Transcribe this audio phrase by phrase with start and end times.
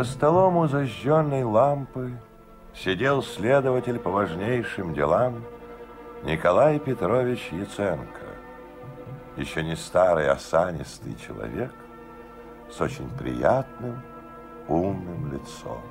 [0.00, 2.12] За столом у зажженной лампы
[2.74, 5.44] сидел следователь по важнейшим делам
[6.24, 8.24] Николай Петрович Яценко.
[9.36, 11.70] Еще не старый, осанистый человек
[12.70, 14.00] с очень приятным,
[14.68, 15.82] умным лицом.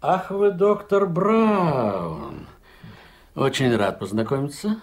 [0.00, 2.29] Ах вы, доктор Браун.
[3.40, 4.80] Очень рад познакомиться.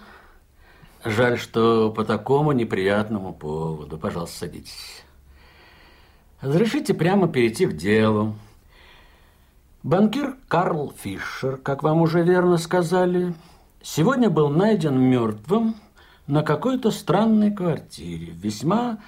[1.04, 3.98] Жаль, что по такому неприятному поводу.
[3.98, 5.04] Пожалуйста, садитесь.
[6.40, 8.34] Разрешите прямо перейти к делу.
[9.84, 13.32] Банкир Карл Фишер, как вам уже верно сказали,
[13.80, 15.76] сегодня был найден мертвым
[16.26, 18.98] на какой-то странной квартире в весьма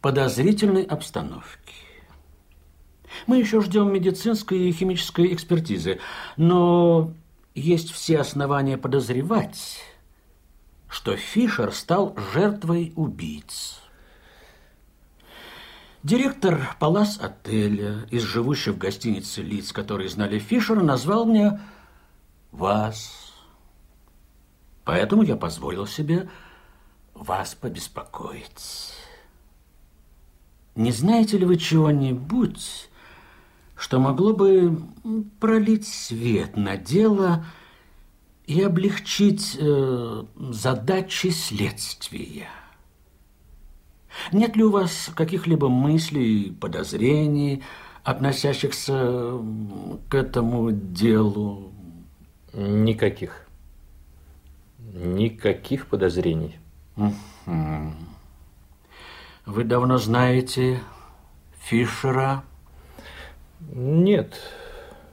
[0.00, 1.74] подозрительной обстановке.
[3.26, 6.00] Мы еще ждем медицинской и химической экспертизы,
[6.38, 7.12] но
[7.58, 9.80] есть все основания подозревать,
[10.88, 13.80] что Фишер стал жертвой убийц.
[16.02, 21.60] Директор Палас отеля из живущих в гостинице лиц, которые знали Фишера, назвал мне
[22.52, 23.34] вас.
[24.84, 26.30] Поэтому я позволил себе
[27.14, 28.94] вас побеспокоить.
[30.76, 32.88] Не знаете ли вы чего-нибудь
[33.78, 34.76] что могло бы
[35.38, 37.46] пролить свет на дело
[38.46, 42.48] и облегчить э, задачи следствия.
[44.32, 47.62] Нет ли у вас каких-либо мыслей, подозрений,
[48.02, 49.38] относящихся
[50.08, 51.72] к этому делу?
[52.52, 53.46] Никаких.
[54.78, 56.56] Никаких подозрений.
[59.46, 60.80] Вы давно знаете
[61.60, 62.42] Фишера?
[63.60, 64.34] Нет,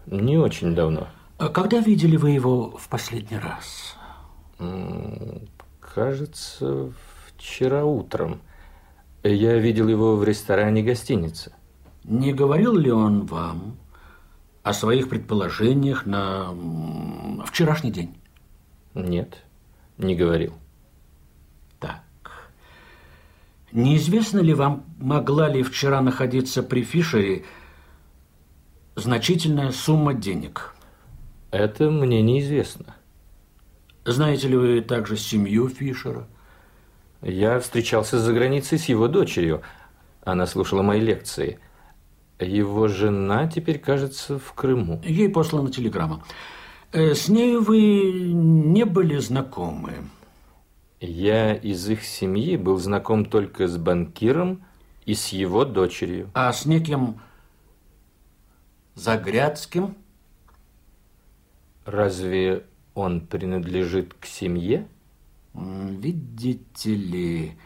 [0.06, 1.08] не очень давно.
[1.38, 3.96] А когда видели вы его в последний раз?
[5.80, 6.92] Кажется,
[7.28, 8.42] вчера утром.
[9.24, 11.52] Я видел его в ресторане гостиницы.
[12.04, 13.78] Не говорил ли он вам
[14.62, 16.54] о своих предположениях на
[17.46, 18.16] вчерашний день?
[18.94, 19.44] Нет,
[19.98, 20.54] не говорил.
[21.80, 22.04] Так.
[23.72, 27.44] Неизвестно ли вам, могла ли вчера находиться при Фишере
[28.96, 30.76] значительная сумма денег.
[31.52, 32.96] Это мне неизвестно.
[34.04, 36.28] Знаете ли вы также семью Фишера?
[37.22, 39.62] Я встречался за границей с его дочерью.
[40.24, 41.60] Она слушала мои лекции.
[42.40, 45.02] Его жена теперь, кажется, в Крыму.
[45.04, 46.24] Ей послана телеграмма.
[46.92, 49.94] Э, с нею вы не были знакомы?
[51.00, 54.64] Я из их семьи был знаком только с банкиром
[55.06, 56.30] и с его дочерью.
[56.34, 57.20] А с неким
[58.96, 59.98] Загрядским.
[61.84, 64.88] Разве он принадлежит к семье?
[65.54, 67.58] Видите ли,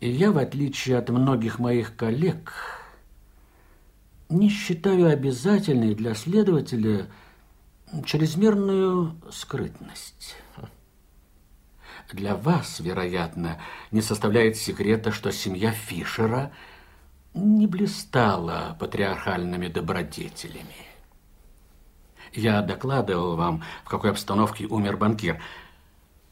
[0.00, 2.52] я, в отличие от многих моих коллег,
[4.28, 7.06] не считаю обязательной для следователя
[8.04, 10.36] чрезмерную скрытность.
[12.12, 13.58] Для вас, вероятно,
[13.90, 16.52] не составляет секрета, что семья Фишера–
[17.34, 20.86] не блистала патриархальными добродетелями.
[22.32, 25.40] Я докладывал вам, в какой обстановке умер банкир.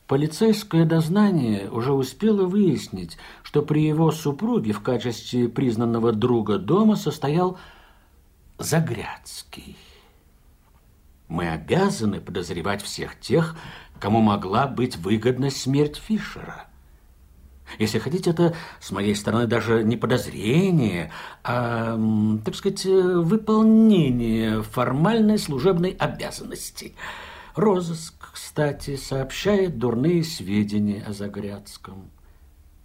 [0.06, 7.58] Полицейское дознание уже успело выяснить, что при его супруге в качестве признанного друга дома состоял
[8.58, 9.76] Загрядский.
[11.28, 13.56] Мы обязаны подозревать всех тех,
[13.98, 16.66] кому могла быть выгодна смерть Фишера–
[17.78, 21.12] если хотите, это с моей стороны даже не подозрение,
[21.44, 21.98] а,
[22.44, 26.94] так сказать, выполнение формальной служебной обязанности.
[27.54, 32.10] Розыск, кстати, сообщает дурные сведения о Загрядском.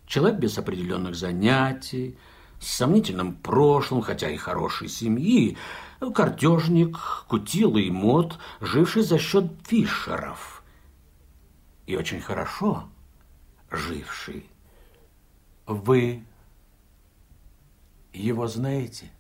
[0.06, 2.18] Человек без определенных занятий,
[2.60, 5.58] с сомнительным прошлым, хотя и хорошей семьи,
[6.14, 6.98] картежник,
[7.28, 10.64] кутилый мод, живший за счет фишеров.
[11.86, 12.90] И очень хорошо
[13.72, 14.46] живший.
[15.68, 16.24] Вы
[18.14, 19.12] его знаете?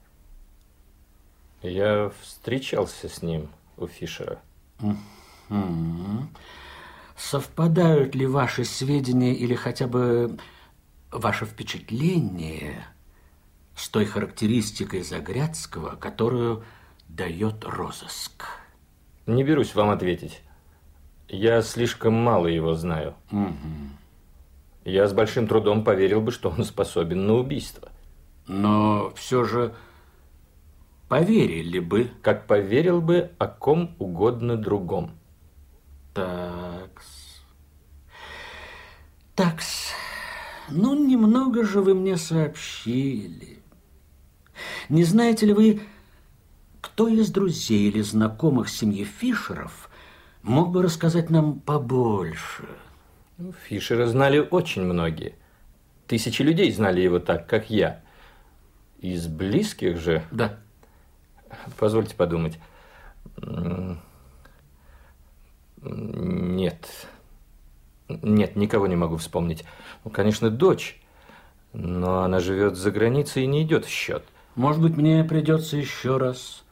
[1.62, 4.40] Я встречался с ним у Фишера.
[4.80, 6.28] Угу.
[7.18, 10.38] Совпадают ли ваши сведения или хотя бы
[11.12, 12.86] ваше впечатление
[13.76, 16.64] с той характеристикой Загрядского, которую
[17.10, 18.46] дает розыск?
[19.26, 20.42] Не берусь вам ответить.
[21.28, 23.16] Я слишком мало его знаю.
[23.32, 23.52] Угу.
[24.88, 27.92] Я с большим трудом поверил бы, что он способен на убийство.
[28.48, 29.76] Но все же
[31.10, 32.10] поверили бы.
[32.22, 35.12] Как поверил бы о ком угодно другом.
[36.14, 37.02] Так.
[39.36, 39.92] Такс,
[40.70, 43.60] ну немного же вы мне сообщили.
[44.88, 45.82] Не знаете ли вы,
[46.80, 49.90] кто из друзей или знакомых семьи Фишеров
[50.44, 52.70] мог бы рассказать нам побольше?
[53.38, 55.36] Ну, Фишера знали очень многие.
[56.08, 58.02] Тысячи людей знали его так, как я.
[59.00, 60.24] Из близких же...
[60.32, 60.58] Да.
[61.78, 62.58] Позвольте подумать.
[65.84, 67.08] Нет.
[68.10, 69.66] Нет, никого не могу вспомнить.
[70.04, 71.00] Ну, конечно, дочь.
[71.74, 74.26] Но она живет за границей и не идет в счет.
[74.56, 76.64] Может быть, мне придется еще раз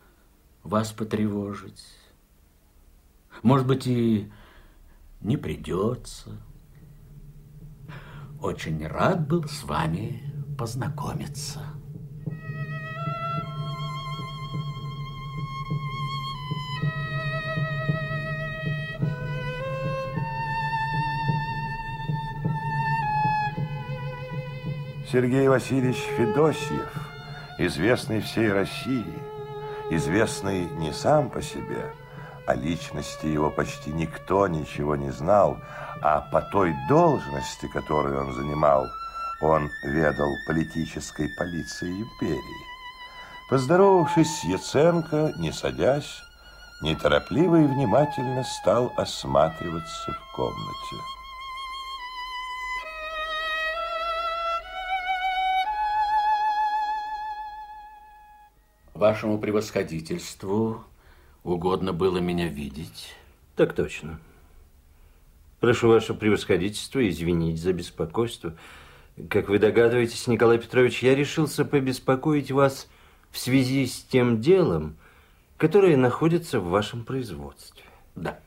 [0.64, 1.86] вас потревожить.
[3.44, 4.32] Может быть, и
[5.22, 6.32] не придется.
[8.46, 10.22] Очень рад был с вами
[10.56, 11.62] познакомиться.
[25.12, 27.10] Сергей Васильевич Федосьев,
[27.58, 29.12] известный всей России,
[29.90, 31.96] известный не сам по себе,
[32.46, 35.58] о личности его почти никто ничего не знал,
[36.02, 38.88] а по той должности, которую он занимал,
[39.42, 42.66] он ведал политической полицией империи.
[43.50, 46.22] Поздоровавшись с Яценко, не садясь,
[46.82, 50.96] неторопливо и внимательно стал осматриваться в комнате.
[58.94, 60.84] Вашему превосходительству
[61.44, 63.14] угодно было меня видеть?
[63.56, 64.20] Так точно.
[65.66, 68.54] Прошу ваше превосходительство извинить за беспокойство.
[69.32, 72.88] Как вы догадываетесь, Николай Петрович, я решился побеспокоить вас
[73.32, 74.96] в связи с тем делом,
[75.58, 77.84] которое находится в вашем производстве.
[78.14, 78.38] Да.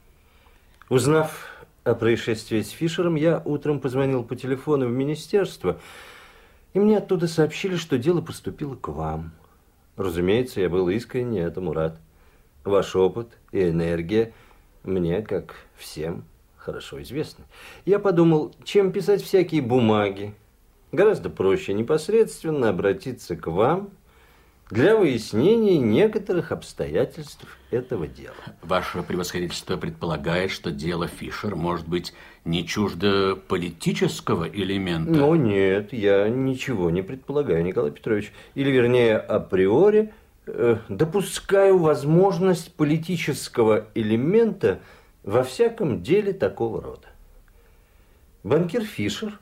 [0.91, 5.81] Узнав о происшествии с Фишером, я утром позвонил по телефону в министерство,
[6.73, 9.33] и мне оттуда сообщили, что дело поступило к вам.
[9.97, 11.99] Разумеется, я был искренне этому рад.
[12.63, 14.33] Ваш опыт и энергия
[14.85, 16.23] мне, как всем,
[16.69, 17.45] хорошо известны.
[17.87, 20.35] Я подумал, чем писать всякие бумаги.
[20.93, 23.89] Гораздо проще непосредственно обратиться к вам
[24.71, 28.35] для выяснения некоторых обстоятельств этого дела.
[28.61, 32.13] Ваше превосходительство предполагает, что дело Фишер может быть
[32.45, 35.11] не чуждо политического элемента?
[35.11, 38.31] Ну, нет, я ничего не предполагаю, Николай Петрович.
[38.55, 40.13] Или, вернее, априори
[40.47, 44.81] э, допускаю возможность политического элемента
[45.29, 47.09] во всяком деле такого рода.
[48.45, 49.39] Банкир Фишер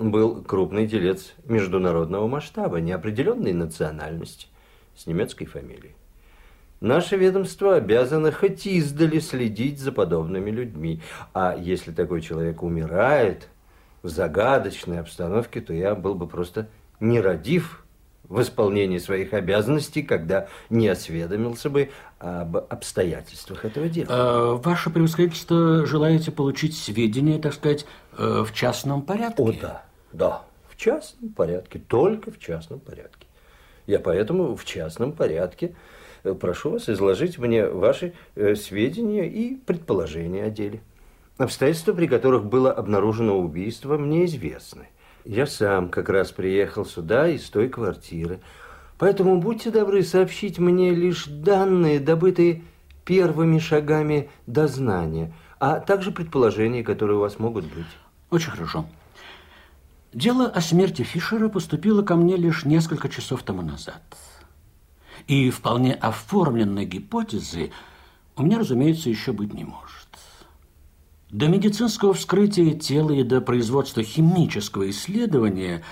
[0.00, 4.48] был крупный делец международного масштаба, неопределенной национальности–
[4.96, 5.94] с немецкой фамилией.
[6.80, 11.00] Наше ведомство обязано хоть издали следить за подобными людьми.
[11.32, 13.48] А если такой человек умирает
[14.02, 16.68] в загадочной обстановке, то я был бы просто
[16.98, 17.84] нерадив
[18.28, 24.06] в исполнении своих обязанностей, когда не осведомился бы об обстоятельствах этого дела.
[24.10, 27.86] А, ваше превосходительство желаете получить сведения, так сказать,
[28.16, 29.42] э, в частном порядке?
[29.42, 33.26] О, да, да, в частном порядке, только в частном порядке.
[33.86, 35.74] Я поэтому в частном порядке
[36.22, 40.80] э, прошу вас изложить мне ваши э, сведения и предположения о деле.
[41.38, 44.88] Обстоятельства, при которых было обнаружено убийство, мне известны.
[45.28, 48.40] Я сам как раз приехал сюда из той квартиры.
[48.96, 52.64] Поэтому будьте добры сообщить мне лишь данные, добытые
[53.04, 57.84] первыми шагами дознания, а также предположения, которые у вас могут быть.
[58.30, 58.86] Очень хорошо.
[60.14, 64.00] Дело о смерти Фишера поступило ко мне лишь несколько часов тому назад.
[65.26, 67.70] И вполне оформленной гипотезы
[68.34, 69.97] у меня, разумеется, еще быть не может.
[71.30, 75.82] До медицинского вскрытия тела и до производства химического исследования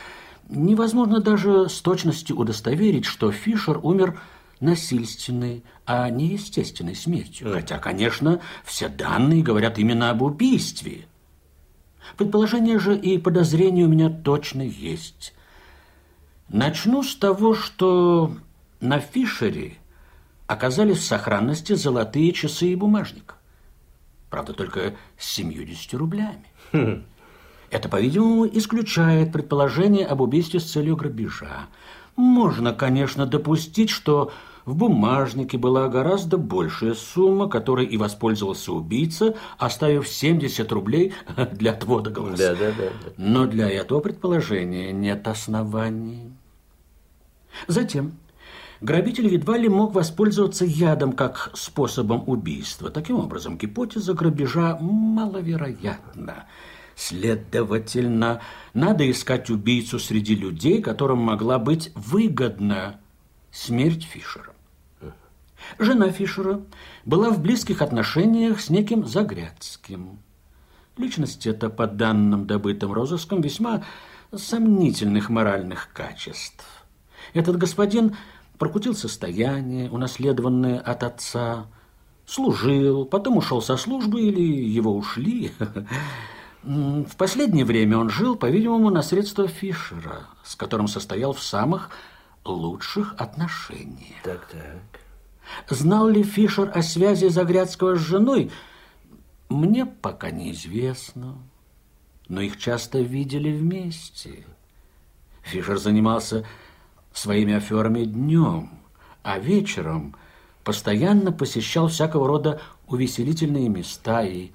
[0.49, 4.19] невозможно даже с точностью удостоверить, что Фишер умер
[4.61, 7.53] насильственной, а не естественной смертью.
[7.53, 11.07] Хотя, конечно, все данные говорят именно об убийстве–
[12.17, 15.35] Предположение же и подозрение у меня точно есть.
[16.49, 18.37] Начну с того, что
[18.81, 19.75] на Фишере
[20.47, 23.36] оказались в сохранности золотые часы и бумажник.
[24.31, 26.47] Правда, только с 70 рублями.
[26.73, 27.05] Хм.
[27.71, 31.67] Это, по-видимому, исключает предположение об убийстве с целью грабежа.
[32.17, 34.33] Можно, конечно, допустить, что
[34.65, 41.15] в бумажнике была гораздо большая сумма, которой и воспользовался убийца, оставив 70 рублей
[41.53, 42.55] для отвода голоса.
[42.55, 43.13] Да, да, да, да.
[43.17, 46.33] Но для этого предположения нет оснований.
[47.69, 48.15] Затем
[48.81, 52.91] грабитель едва ли мог воспользоваться ядом как способом убийства.
[52.91, 56.47] Таким образом, гипотеза грабежа маловероятна.
[56.95, 58.41] Следовательно,
[58.73, 62.99] надо искать убийцу среди людей, которым могла быть выгодна
[63.51, 64.53] смерть Фишера.
[65.79, 66.61] Жена Фишера
[67.05, 70.19] была в близких отношениях с неким Загрядским.
[70.97, 73.85] Личность эта, по данным, добытым розыском, весьма
[74.35, 76.65] сомнительных моральных качеств.
[77.35, 78.17] Этот господин
[78.59, 81.67] прокутил состояние, унаследованное от отца,
[82.27, 85.53] служил, потом ушел со службы или его ушли.
[86.63, 91.91] В последнее время он жил, по-видимому, на средства Фишера, с которым состоял в самых
[92.45, 94.23] лучших отношениях.
[94.25, 95.01] Так, так.
[95.69, 98.51] Знал ли Фишер о связи Загрядского с женой?
[99.49, 101.39] Мне пока неизвестно,
[102.29, 104.45] но их часто видели вместе.
[105.43, 106.45] Фишер занимался
[107.17, 108.71] своими аферами днем,
[109.23, 110.15] а вечером
[110.65, 114.51] постоянно посещал всякого рода увеселительные места и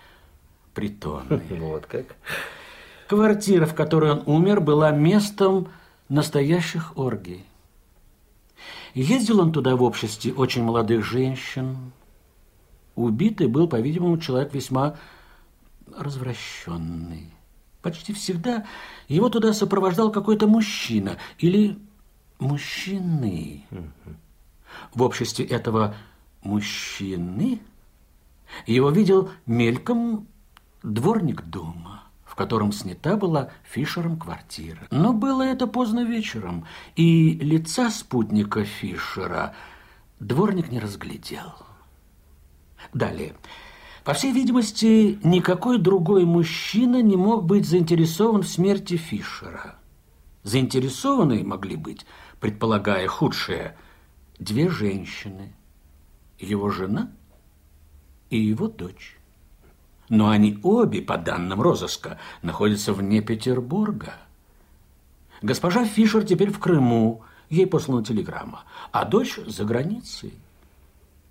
[0.74, 1.41] притоны.
[1.50, 2.15] Вот как.
[3.08, 5.70] Квартира, в которой он умер, была местом
[6.08, 7.46] настоящих оргий.
[8.94, 11.91] Ездил он туда в обществе очень молодых женщин.
[12.96, 14.98] Убитый был, по-видимому, человек весьма
[15.98, 17.34] развращенный.
[17.82, 18.65] Почти всегда
[19.08, 21.77] его туда сопровождал какой-то мужчина или
[22.41, 23.65] мужчины.
[24.93, 25.95] В обществе этого
[26.41, 27.60] мужчины
[28.65, 30.27] его видел мельком
[30.83, 34.88] дворник дома в котором снята была Фишером квартира.
[34.89, 39.53] Но было это поздно вечером, и лица спутника Фишера
[40.21, 41.53] дворник не разглядел.
[42.93, 43.36] Далее.
[44.05, 49.75] По всей видимости, никакой другой мужчина не мог быть заинтересован в смерти Фишера.
[50.43, 52.05] Заинтересованы могли быть,
[52.41, 53.77] предполагая худшее,
[54.38, 55.53] две женщины,
[56.38, 57.10] его жена
[58.29, 59.17] и его дочь
[60.12, 64.15] но они обе, по данным розыска, находятся вне Петербурга.
[65.41, 70.33] Госпожа Фишер теперь в Крыму, ей послана телеграмма, а дочь за границей.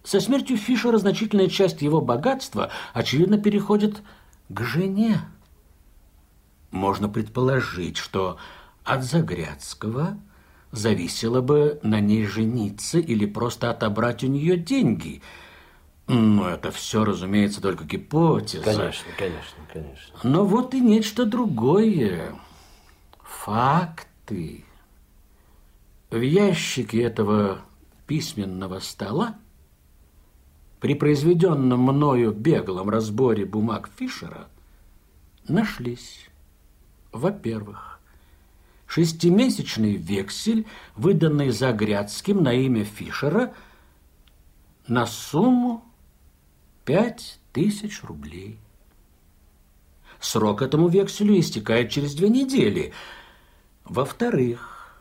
[0.02, 4.02] Со смертью Фишера значительная часть его богатства, очевидно, переходит
[4.48, 5.20] к жене.
[6.70, 8.38] Можно предположить, что
[8.82, 10.16] от Загрядского
[10.72, 15.22] зависело бы на ней жениться или просто отобрать у нее деньги–
[16.12, 18.64] ну, это все, разумеется, только гипотеза.
[18.64, 20.18] Конечно, конечно, конечно.
[20.24, 22.34] Но вот и нечто другое.
[23.22, 24.64] Факты.
[26.10, 27.60] В ящике этого
[28.08, 29.36] письменного стола
[30.80, 34.48] при произведенном мною беглом разборе бумаг Фишера
[35.46, 36.28] нашлись,
[37.12, 37.89] во-первых,
[38.90, 40.66] шестимесячный вексель,
[40.96, 43.54] выданный Загрядским на имя Фишера
[44.88, 45.84] на сумму
[46.84, 48.58] Пять тысяч рублей.
[50.18, 52.92] Срок этому векселю истекает через две недели.
[53.84, 54.98] Во-вторых,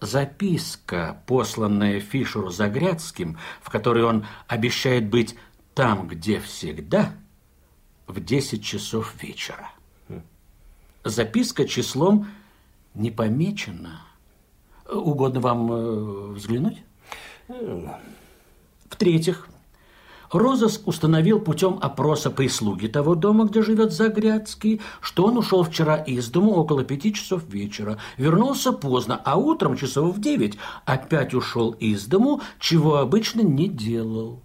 [0.00, 5.34] записка, посланная Фишеру Загрядским, в которой он обещает быть
[5.74, 7.14] там, где всегда,
[8.06, 9.70] в 10 часов вечера.
[11.04, 12.26] Записка числом
[12.94, 14.02] не помечена.
[14.90, 16.82] Угодно вам э, взглянуть?
[18.90, 19.48] В-третьих,
[20.30, 26.28] Розыск установил путем опроса прислуги того дома, где живет Загрядский, что он ушел вчера из
[26.28, 32.06] дому около пяти часов вечера, вернулся поздно, а утром часов в девять опять ушел из
[32.06, 34.42] дому, чего обычно не делал.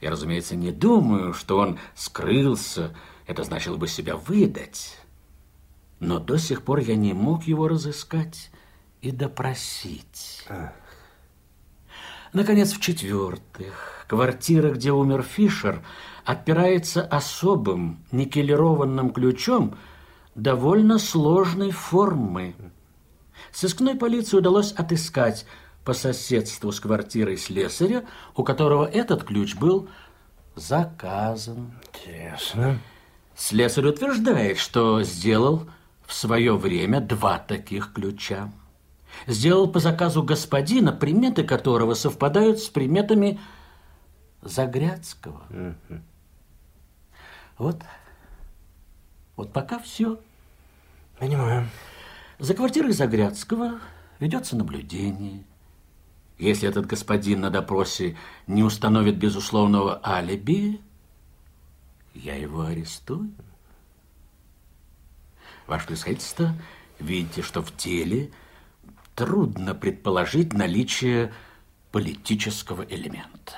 [0.00, 2.94] Я, разумеется, не думаю, что он скрылся,
[3.26, 4.98] это значило бы себя выдать.
[6.00, 8.50] Но до сих пор я не мог его разыскать
[9.00, 10.46] и допросить.
[12.32, 15.82] Наконец, в-четвертых, Квартира, где умер Фишер,
[16.24, 19.76] отпирается особым никелированным ключом
[20.34, 22.54] довольно сложной формы.
[23.52, 25.46] Сыскной полиции удалось отыскать
[25.84, 29.88] по соседству с квартирой слесаря, у которого этот ключ был
[30.56, 31.72] заказан.
[31.94, 32.78] Интересно.
[33.34, 35.66] Слесарь утверждает, что сделал
[36.06, 38.52] в свое время два таких ключа.
[39.26, 43.40] Сделал по заказу господина, приметы которого совпадают с приметами
[44.42, 45.42] Загрядского.
[45.50, 46.00] Угу.
[47.58, 47.82] Вот,
[49.36, 50.18] вот пока все.
[51.18, 51.68] Понимаю.
[52.38, 53.80] За квартирой Загрядского
[54.18, 55.44] ведется наблюдение.
[56.38, 60.80] Если этот господин на допросе не установит безусловного алиби,
[62.12, 63.30] я его арестую.
[65.66, 66.54] Ваше Превосходительство,
[66.98, 68.30] видите, что в деле
[69.14, 71.32] трудно предположить наличие
[71.90, 73.54] политического элемента.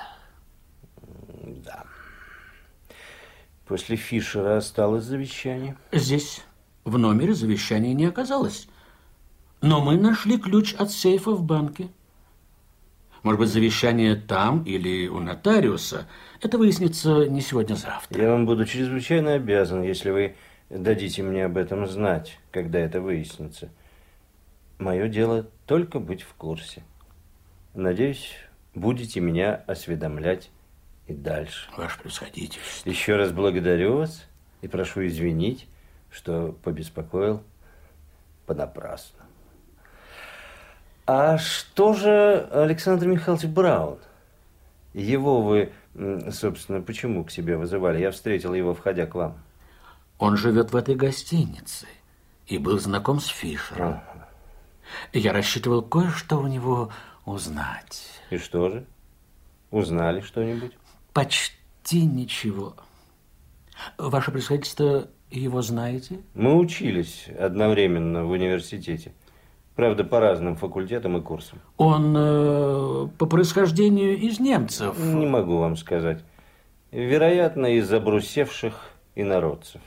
[3.67, 5.77] После Фишера осталось завещание?
[5.93, 6.43] Здесь,
[6.85, 8.69] в номере, завещания не оказалось.
[9.61, 11.89] Но мы нашли ключ от сейфа в банке.
[13.23, 16.09] Может быть, завещание там или у нотариуса.
[16.41, 18.23] Это выяснится не сегодня-завтра.
[18.23, 20.37] Я вам буду чрезвычайно обязан, если вы
[20.71, 23.71] дадите мне об этом знать, когда это выяснится.
[24.79, 26.83] Мое дело только быть в курсе.
[27.75, 28.35] Надеюсь,
[28.75, 30.51] будете меня осведомлять
[31.07, 31.69] и дальше.
[31.77, 32.89] Ваше превосходительство.
[32.89, 34.27] Еще раз благодарю вас
[34.63, 35.69] и прошу извинить,
[36.11, 37.43] что побеспокоил
[38.47, 39.19] понапрасну.
[41.07, 43.99] А что же Александр Михайлович Браун?
[44.93, 45.73] Его вы,
[46.31, 48.01] собственно, почему к себе вызывали?
[48.01, 49.39] Я встретил его, входя к вам.
[50.19, 51.87] Он живет в этой гостинице
[52.47, 53.89] и был знаком с Фишером.
[53.89, 54.29] Ага.
[55.13, 56.91] Я рассчитывал кое-что у него
[57.25, 58.21] узнать.
[58.31, 58.87] И что же?
[59.71, 60.73] Узнали что-нибудь?
[61.13, 62.75] Почти ничего.
[63.97, 66.21] Ваше происходительство его знаете?
[66.35, 69.13] Мы учились одновременно в университете.
[69.77, 71.61] Правда, по разным факультетам и курсам.
[71.77, 74.99] Он э, по происхождению из немцев?
[74.99, 76.25] Не могу вам сказать.
[76.91, 78.75] Вероятно, из обрусевших
[79.15, 79.81] инородцев.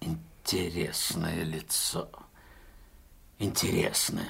[0.00, 2.08] Интересное лицо.
[3.38, 4.28] Интересное.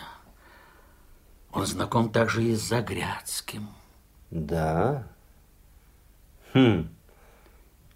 [1.53, 3.69] Он знаком также и с Загрядским.
[4.31, 5.07] Да?
[6.53, 6.89] Хм.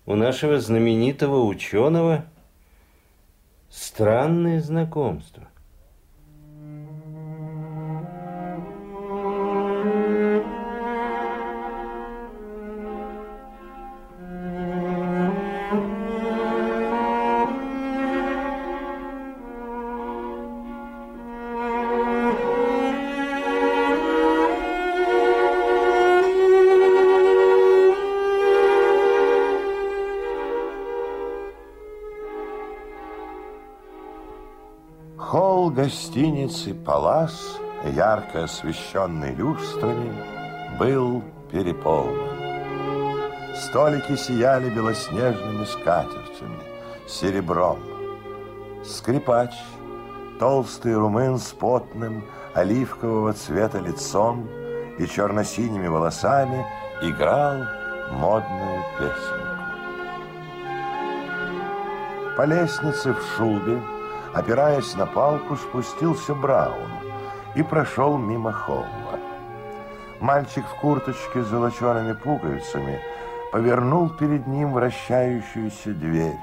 [0.07, 2.27] У нашего знаменитого ученого
[3.71, 5.49] странное знакомство.
[35.83, 40.15] Гостиницы «Палас», ярко освещенный люстрами,
[40.79, 43.57] был переполнен.
[43.57, 46.63] Столики сияли белоснежными скатертями,
[47.09, 47.81] серебром.
[48.85, 49.51] Скрипач,
[50.39, 52.23] толстый румын с потным,
[52.55, 54.49] оливкового цвета лицом
[55.01, 56.65] и черно-синими волосами,
[57.03, 57.57] играл
[58.13, 59.49] модную песенку.
[62.37, 63.83] По лестнице в шубе
[64.35, 66.91] опираясь на палку, спустился Браун
[67.55, 69.19] и прошел мимо холла.
[70.21, 73.01] Мальчик в курточке с золочеными пуговицами
[73.53, 76.39] повернул перед ним вращающуюся дверь.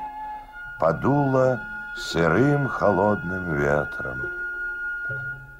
[0.79, 1.59] Подуло
[1.95, 4.21] сырым холодным ветром.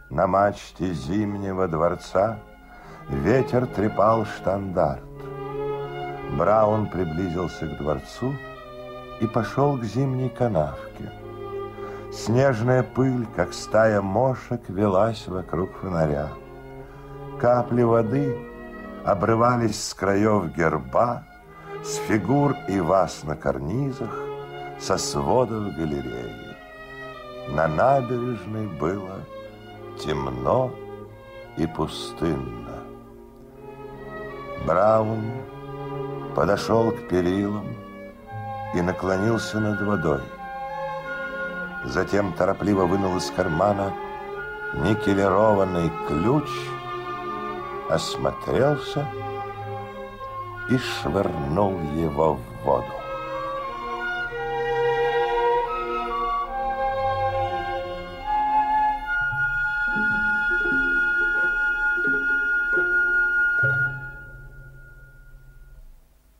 [0.09, 2.37] На мачте зимнего дворца
[3.09, 5.03] ветер трепал штандарт.
[6.31, 8.33] Браун приблизился к дворцу
[9.19, 11.11] и пошел к зимней канавке.
[12.11, 16.29] Снежная пыль, как стая мошек, велась вокруг фонаря.
[17.39, 18.35] Капли воды
[19.05, 21.23] обрывались с краев герба,
[21.83, 24.09] с фигур и вас на карнизах,
[24.79, 26.55] со сводов галереи.
[27.49, 29.19] На набережной было
[29.99, 30.71] темно
[31.57, 32.79] и пустынно.
[34.65, 35.23] Браун
[36.35, 37.67] подошел к перилам
[38.73, 40.21] и наклонился над водой.
[41.85, 43.93] Затем торопливо вынул из кармана
[44.73, 46.49] никелированный ключ,
[47.89, 49.07] осмотрелся
[50.69, 52.93] и швырнул его в воду.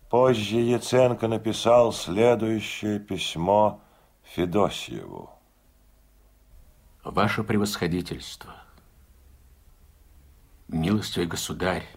[0.10, 3.80] Позже Яценко написал следующее письмо
[4.36, 5.32] Федосьеву.
[7.04, 8.56] Ваше превосходительство,
[10.68, 11.88] милостивый государь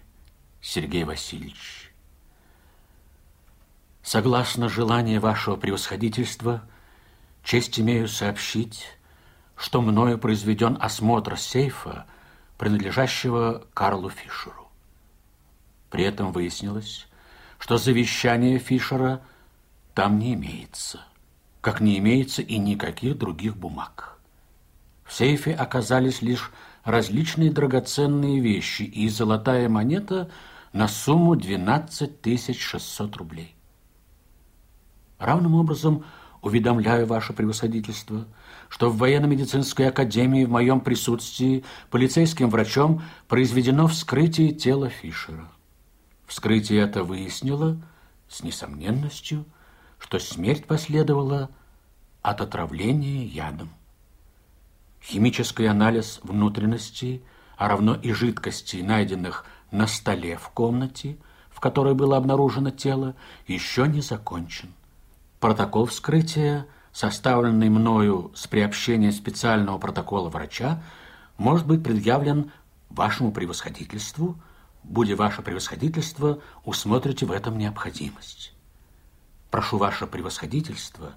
[0.62, 1.92] Сергей Васильевич,
[4.03, 6.62] согласно желанию вашего превосходительства,
[7.45, 8.87] честь имею сообщить,
[9.55, 12.07] что мною произведен осмотр сейфа,
[12.57, 14.71] принадлежащего Карлу Фишеру.
[15.90, 17.07] При этом выяснилось,
[17.59, 19.21] что завещание Фишера
[19.95, 21.05] там не имеется–
[21.62, 24.18] как не имеется и никаких других бумаг.
[25.05, 26.53] В сейфе оказались лишь
[26.85, 30.31] различные драгоценные вещи и золотая монета
[30.72, 33.55] на сумму 12 600 рублей.
[35.18, 36.05] Равным образом
[36.40, 38.27] уведомляю ваше превосходительство,
[38.68, 45.48] что в военно-медицинской академии в моем присутствии полицейским врачом произведено вскрытие тела Фишера.
[46.27, 47.81] Вскрытие это выяснило
[48.29, 49.44] с несомненностью,
[50.03, 51.49] что смерть последовала
[52.23, 53.71] от отравления ядом.
[55.01, 57.23] Химический анализ внутренностей,
[57.57, 61.19] а равно и жидкостей, найденных на столе в комнате,
[61.51, 63.15] в которой было обнаружено тело,
[63.47, 64.73] еще не закончен.
[65.38, 70.83] Протокол вскрытия, составленный мною с приобщением специального протокола врача,
[71.38, 72.51] может быть предъявлен
[72.91, 74.37] вашему превосходительству,
[74.83, 78.53] будя ваше превосходительство, усмотрите в этом необходимость.
[79.53, 81.12] Прошу ваше превосходительство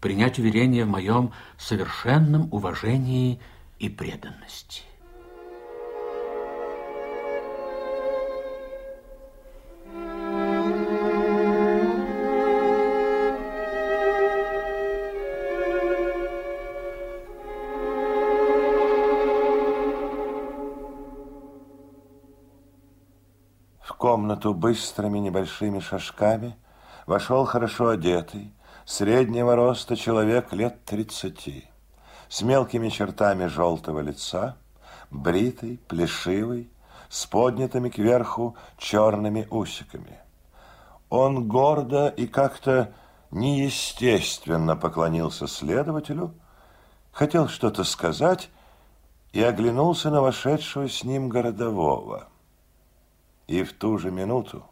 [0.00, 3.38] принять уверение в моем совершенном уважении
[3.78, 4.82] и преданности.
[23.98, 26.54] комнату быстрыми небольшими шажками
[27.06, 28.52] вошел хорошо одетый,
[28.84, 31.68] среднего роста человек лет тридцати,
[32.28, 34.56] с мелкими чертами желтого лица,
[35.10, 36.70] бритый, плешивый,
[37.08, 40.18] с поднятыми кверху черными усиками.
[41.08, 42.92] Он гордо и как-то
[43.30, 46.34] неестественно поклонился следователю,
[47.12, 48.50] хотел что-то сказать
[49.32, 52.28] и оглянулся на вошедшего с ним городового–
[53.46, 54.64] и в ту же минуту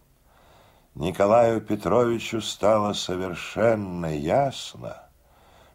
[0.94, 5.02] Николаю Петровичу стало совершенно ясно,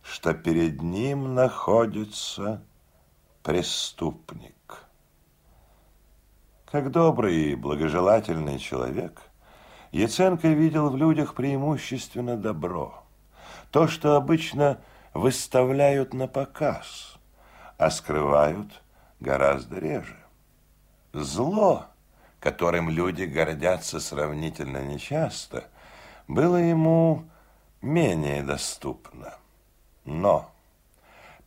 [0.01, 2.63] что перед ним находится
[3.43, 4.86] преступник.
[6.71, 9.21] Как добрый и благожелательный человек,
[9.91, 13.03] Яценко видел в людях преимущественно добро,
[13.71, 14.79] то, что обычно
[15.13, 17.17] выставляют на показ,
[17.77, 18.82] а скрывают
[19.19, 20.17] гораздо реже.
[21.12, 21.88] Зло–
[22.39, 25.65] которым люди гордятся сравнительно нечасто,
[26.28, 27.25] было ему
[27.82, 29.36] менее доступно.
[30.06, 30.52] Но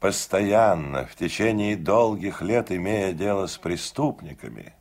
[0.01, 4.75] постоянно, в течение долгих лет, имея дело с преступниками,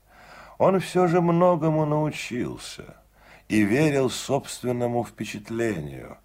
[0.57, 2.95] он все же многому научился
[3.47, 6.17] и верил собственному впечатлению,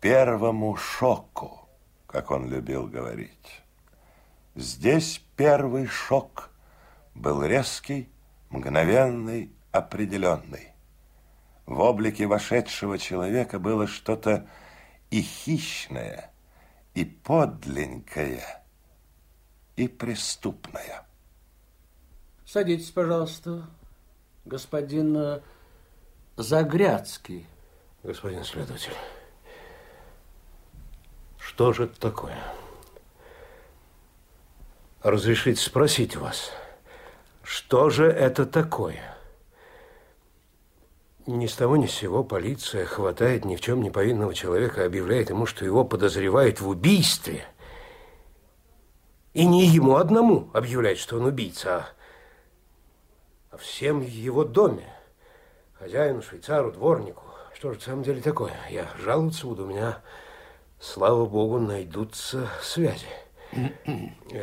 [0.00, 1.68] первому шоку,
[2.06, 3.62] как он любил говорить.
[4.54, 6.50] Здесь первый шок
[7.14, 8.08] был резкий
[8.54, 10.72] мгновенный, определенный.
[11.66, 14.48] В облике вошедшего человека было что-то
[15.10, 16.30] и хищное,
[16.94, 18.44] и подленькое,
[19.76, 21.04] и преступное.
[22.46, 23.66] Садитесь, пожалуйста,
[24.44, 25.40] господин э,
[26.36, 27.46] Загрядский.
[28.02, 28.92] Господин следователь,
[31.38, 32.38] что же это такое?
[35.02, 36.52] Разрешите спросить вас–
[37.44, 39.14] что же это такое?
[41.26, 45.30] Ни с того ни с сего полиция хватает ни в чем не повинного человека, объявляет
[45.30, 47.44] ему, что его подозревают в убийстве.
[49.34, 51.88] И не ему одному объявляет, что он убийца, а,
[53.50, 54.92] а всем его доме.
[55.74, 57.24] Хозяину, швейцару, дворнику.
[57.54, 58.52] Что же в самом деле такое?
[58.70, 60.02] Я жаловаться буду, у меня,
[60.78, 63.08] слава богу, найдутся связи.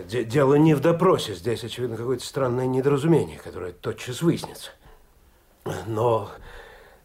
[0.07, 1.33] Дело не в допросе.
[1.33, 4.71] Здесь, очевидно, какое-то странное недоразумение, которое тотчас выяснится.
[5.85, 6.31] Но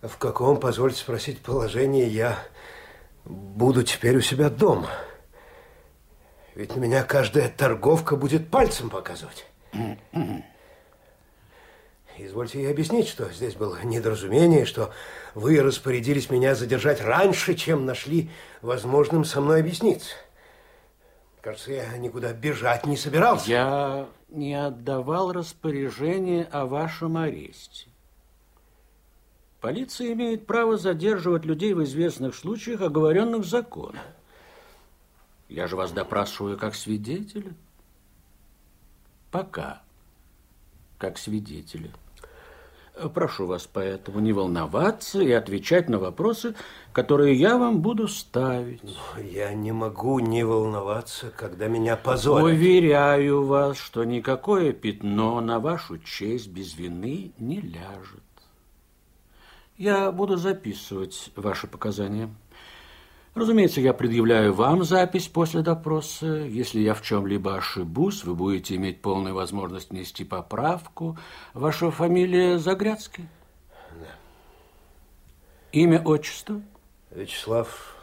[0.02, 2.38] в каком, позвольте спросить, положении я
[3.24, 4.90] буду теперь у себя дома?
[6.54, 9.46] Ведь на меня каждая торговка будет пальцем показывать.
[12.18, 14.90] Извольте ей объяснить, что здесь было недоразумение, что
[15.34, 18.30] вы распорядились меня задержать раньше, чем нашли
[18.62, 20.14] возможным со мной объясниться.
[21.46, 23.48] Кажется, я никуда бежать не собирался.
[23.48, 27.88] Я не отдавал распоряжение о вашем аресте.
[29.60, 34.02] Полиция имеет право задерживать людей в известных случаях, оговоренных законом.
[35.48, 37.54] Я же вас допрашиваю как свидетеля.
[39.30, 39.82] Пока
[40.98, 41.92] как свидетеля.
[43.12, 46.54] Прошу вас поэтому не волноваться и отвечать на вопросы,
[46.94, 48.80] которые я вам буду ставить.
[49.22, 52.44] Я не могу не волноваться, когда меня позорят.
[52.44, 58.22] Уверяю вас, что никакое пятно на вашу честь без вины не ляжет.
[59.76, 62.30] Я буду записывать ваши показания.
[63.36, 66.26] Разумеется, я предъявляю вам запись после допроса.
[66.26, 71.18] Если я в чем-либо ошибусь, вы будете иметь полную возможность внести поправку.
[71.52, 73.28] Ваша фамилия Загрядский?
[74.00, 74.06] Да.
[75.70, 76.62] Имя, отчество?
[77.10, 77.94] Вячеслав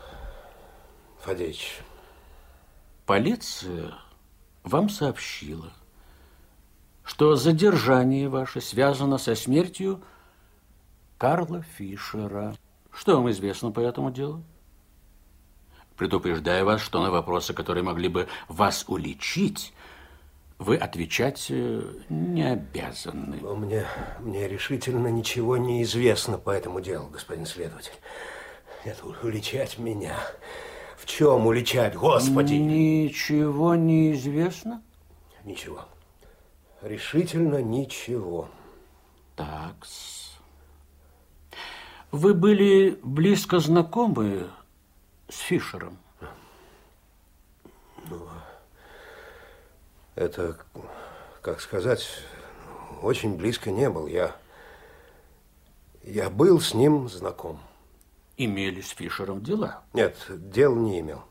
[1.22, 1.80] Фадеевич.
[3.08, 3.96] Полиция
[4.64, 5.74] вам сообщила,
[7.04, 10.04] что задержание ваше связано со смертью
[11.18, 12.54] Карла Фишера.
[12.92, 14.44] Что вам известно по этому делу?
[15.98, 19.74] Предупреждаю вас, что на вопросы, которые могли бы вас уличить,
[20.58, 23.38] вы отвечать э, не обязаны.
[23.42, 23.86] Но мне,
[24.20, 27.94] мне решительно ничего не известно по этому делу, господин следователь.
[28.84, 30.16] Это уличать меня.
[30.98, 32.54] В чем уличать, господи?
[32.54, 34.82] Ничего не известно?
[35.44, 35.86] Ничего.
[36.82, 38.50] Решительно ничего.
[39.36, 39.76] Так.
[42.12, 44.48] Вы были близко знакомы
[45.34, 45.98] с Фишером?
[48.10, 48.28] Ну,
[50.16, 50.58] это,
[51.42, 52.08] как сказать,
[53.02, 54.08] очень близко не был.
[54.08, 54.36] Я,
[56.04, 57.60] я был с ним знаком.
[58.38, 59.84] Имели с Фишером дела?
[59.94, 61.24] Нет, дел не имел.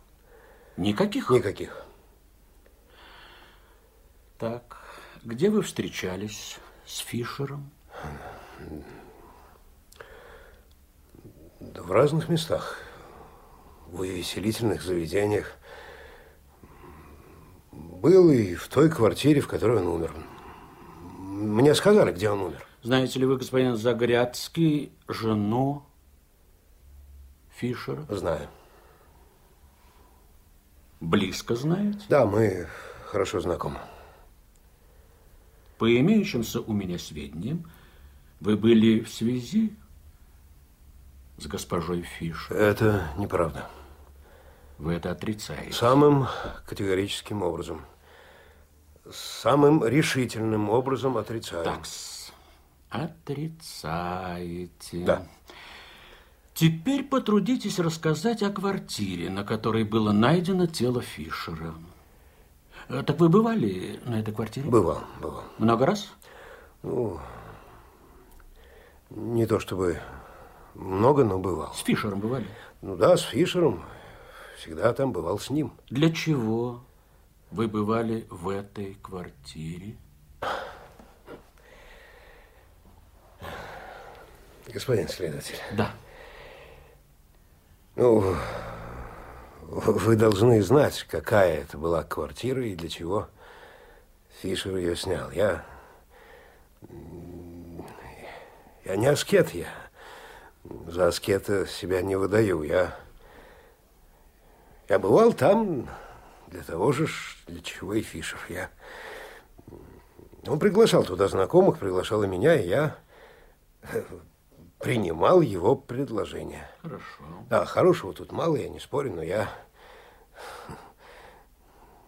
[0.77, 1.31] Никаких?
[1.31, 1.85] Никаких.
[4.39, 4.79] Так,
[5.23, 7.71] где вы встречались с Фишером?
[11.61, 12.79] Да в разных местах.
[13.93, 15.53] В увеселительных заведениях.
[17.71, 20.15] Был и в той квартире, в которой он умер.
[21.19, 22.67] Мне сказали, где он умер.
[22.83, 25.85] Знаете ли вы, господин Загрядский, жену
[27.51, 28.07] Фишера?
[28.09, 28.49] Знаю.
[31.01, 32.01] Близко знаете?
[32.09, 32.69] Да, мы
[33.05, 33.79] хорошо знакомы.
[35.77, 37.71] По имеющимся у меня сведениям,
[38.41, 39.77] вы были в связи
[41.37, 42.57] с госпожой Фишер.
[42.57, 43.69] Это неправда.
[44.79, 45.73] Вы это отрицаете?
[45.73, 46.27] Самым
[46.67, 47.85] категорическим образом.
[49.11, 51.65] Самым решительным образом отрицаю.
[51.65, 51.81] Так,
[52.91, 55.05] отрицаете.
[55.05, 55.27] Да.
[56.55, 61.75] Теперь потрудитесь рассказать о квартире, на которой было найдено тело Фишера.
[62.89, 64.69] Э, так вы бывали на этой квартире?
[64.69, 65.45] Бывал, бывал.
[65.59, 66.13] Много раз?
[66.83, 67.21] Ну,
[69.11, 70.01] не то чтобы
[70.75, 71.73] много, но бывал.
[71.75, 72.47] С Фишером бывали?
[72.83, 73.83] Ну да, с Фишером.
[74.63, 75.73] Всегда там бывал с ним.
[75.91, 76.85] Для чего
[77.51, 79.97] вы бывали в этой квартире?
[84.73, 85.59] Господин следователь.
[85.77, 85.91] Да.
[87.97, 88.37] Ну,
[89.63, 93.27] вы должны знать, какая это была квартира и для чего
[94.43, 95.33] Фишер ее снял.
[95.33, 95.67] Я...
[98.85, 99.67] Я не аскет, я
[100.87, 102.63] за аскета себя не выдаю.
[102.63, 103.02] Я...
[104.93, 105.89] Я бывал там
[106.49, 107.09] для того же,
[107.47, 108.39] для чего и Фишер.
[108.51, 108.69] Я...
[110.47, 112.99] Он приглашал туда знакомых, приглашал и меня, и я
[114.79, 116.69] принимал его предложение.
[116.83, 117.25] Хорошо.
[117.49, 119.49] Да, хорошего тут мало, я не спорю, но я...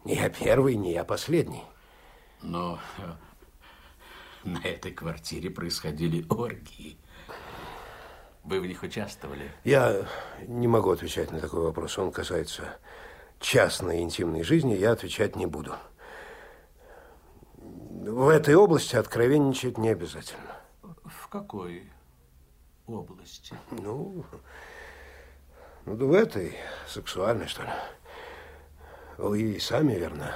[0.05, 1.65] Не я первый, не я последний.
[2.43, 3.13] Но э,
[4.45, 6.99] на этой квартире происходили оргии.
[8.45, 9.51] Вы в них участвовали?
[9.65, 10.07] Я
[10.47, 11.99] не могу отвечать на такой вопрос.
[11.99, 12.77] Он касается
[13.41, 15.75] частной интимной жизни, я отвечать не буду.
[17.57, 20.57] В этой области откровенничать не обязательно.
[20.83, 21.91] В какой
[22.87, 23.55] области?
[23.71, 24.27] Ну,
[25.87, 26.55] ну да в этой,
[26.87, 27.71] сексуальной, что ли.
[29.17, 30.35] Вы и сами, верно,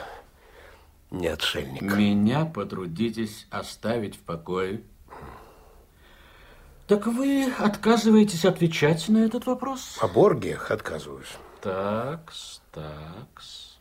[1.11, 1.83] не отшельник.
[1.83, 4.83] Меня потрудитесь оставить в покое.
[6.89, 9.99] Так вы отказываетесь отвечать на этот вопрос?
[10.01, 11.37] О Боргиях отказываюсь.
[11.61, 13.79] Такс, такс.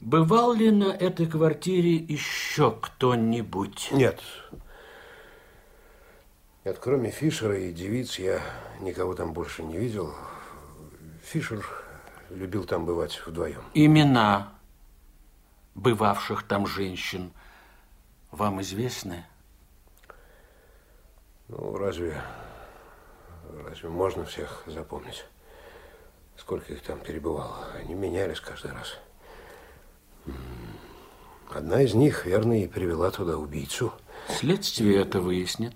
[0.00, 3.88] Бывал ли на этой квартире еще кто-нибудь?
[3.90, 4.20] Нет.
[6.66, 8.42] Нет, кроме Фишера и девиц я
[8.80, 10.14] никого там больше не видел.
[11.22, 11.64] Фишер
[12.28, 13.62] любил там бывать вдвоем.
[13.72, 14.52] Имена
[15.74, 17.32] бывавших там женщин
[18.30, 19.24] вам известны?
[21.48, 22.20] Ну, разве,
[23.64, 25.24] разве можно всех запомнить?
[26.36, 27.66] Сколько их там перебывало?
[27.74, 28.98] Они менялись каждый раз.
[31.50, 33.92] Одна из них, верно, и привела туда убийцу.
[34.28, 35.74] Следствие это выяснит.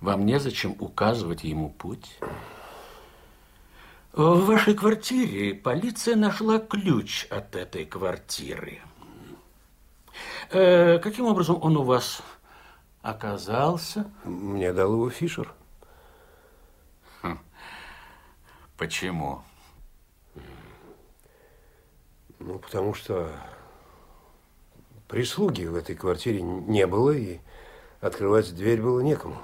[0.00, 2.18] Вам незачем указывать ему путь.
[4.12, 8.80] В вашей квартире полиция нашла ключ от этой квартиры.
[10.50, 12.20] Э, каким образом он у вас
[13.02, 14.10] оказался?
[14.24, 15.52] Мне дал его Фишер.
[17.22, 17.38] Хм.
[18.76, 19.42] Почему?
[22.38, 23.30] Ну, потому что
[25.08, 27.40] прислуги в этой квартире не было, и
[28.00, 29.36] открывать дверь было некому.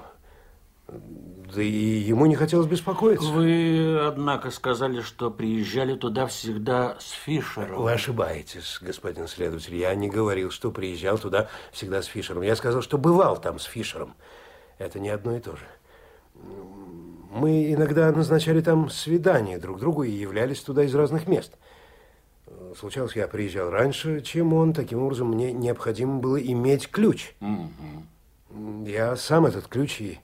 [0.88, 3.26] Да и ему не хотелось беспокоиться.
[3.28, 7.82] Вы, однако, сказали, что приезжали туда всегда с Фишером.
[7.82, 9.74] Вы ошибаетесь, господин следователь.
[9.76, 12.42] Я не говорил, что приезжал туда всегда с Фишером.
[12.42, 14.14] Я сказал, что бывал там с Фишером.
[14.78, 15.66] Это не одно и то же.
[17.30, 21.56] Мы иногда назначали там свидания друг другу и являлись туда из разных мест.
[22.78, 24.72] Случалось, я приезжал раньше, чем он.
[24.72, 27.34] Таким образом, мне необходимо было иметь ключ.
[27.40, 28.86] Угу.
[28.86, 30.20] Я сам этот ключ и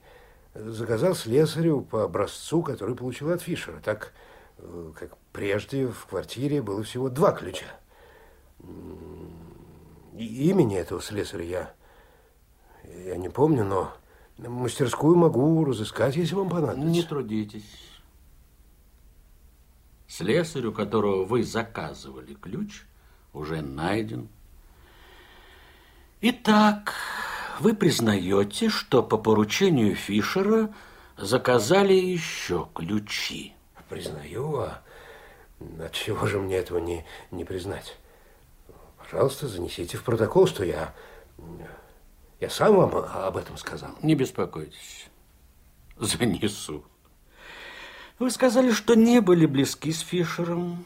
[0.53, 3.79] заказал слесарю по образцу, который получил от Фишера.
[3.79, 4.13] Так,
[4.57, 7.65] э, как прежде в квартире было всего два ключа.
[10.15, 11.73] И имени этого слесаря я,
[13.05, 13.91] я не помню, но
[14.37, 16.89] мастерскую могу разыскать, если вам понадобится.
[16.89, 17.89] Не трудитесь.
[20.07, 22.83] Слесарю, которого вы заказывали ключ,
[23.33, 24.29] уже найден.
[26.21, 26.93] Итак,
[27.63, 30.69] вы признаете, что по поручению Фишера
[31.15, 33.53] заказали еще ключи.
[33.87, 34.81] Признаю, а
[35.79, 37.95] от чего же мне этого не, не признать?
[38.97, 40.93] Пожалуйста, занесите в протокол, что я,
[42.41, 43.91] я сам вам об этом сказал.
[44.01, 45.07] Не беспокойтесь,
[45.97, 46.83] занесу.
[48.19, 50.85] Вы сказали, что не были близки с Фишером,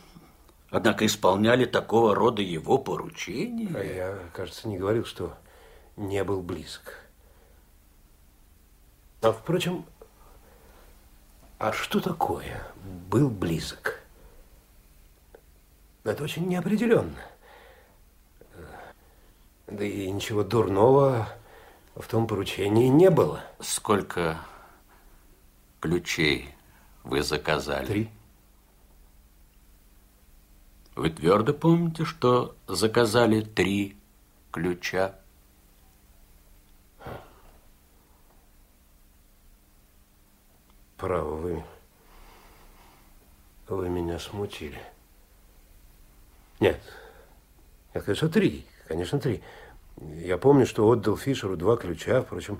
[0.70, 3.72] однако исполняли такого рода его поручения.
[3.76, 5.36] А я, кажется, не говорил, что
[5.98, 7.04] не был близок.
[9.22, 9.86] А, впрочем,
[11.58, 12.64] а что такое
[13.10, 14.00] был близок?
[16.04, 17.20] Это очень неопределенно.
[19.66, 21.28] Да и ничего дурного
[21.96, 23.44] в том поручении не было.
[23.60, 24.38] Сколько
[25.82, 26.56] ключей
[27.04, 27.86] вы заказали?
[27.86, 28.10] Три.
[30.96, 33.98] Вы твердо помните, что заказали три
[34.52, 35.16] ключа?
[40.98, 41.64] Право, вы,
[43.68, 44.82] вы меня смутили.
[46.60, 46.82] Нет,
[47.94, 49.44] нет, конечно, три, конечно, три.
[50.02, 52.60] Я помню, что отдал Фишеру два ключа, впрочем,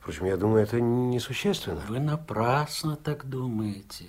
[0.00, 1.80] впрочем, я думаю, это несущественно.
[1.88, 4.06] Вы напрасно так думаете.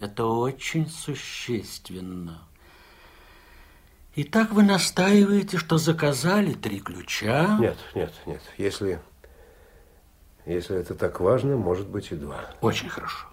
[0.00, 2.42] Это очень существенно.
[4.14, 7.56] Итак, вы настаиваете, что заказали три ключа?
[7.58, 8.42] Нет, нет, нет.
[8.58, 9.00] Если
[10.44, 12.40] если это так важно, может быть и два.
[12.60, 13.28] Очень хорошо.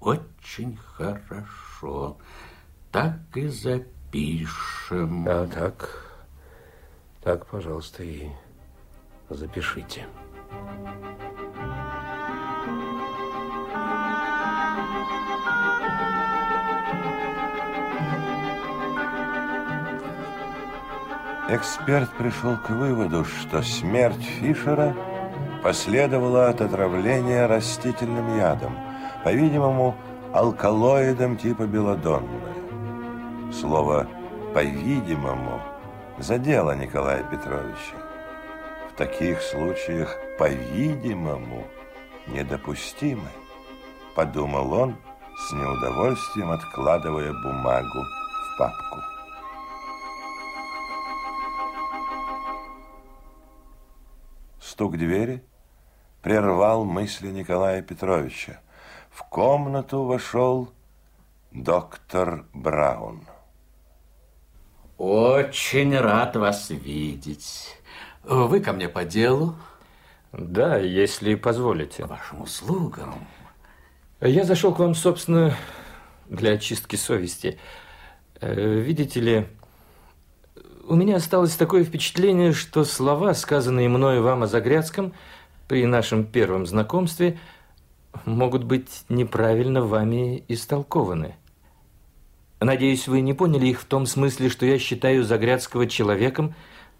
[0.00, 2.16] Очень хорошо.
[2.90, 5.24] Так и запишем.
[5.24, 6.04] Да, так.
[7.22, 8.28] Так, пожалуйста, и
[9.28, 10.06] запишите.
[21.50, 24.94] Эксперт пришел к выводу, что смерть Фишера–
[25.62, 28.76] последовало от отравления растительным ядом,
[29.24, 29.96] по-видимому,
[30.32, 32.40] алкалоидом типа белодонны.
[33.52, 34.06] Слово
[34.54, 35.60] «по-видимому»
[36.18, 37.96] задело Николая Петровича.
[38.92, 41.66] В таких случаях «по-видимому»
[42.26, 43.28] недопустимы,
[44.14, 44.96] подумал он
[45.36, 48.98] с неудовольствием, откладывая бумагу в папку.
[54.60, 55.47] Стук двери
[56.22, 58.60] прервал мысли Николая Петровича.
[59.10, 60.72] В комнату вошел
[61.50, 63.22] доктор Браун.
[64.96, 67.76] Очень рад вас видеть.
[68.24, 69.54] Вы ко мне по делу?
[70.32, 72.04] Да, если позволите.
[72.04, 73.26] К вашим услугам.
[74.20, 75.54] Я зашел к вам, собственно,
[76.28, 77.58] для очистки совести.
[78.40, 79.46] Э, видите ли,
[80.88, 85.14] у меня осталось такое впечатление, что слова, сказанные мною вам о Загрядском,
[85.68, 87.38] при нашем первом знакомстве,
[88.24, 91.36] могут быть неправильно вами истолкованы.
[92.60, 96.54] Надеюсь, вы не поняли их в том смысле, что я считаю Загрядского человеком,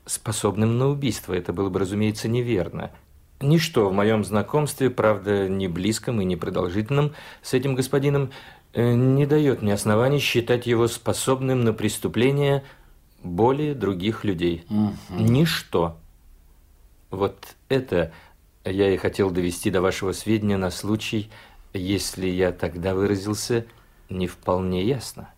[0.06, 1.34] способным на убийство.
[1.34, 2.92] Это было бы, разумеется, неверно.
[3.40, 8.30] Ничто в моем знакомстве, правда, не близком и не продолжительном с этим господином,
[8.72, 12.62] э, не дает мне оснований считать его способным на преступление–
[13.22, 14.64] более других людей.
[14.70, 15.22] Угу.
[15.22, 15.98] Ничто.
[17.10, 18.12] Вот это
[18.70, 21.30] я и хотел довести до вашего сведения на случай,
[21.72, 23.66] если я тогда выразился
[24.08, 25.30] не вполне ясно.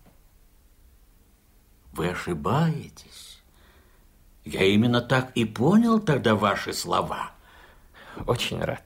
[1.93, 3.43] Вы ошибаетесь.
[4.45, 7.33] Я именно так и понял тогда ваши слова.
[8.27, 8.85] Очень рад.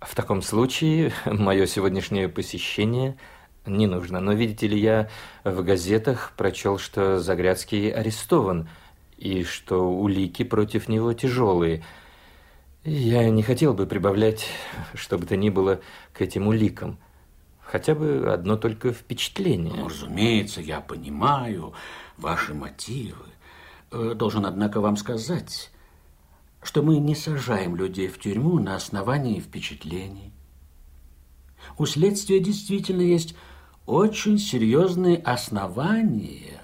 [0.00, 3.16] В таком случае мое сегодняшнее посещение–
[3.66, 4.20] не нужно.
[4.20, 5.08] Но, видите ли, я
[5.44, 8.68] в газетах прочел, что Загрядский арестован
[9.16, 11.84] и что улики против него тяжелые.
[12.84, 14.46] Я не хотел бы прибавлять,
[14.94, 15.80] что бы то ни было,
[16.12, 16.98] к этим уликам.
[17.60, 19.72] Хотя бы одно только впечатление.
[19.76, 21.74] Ну, разумеется, я понимаю
[22.16, 23.26] ваши мотивы.
[23.92, 25.70] Э, должен, однако, вам сказать,
[26.60, 30.32] что мы не сажаем людей в тюрьму на основании впечатлений.
[31.78, 33.36] У следствия действительно есть
[33.86, 36.60] очень серьезные основания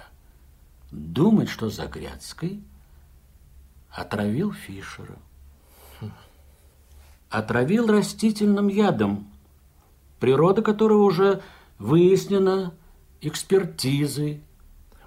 [0.91, 2.61] думать, что Загрядский
[3.89, 5.17] отравил Фишера.
[7.29, 9.27] Отравил растительным ядом,
[10.19, 11.41] природа которого уже
[11.77, 12.73] выяснена
[13.21, 14.41] экспертизой.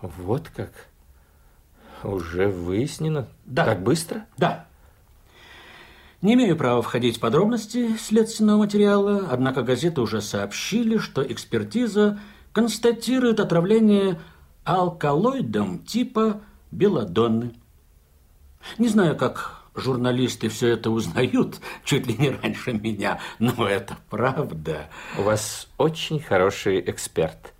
[0.00, 0.70] Вот как?
[2.04, 3.28] Уже выяснено?
[3.44, 3.64] Да.
[3.64, 4.26] Так быстро?
[4.36, 4.66] Да.
[6.20, 12.20] Не имею права входить в подробности следственного материала, однако газеты уже сообщили, что экспертиза
[12.52, 14.20] констатирует отравление
[14.64, 17.54] алкалоидом типа белладонны.
[18.78, 24.88] Не знаю, как журналисты все это узнают, чуть ли не раньше меня, но это правда.
[25.18, 27.52] У вас очень хороший эксперт.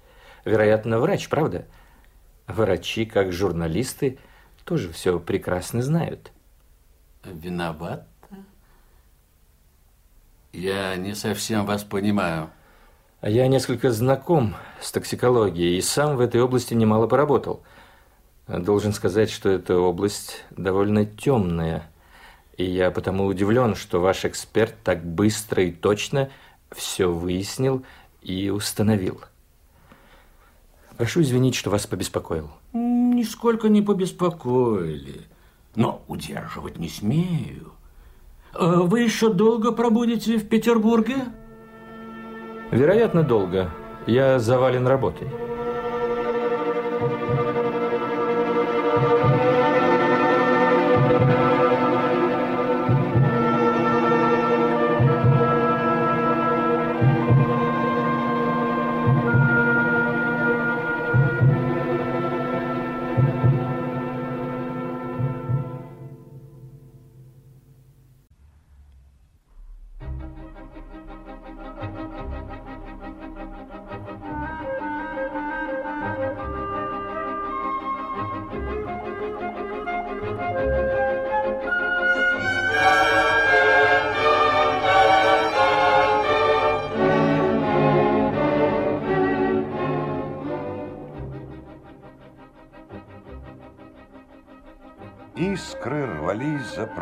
[0.45, 1.67] Вероятно, врач, правда?
[2.47, 4.19] Врачи, как журналисты,
[4.65, 6.33] тоже все прекрасно знают.
[7.25, 8.07] Виноват?
[10.53, 12.51] Я не совсем вас понимаю.
[13.21, 17.63] А я несколько знаком с токсикологией и сам в этой области немало поработал.
[18.49, 21.89] Должен сказать, что эта область довольно темная.
[22.63, 26.31] И я потому удивлен, что ваш эксперт так быстро и точно
[26.71, 27.83] все выяснил
[28.23, 29.21] и установил.
[30.97, 32.51] Прошу извинить, что вас побеспокоил.
[32.73, 35.23] Нисколько не побеспокоили,
[35.75, 37.73] но удерживать не смею.
[38.55, 41.17] Э, вы еще долго пробудете в Петербурге?
[42.71, 43.73] Вероятно, долго.
[44.07, 45.27] Я завален работой.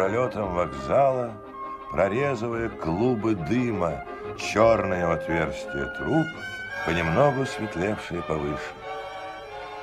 [0.00, 1.34] Пролетом вокзала,
[1.90, 4.02] прорезывая клубы дыма,
[4.38, 6.26] черные в отверстия труб,
[6.86, 8.72] понемногу светлевшие повыше.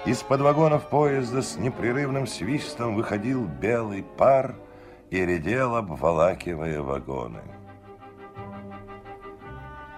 [0.05, 4.55] Из-под вагонов поезда с непрерывным свистом выходил белый пар
[5.11, 7.43] и редел, обволакивая вагоны.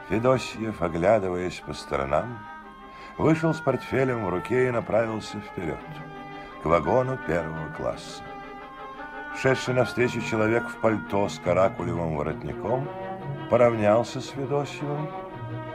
[0.09, 2.39] Федосьев, оглядываясь по сторонам,
[3.17, 5.79] вышел с портфелем в руке и направился вперед,
[6.61, 8.21] к вагону первого класса.
[9.37, 12.87] Шедший навстречу человек в пальто с каракулевым воротником
[13.49, 15.09] поравнялся с Федосьевым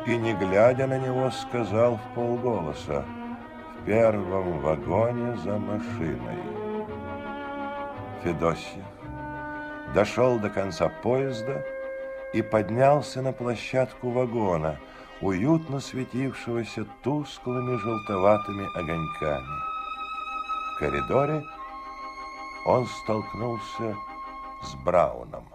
[0.06, 3.04] и, не глядя на него, сказал в полголоса
[3.80, 6.38] «В первом вагоне за машиной».
[8.22, 8.84] Федосьев
[9.94, 11.64] дошел до конца поезда
[12.32, 14.76] и поднялся на площадку вагона,
[15.20, 19.64] уютно светившегося тусклыми желтоватыми огоньками.
[20.74, 21.44] В коридоре
[22.64, 23.96] он столкнулся
[24.62, 25.48] с Брауном.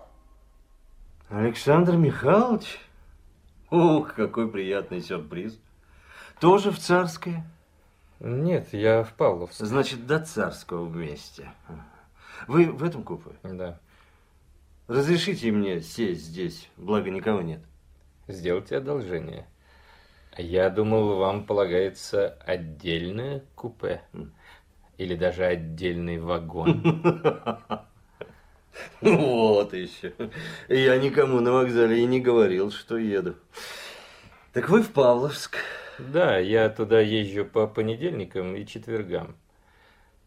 [1.29, 2.79] Александр Михайлович?
[3.71, 5.59] Ух, какой приятный сюрприз.
[6.39, 7.45] Тоже в Царское?
[8.19, 9.55] Нет, я в Павловск.
[9.59, 11.51] Значит, до Царского вместе.
[12.47, 13.31] Вы в этом купе?
[13.43, 13.79] Да.
[14.87, 17.61] Разрешите мне сесть здесь, благо никого нет.
[18.27, 19.47] Сделайте одолжение.
[20.37, 24.01] Я думал, вам полагается отдельное купе.
[24.99, 27.01] Или даже отдельный вагон.
[29.01, 30.13] Вот еще.
[30.69, 33.35] Я никому на вокзале и не говорил, что еду.
[34.53, 35.57] Так вы в Павловск?
[35.97, 39.35] Да, я туда езжу по понедельникам и четвергам.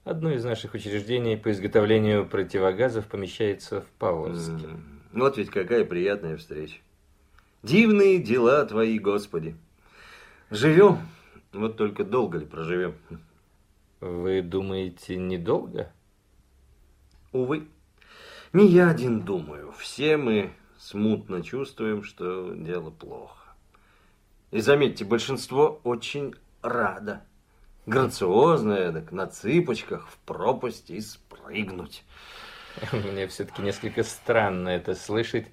[0.04, 4.68] Одно из наших учреждений по изготовлению противогазов помещается в Павловске.
[5.12, 6.76] Вот ведь какая приятная встреча.
[7.62, 9.54] Дивные дела твои, Господи.
[10.50, 10.98] Живем,
[11.52, 12.94] вот только долго ли проживем?
[14.02, 15.92] Вы думаете, недолго?
[17.30, 17.68] Увы,
[18.52, 19.70] не я один думаю.
[19.78, 23.54] Все мы смутно чувствуем, что дело плохо.
[24.50, 27.22] И заметьте, большинство очень радо.
[27.86, 32.02] Грациозное, так на цыпочках в пропасть и спрыгнуть.
[32.92, 35.46] Мне все-таки несколько странно это слышать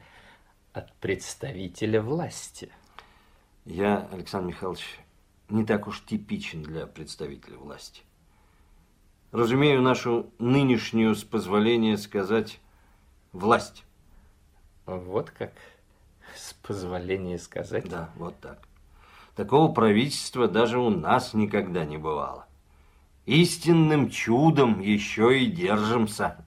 [0.74, 2.72] от представителя власти.
[3.66, 5.00] Я, Александр Михайлович,
[5.50, 8.02] не так уж типичен для представителя власти.
[9.32, 12.60] Разумею нашу нынешнюю, с позволения сказать,
[13.32, 13.84] власть.
[14.88, 15.54] Вот как,
[16.36, 17.88] с позволения сказать.
[17.88, 18.60] Да, вот так.
[19.36, 22.48] Такого правительства даже у нас никогда не бывало.
[23.28, 26.44] Истинным чудом еще и держимся.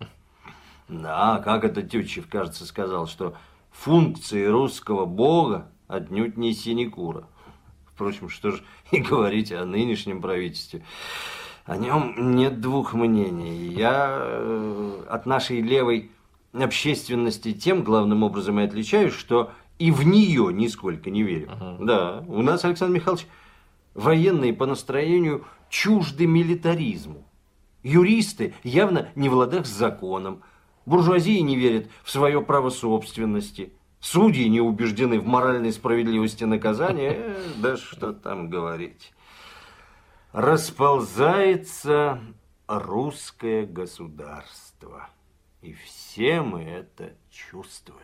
[0.89, 3.37] Да, как это Тютчев, кажется, сказал, что
[3.70, 7.28] функции русского бога отнюдь не синекура.
[7.87, 10.85] Впрочем, что же и говорить о нынешнем правительстве.
[11.64, 13.72] О нем нет двух мнений.
[13.72, 16.10] Я э, от нашей левой
[16.52, 21.48] общественности тем главным образом и отличаюсь, что и в нее нисколько не верю.
[21.48, 21.84] Uh-huh.
[21.84, 23.26] Да, у нас, Александр Михайлович,
[23.94, 27.24] военные по настроению чужды милитаризму.
[27.82, 30.42] Юристы явно не в ладах с законом.
[30.84, 33.72] Буржуазия не верит в свое право собственности.
[34.00, 37.14] Судьи не убеждены в моральной справедливости наказания.
[37.16, 39.12] Э, да что там говорить.
[40.33, 42.18] Расползается
[42.66, 45.11] русское государство.
[45.61, 48.01] И все мы это чувствуем.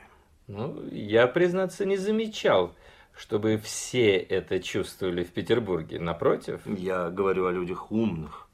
[0.47, 2.75] Ну, я, признаться, не замечал,
[3.17, 6.01] чтобы все это чувствовали в Петербурге.
[6.01, 6.61] Напротив.
[6.67, 8.47] Я говорю о людях умных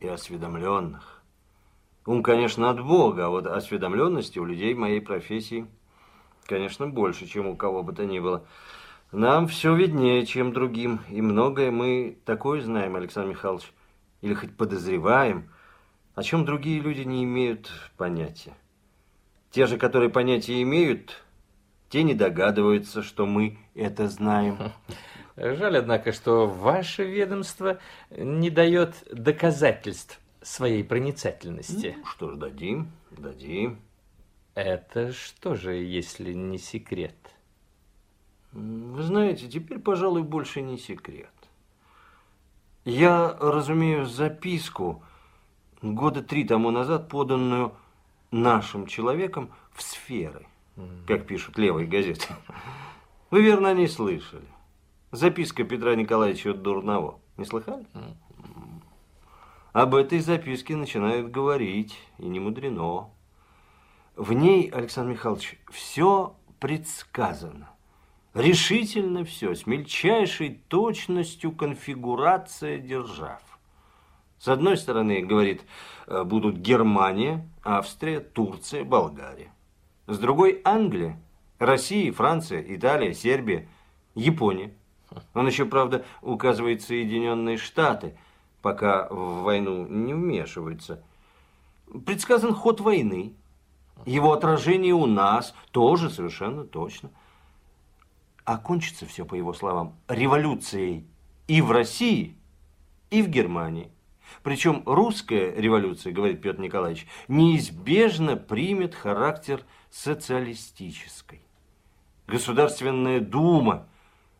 [0.00, 1.22] и осведомленных.
[2.06, 5.68] Ум, конечно, от Бога, а вот осведомленности у людей моей профессии,
[6.44, 8.44] конечно, больше, чем у кого бы то ни было.
[9.12, 13.72] Нам все виднее, чем другим, и многое мы такое знаем, Александр Михайлович,
[14.20, 15.50] или хоть подозреваем,
[16.14, 18.54] о чем другие люди не имеют понятия.
[19.50, 21.22] Те же, которые понятия имеют,
[21.88, 24.72] те не догадываются, что мы это знаем.
[25.36, 27.78] Жаль, однако, что ваше ведомство
[28.10, 31.94] не дает доказательств своей проницательности.
[31.98, 33.80] Ну, что ж, дадим, дадим.
[34.54, 37.14] Это что же, если не секрет?
[38.56, 41.30] Вы знаете, теперь, пожалуй, больше не секрет.
[42.86, 45.02] Я разумею записку,
[45.82, 47.74] года три тому назад поданную
[48.30, 50.46] нашим человеком в сферы,
[51.06, 52.28] как пишут левые газеты.
[53.30, 54.46] Вы, верно, не слышали.
[55.12, 57.18] Записка Петра Николаевича Дурного.
[57.36, 57.84] Не слыхали?
[59.74, 63.10] Об этой записке начинают говорить, и не мудрено.
[64.14, 67.75] В ней, Александр Михайлович, все предсказано.
[68.36, 73.40] Решительно все, с мельчайшей точностью конфигурация держав.
[74.38, 75.62] С одной стороны, говорит,
[76.06, 79.50] э, будут Германия, Австрия, Турция, Болгария.
[80.06, 81.18] С другой– Англия,
[81.58, 83.66] Россия, Франция, Италия, Сербия,
[84.14, 84.74] Япония.
[85.32, 88.18] Он еще, правда, указывает Соединенные Штаты,
[88.60, 91.02] пока в войну не вмешиваются.
[92.04, 93.32] Предсказан ход войны.
[94.04, 97.10] Его отражение у нас тоже совершенно точно.
[98.46, 101.04] Окончится все, по его словам, революцией
[101.48, 102.36] и в России,
[103.10, 103.90] и в Германии.
[104.42, 111.42] Причем русская революция, говорит Петр Николаевич, неизбежно примет характер социалистической.
[112.28, 113.88] Государственная дума,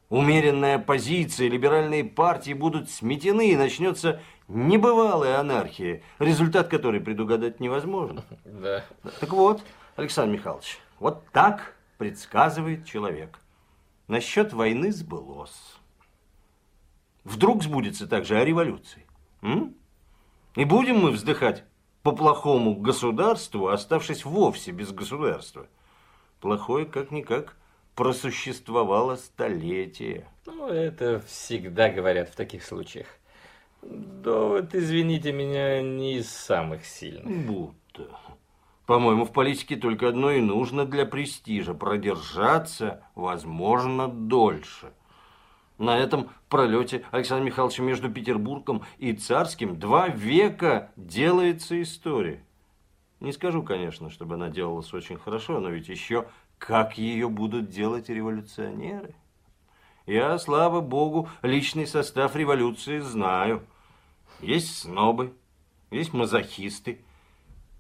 [0.09, 8.25] умеренная оппозиция, либеральные партии будут сметены, и начнется небывалая анархия, результат которой предугадать невозможно.
[8.45, 8.85] Да.
[9.21, 9.63] Так вот,
[9.97, 13.41] Александр Михайлович, вот так предсказывает человек.
[14.09, 15.77] Насчет войны сбылось.
[17.25, 19.05] Вдруг сбудется также о революции.
[19.43, 19.75] М?
[20.55, 21.65] И будем мы вздыхать
[22.03, 25.67] по плохому государству, оставшись вовсе без государства.
[26.41, 27.57] Плохое, как-никак,
[27.97, 30.29] просуществовало столетия.
[30.47, 33.09] Ну, это всегда говорят в таких случаях.
[33.83, 37.47] Довод, извините меня, не из самых сильных.
[37.47, 38.09] Будто.
[38.87, 44.93] По-моему, в политике только одно и нужно для престижа– продержаться, возможно, дольше–
[45.79, 52.43] на этом пролете Александра Михайловича между Петербургом и Царским два века делается история.
[53.21, 56.27] Не скажу, конечно, чтобы она делалась очень хорошо, но ведь еще
[56.59, 59.15] как ее будут делать революционеры.
[60.07, 63.63] Я, слава богу, личный состав революции знаю.
[64.41, 65.35] Есть снобы,
[65.91, 67.05] есть мазохисты.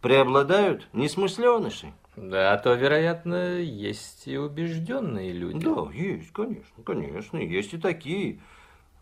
[0.06, 1.92] Преобладают несмысленыши.
[2.14, 5.64] Да, а то, вероятно, есть и убежденные люди.
[5.64, 8.38] Да, есть, конечно, конечно, есть и такие.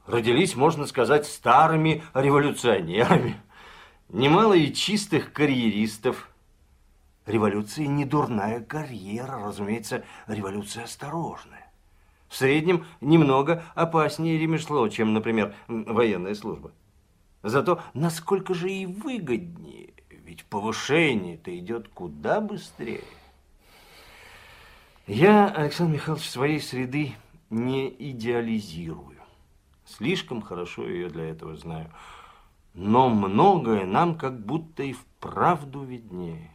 [0.06, 3.36] Родились, можно сказать, старыми революционерами.
[4.08, 6.30] Немало и чистых карьеристов.
[7.26, 11.70] Революция не дурная карьера, разумеется, революция осторожная.
[12.28, 16.72] В среднем немного опаснее ремесло, чем, например, военная служба.
[17.42, 19.93] Зато насколько же и выгоднее
[20.24, 23.04] ведь повышение-то идет куда быстрее.
[25.06, 27.14] Я, Александр Михайлович, своей среды
[27.50, 29.20] не идеализирую.
[29.84, 31.90] Слишком хорошо ее для этого знаю.
[32.72, 36.50] Но многое нам как будто и вправду виднее.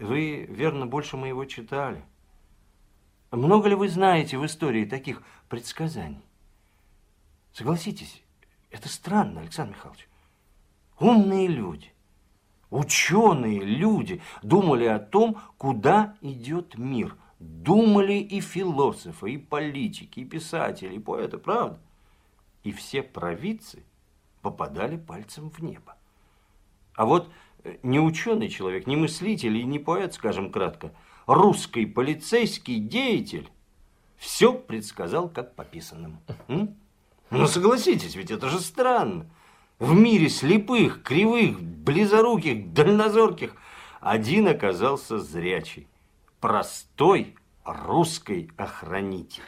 [0.00, 2.04] Вы, верно, больше моего читали.
[3.30, 6.24] Много ли вы знаете в истории таких предсказаний?
[7.52, 8.22] Согласитесь,
[8.70, 10.08] это странно, Александр Михайлович.
[10.98, 11.92] Умные люди,
[12.70, 17.16] ученые люди думали о том, куда идет мир.
[17.38, 21.80] Думали и философы, и политики, и писатели, и поэты, правда?
[22.64, 23.82] И все провидцы
[24.42, 25.96] попадали пальцем в небо.
[26.94, 27.30] А вот
[27.64, 30.92] э, не ученый человек, не мыслитель и не поэт, скажем кратко,
[31.26, 33.48] русский полицейский деятель
[34.18, 36.20] все предсказал как по писанному.
[36.48, 36.76] М?
[37.30, 39.30] Ну, согласитесь, ведь это же странно.
[39.80, 43.56] В мире слепых, кривых, близоруких, дальнозорких
[44.00, 45.88] один оказался зрячий.
[46.38, 49.42] Простой русский охранитель.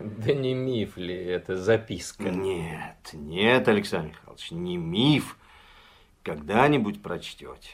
[0.00, 2.30] Да не миф ли это записка?
[2.30, 5.36] Нет, нет, Александр Михайлович, не миф.
[6.24, 7.70] Когда-нибудь прочтете.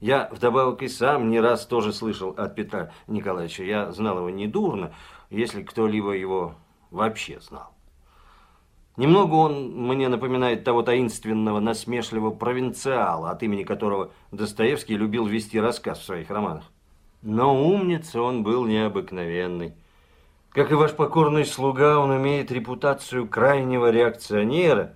[0.00, 3.64] Я вдобавок и сам не раз тоже слышал от Петра Николаевича.
[3.64, 4.94] Я знал его недурно,
[5.28, 6.54] если кто-либо его
[6.92, 7.72] вообще знал.
[8.98, 16.00] Немного он мне напоминает того таинственного, насмешливого провинциала, от имени которого Достоевский любил вести рассказ
[16.00, 16.64] в своих романах.
[17.22, 19.74] Но умница он был необыкновенный.
[20.50, 24.94] Как и ваш покорный слуга, он имеет репутацию крайнего реакционера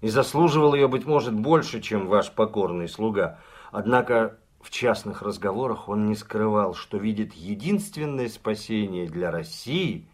[0.00, 3.40] и заслуживал ее, быть может, больше, чем ваш покорный слуга.
[3.72, 10.08] Однако в частных разговорах он не скрывал, что видит единственное спасение для России–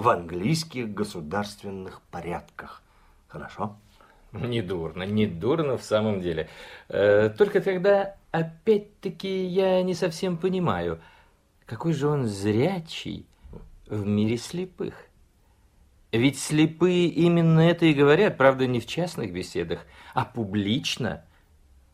[0.00, 2.82] в английских государственных порядках.
[3.28, 3.76] Хорошо?
[4.32, 6.48] Не дурно, не дурно в самом деле.
[6.88, 11.00] Э, только тогда, опять-таки, я не совсем понимаю,
[11.66, 13.26] какой же он зрячий
[13.88, 14.94] в мире слепых.
[16.12, 19.84] Ведь слепые именно это и говорят, правда, не в частных беседах,
[20.14, 21.26] а публично,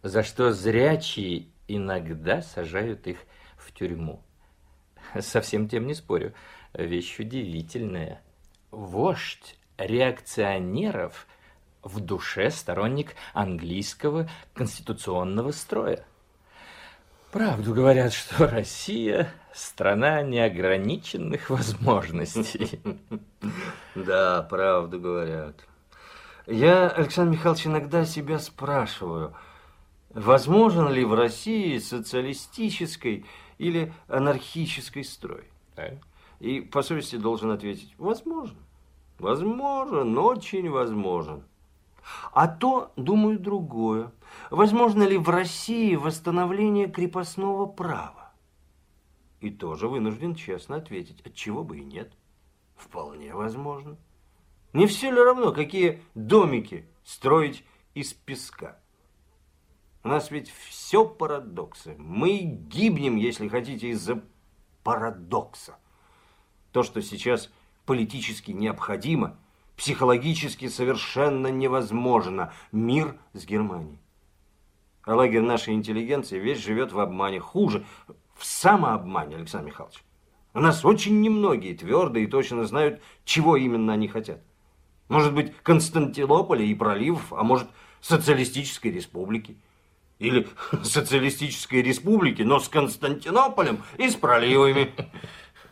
[0.05, 3.19] за что зрячие иногда сажают их
[3.57, 4.23] в тюрьму.
[5.21, 6.35] Совсем тем не спорю
[6.77, 8.21] вещь удивительная.
[8.71, 11.27] Вождь реакционеров
[11.83, 16.05] в душе сторонник английского конституционного строя.
[17.33, 22.81] Правду говорят, что Россия– страна неограниченных возможностей.
[23.95, 25.57] Да, правду говорят.
[26.47, 29.35] Я, Александр Михайлович, иногда себя спрашиваю,
[30.11, 33.27] возможен ли в России социалистический
[33.59, 35.45] или анархический строй?
[36.41, 38.59] И по совести должен ответить, возможно.
[39.19, 41.45] Возможен, очень возможен.
[42.33, 44.13] А то, думаю, другое.
[44.51, 48.33] Возможно ли в России восстановление крепостного права?
[49.41, 52.13] И тоже вынужден честно ответить, от чего бы и нет.
[52.77, 53.97] Вполне возможно.
[54.73, 57.65] Не все ли равно, какие домики строить
[57.95, 58.79] из песка?
[60.05, 61.97] У нас ведь все парадоксы.
[61.99, 64.23] Мы гибнем, если хотите, из-за
[64.85, 65.79] парадокса.
[66.77, 67.51] То, что сейчас
[67.87, 69.39] политически необходимо,
[69.79, 72.53] психологически совершенно невозможно.
[72.71, 73.99] Мир с Германией.
[75.03, 77.41] А лагерь нашей интеллигенции весь живет в обмане.
[77.41, 77.87] Хуже,
[78.35, 80.05] в самообмане, Александр Михайлович.
[80.53, 84.43] У нас очень немногие твердо и точно знают, чего именно они хотят.
[85.09, 87.71] Может быть, Константинополя и проливов, а может,
[88.03, 89.57] социалистической республики.
[90.19, 90.47] Или
[90.83, 94.93] социалистической республики, но с Константинополем и с проливами.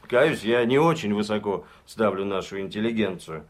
[0.07, 3.47] Каюсь, я не очень высоко ставлю нашу интеллигенцию.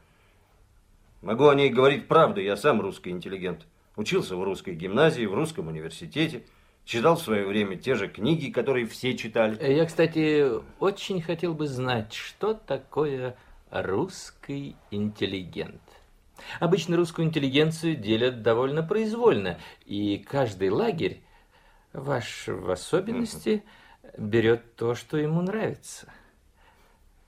[1.22, 3.66] Могу о ней говорить правду, я сам русский интеллигент.
[3.96, 6.44] Учился в русской гимназии, в русском университете.
[6.84, 9.56] Читал в свое время те же книги, которые все читали.
[9.72, 10.46] Я, кстати,
[10.80, 13.36] очень хотел бы знать, что такое
[13.70, 15.80] русский интеллигент.
[16.60, 21.22] Обычно русскую интеллигенцию делят довольно произвольно, и каждый лагерь,
[21.92, 23.64] ваш в особенности,
[24.18, 26.12] берет то, что ему нравится.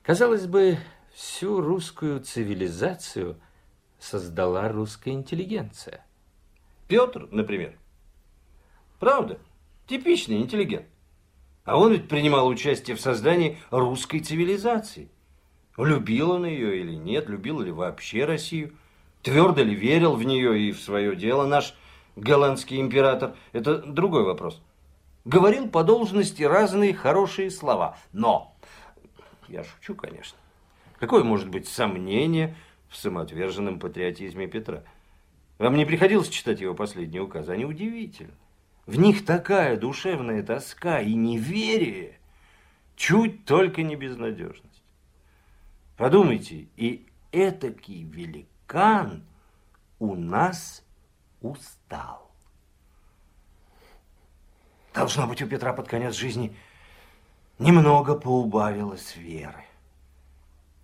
[0.06, 0.78] Казалось бы,
[1.14, 3.40] всю русскую цивилизацию
[3.98, 6.06] создала русская интеллигенция.
[6.86, 7.76] Петр, например.
[9.00, 9.40] Правда,
[9.88, 10.86] типичный интеллигент.
[11.64, 15.10] А он ведь принимал участие в создании русской цивилизации.
[15.76, 18.76] Любил он ее или нет, любил ли вообще Россию,
[19.22, 21.74] твердо ли верил в нее и в свое дело наш
[22.14, 24.62] голландский император, это другой вопрос.
[25.24, 28.55] Говорил по должности разные хорошие слова, но
[29.48, 30.38] я шучу, конечно.
[30.98, 32.56] Какое может быть сомнение
[32.88, 34.84] в самоотверженном патриотизме Петра?
[35.58, 37.52] Вам не приходилось читать его последние указы?
[37.52, 38.34] Они удивительны.
[38.86, 42.20] В них такая душевная тоска и неверие,
[42.94, 44.82] чуть только не безнадежность.
[45.96, 49.24] Подумайте, и этакий великан
[49.98, 50.84] у нас
[51.40, 52.30] устал.
[54.94, 56.56] Должно быть, у Петра под конец жизни
[57.58, 59.64] немного поубавилось веры.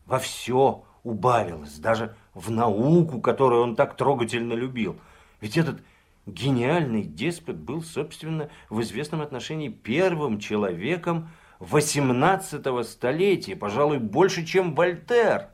[0.07, 4.97] Во все убавилось, даже в науку, которую он так трогательно любил.
[5.41, 5.83] Ведь этот
[6.27, 15.49] гениальный деспот был, собственно, в известном отношении первым человеком 18 столетия, пожалуй, больше, чем Вольтер.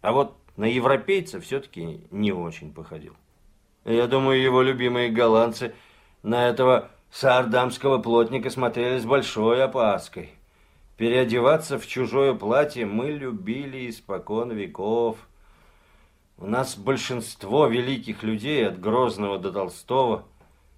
[0.00, 3.14] А вот на европейца все-таки не очень походил.
[3.84, 5.74] Я думаю, его любимые голландцы
[6.22, 10.30] на этого саардамского плотника смотрели с большой опаской.
[10.96, 15.16] Переодеваться в чужое платье мы любили испокон веков.
[16.36, 20.24] У нас большинство великих людей, от Грозного до Толстого,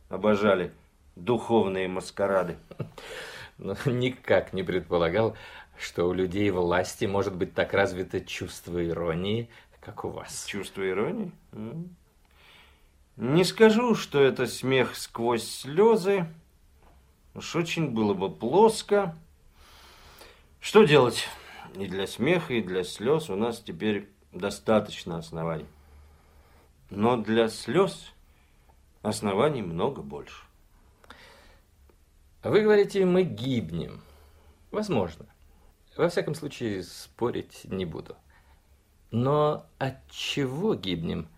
[0.09, 0.73] обожали
[1.17, 2.57] духовные маскарады.
[3.59, 5.37] Но никак не предполагал,
[5.79, 10.47] что у людей власти может быть так развито чувство иронии, как у вас.
[10.47, 11.33] Чувство иронии?
[13.17, 16.27] Не скажу, что это смех сквозь слезы.
[17.35, 19.17] Уж очень было бы плоско.
[20.61, 21.29] Что делать?
[21.75, 25.67] И для смеха, и для слез у нас теперь достаточно оснований.
[26.89, 28.13] Но для слез
[29.03, 30.45] оснований много больше.
[32.43, 34.01] Вы говорите, мы гибнем.
[34.71, 35.27] Возможно.
[35.97, 38.17] Во всяком случае, спорить не буду.
[39.11, 41.29] Но от чего гибнем?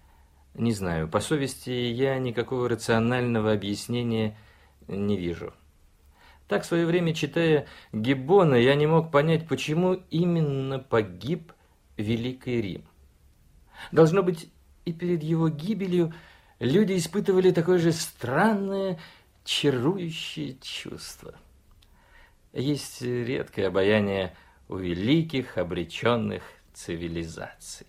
[0.55, 1.09] Не знаю.
[1.09, 4.39] По совести я никакого рационального объяснения
[4.87, 5.53] не вижу.
[6.47, 11.53] Так, в свое время, читая Гиббона, я не мог понять, почему именно погиб
[11.97, 12.85] Великий Рим.
[13.93, 14.51] Должно быть,
[14.85, 16.13] и перед его гибелью
[16.61, 19.01] люди испытывали такое же странное,
[19.45, 21.35] чарующее чувство.
[22.53, 24.37] Есть редкое обаяние
[24.69, 26.43] у великих обреченных
[26.73, 27.87] цивилизаций.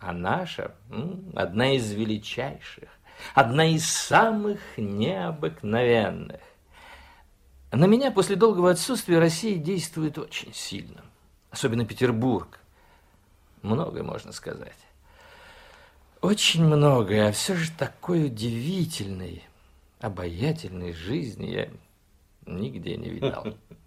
[0.00, 0.74] А наша–
[1.34, 2.88] одна из величайших,
[3.34, 6.40] одна из самых необыкновенных.
[7.72, 11.04] На меня после долгого отсутствия Россия действует очень сильно.
[11.50, 12.60] Особенно Петербург.
[13.62, 14.76] Многое можно сказать.
[16.20, 19.44] Очень многое, а все же такой удивительной,
[20.00, 21.68] обаятельной жизни я
[22.46, 23.46] нигде не видал.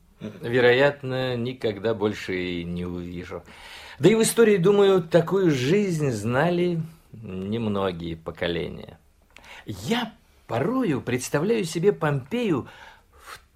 [0.42, 3.44] Вероятно, никогда больше и не увижу.
[4.00, 9.00] Да и в истории, думаю, такую жизнь знали немногие поколения.
[9.66, 10.14] Я
[10.48, 12.68] порою представляю себе Помпею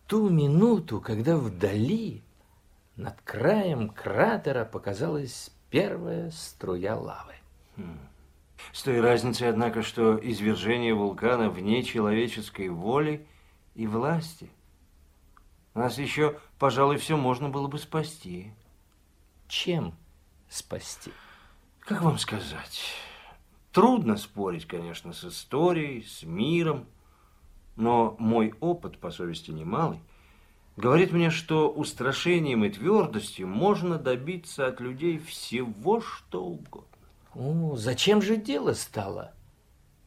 [0.07, 2.21] ту минуту, когда вдали
[2.95, 7.33] над краем кратера показалась первая струя лавы.
[8.71, 13.25] С той разницей, однако, что извержение вулкана вне человеческой воли
[13.75, 14.49] и власти.
[15.75, 18.53] Нас еще, пожалуй, все можно было бы спасти.
[19.49, 19.93] Чем
[20.49, 21.11] спасти?
[21.81, 22.81] Как вам сказать?
[23.73, 26.85] Трудно спорить, конечно, с историей, с миром,
[27.75, 29.99] но мой опыт, по совести немалый,
[30.77, 36.87] говорит мне, что устрашением и твердостью можно добиться от людей всего, что угодно.
[37.33, 39.33] О, зачем же дело стало?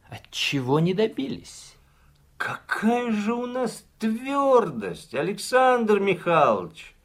[0.09, 1.75] От чего не добились?
[2.39, 6.95] Какая же у нас твердость, Александр Михайлович!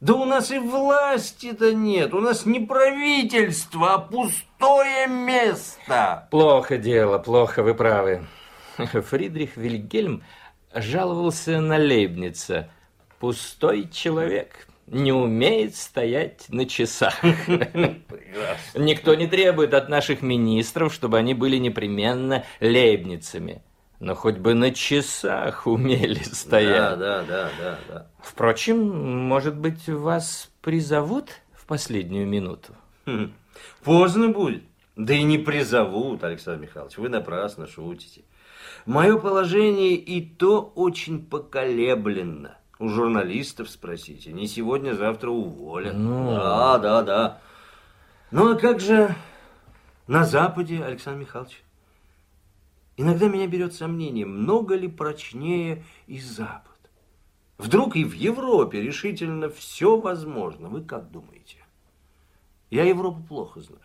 [0.00, 6.28] Да у нас и власти-то нет, у нас не правительство, а пустое место.
[6.30, 8.26] Плохо дело, плохо, вы правы.
[8.76, 10.22] Фридрих Вильгельм
[10.74, 12.68] жаловался на Лейбница.
[13.18, 17.22] Пустой человек, не умеет стоять на часах.
[18.74, 23.62] Никто не требует от наших министров, чтобы они были непременно лейбницами.
[23.98, 26.98] Но хоть бы на часах умели стоять.
[26.98, 28.06] Да, да, да, да, да.
[28.20, 32.74] Впрочем, может быть, вас призовут в последнюю минуту?
[33.06, 33.32] Хм,
[33.82, 34.64] поздно будет.
[34.96, 36.98] Да и не призовут, Александр Михайлович.
[36.98, 38.22] Вы напрасно шутите.
[38.84, 42.58] Мое положение и то очень поколебленно.
[42.78, 44.32] У журналистов спросите.
[44.32, 45.94] Не сегодня, завтра уволят.
[45.94, 46.34] Ну...
[46.34, 47.38] Да, да, да.
[48.30, 49.14] Ну, а как же
[50.06, 51.62] на Западе, Александр Михайлович?
[52.96, 56.72] Иногда меня берет сомнение, много ли прочнее и Запад.
[57.58, 60.68] Вдруг и в Европе решительно все возможно.
[60.68, 61.58] Вы как думаете?
[62.70, 63.82] Я Европу плохо знаю.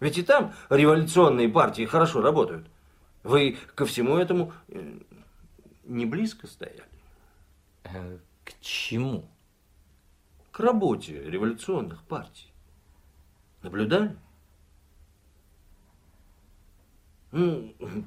[0.00, 2.66] Ведь и там революционные партии хорошо работают.
[3.22, 4.98] Вы ко всему этому э,
[5.84, 6.84] не близко стояли?
[7.84, 9.28] Э, к чему?
[10.50, 12.52] К работе революционных партий.
[13.62, 14.08] Наблюдали?
[14.08, 14.16] Ну,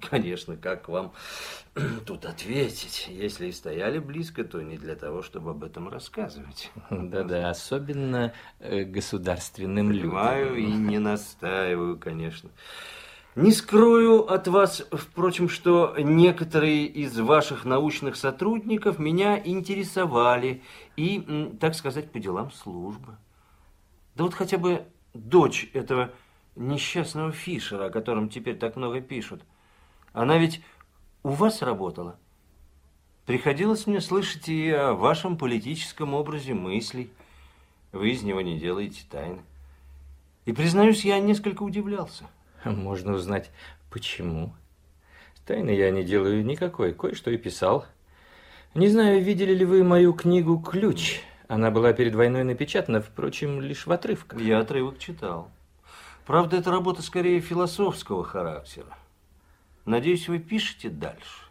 [0.09, 1.13] конечно, как вам
[2.05, 3.07] тут ответить?
[3.09, 6.71] Если и стояли близко, то не для того, чтобы об этом рассказывать.
[6.89, 10.71] Да-да, особенно э, государственным Понимаю людям.
[10.71, 12.49] и не настаиваю, конечно.
[13.35, 20.61] Не скрою от вас, впрочем, что некоторые из ваших научных сотрудников меня интересовали
[20.95, 23.17] и, так сказать, по делам службы.
[24.15, 26.11] Да вот хотя бы дочь этого
[26.55, 29.43] несчастного Фишера, о котором теперь так много пишут.
[30.13, 30.61] Она ведь
[31.23, 32.17] у вас работала.
[33.25, 37.09] Приходилось мне слышать и о вашем политическом образе мыслей.
[37.91, 39.41] Вы из него не делаете тайны.
[40.45, 42.25] И, признаюсь, я несколько удивлялся.
[42.63, 43.49] Можно узнать,
[43.89, 44.53] почему.
[45.45, 47.85] Тайны я не делаю никакой, кое-что и писал.
[48.75, 51.21] Не знаю, видели ли вы мою книгу «Ключ».
[51.47, 54.41] Она была перед войной напечатана, впрочем, лишь в отрывках.
[54.41, 55.51] Я отрывок читал.
[56.25, 58.97] Правда, это работа скорее философского характера.
[59.85, 61.43] Надеюсь, вы пишете дальше.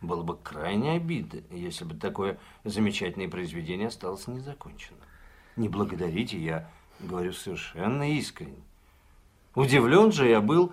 [0.00, 5.00] Было бы крайне обидно, если бы такое замечательное произведение осталось незаконченным.
[5.56, 6.70] Не благодарите, я
[7.00, 8.62] говорю совершенно искренне.
[9.56, 10.72] Удивлен же я был,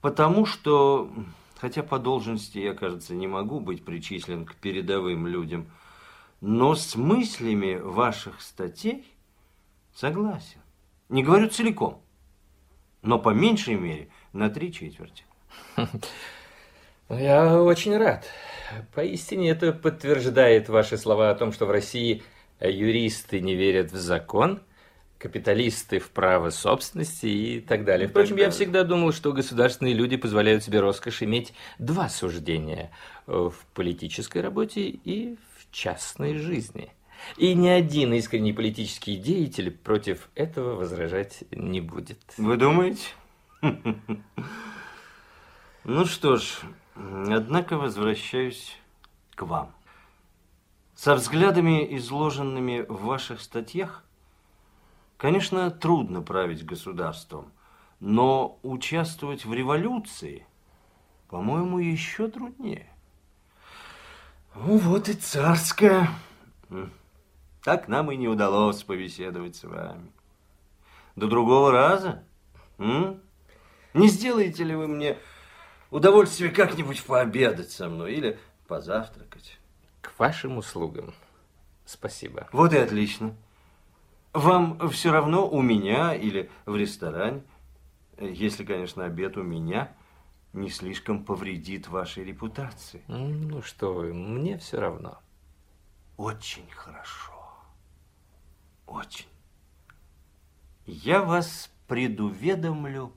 [0.00, 1.12] потому что,
[1.58, 5.66] хотя по должности я, кажется, не могу быть причислен к передовым людям,
[6.40, 9.04] но с мыслями ваших статей
[9.94, 10.60] согласен.
[11.10, 12.02] Не говорю целиком,
[13.02, 15.24] но по меньшей мере на три четверти.
[17.08, 18.24] Я очень рад.
[18.94, 22.22] Поистине это подтверждает ваши слова о том, что в России
[22.60, 24.62] юристы не верят в закон–
[25.20, 28.08] капиталисты в право собственности и так далее.
[28.08, 32.90] Впрочем, я всегда думал, что государственные люди позволяют себе роскошь иметь два суждения
[33.26, 36.90] в политической работе и в частной жизни.
[37.36, 42.18] И ни один искренний политический деятель против этого возражать не будет.
[42.36, 43.08] Вы думаете?
[45.84, 46.60] Ну что ж,
[46.94, 48.76] однако возвращаюсь
[49.34, 49.72] к вам.
[50.94, 54.04] Со взглядами, изложенными в ваших статьях,
[55.20, 57.52] Конечно, трудно править государством,
[58.00, 60.46] но участвовать в революции,
[61.28, 62.88] по-моему, еще труднее.
[64.54, 66.08] Ну, вот и царская.
[67.62, 70.10] Так нам и не удалось побеседовать с вами.
[71.16, 72.22] До другого раза?
[72.78, 73.20] М?
[73.92, 75.18] Не сделаете ли вы мне
[75.90, 79.58] удовольствие как-нибудь пообедать со мной или позавтракать?
[80.00, 81.12] К вашим услугам.
[81.84, 82.48] Спасибо.
[82.52, 83.34] Вот и отлично.
[84.32, 87.42] Вам все равно у меня или в ресторане,
[88.18, 89.92] если, конечно, обед у меня
[90.52, 93.02] не слишком повредит вашей репутации.
[93.08, 95.18] Ну что вы, мне все равно.
[96.16, 97.39] Очень хорошо.
[98.90, 99.26] Очень.
[100.84, 103.12] Я вас предуведомлю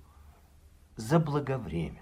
[0.98, 2.00] заблаговременно.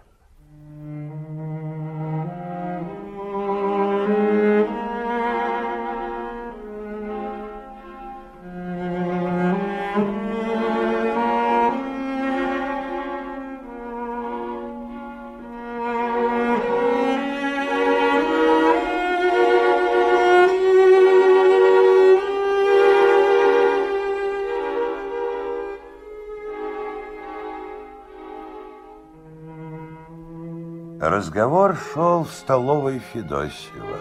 [31.32, 34.00] Разговор шел в столовой Федосева.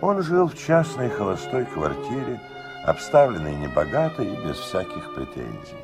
[0.00, 2.40] Он жил в частной холостой квартире,
[2.84, 5.82] обставленной небогато и без всяких претензий.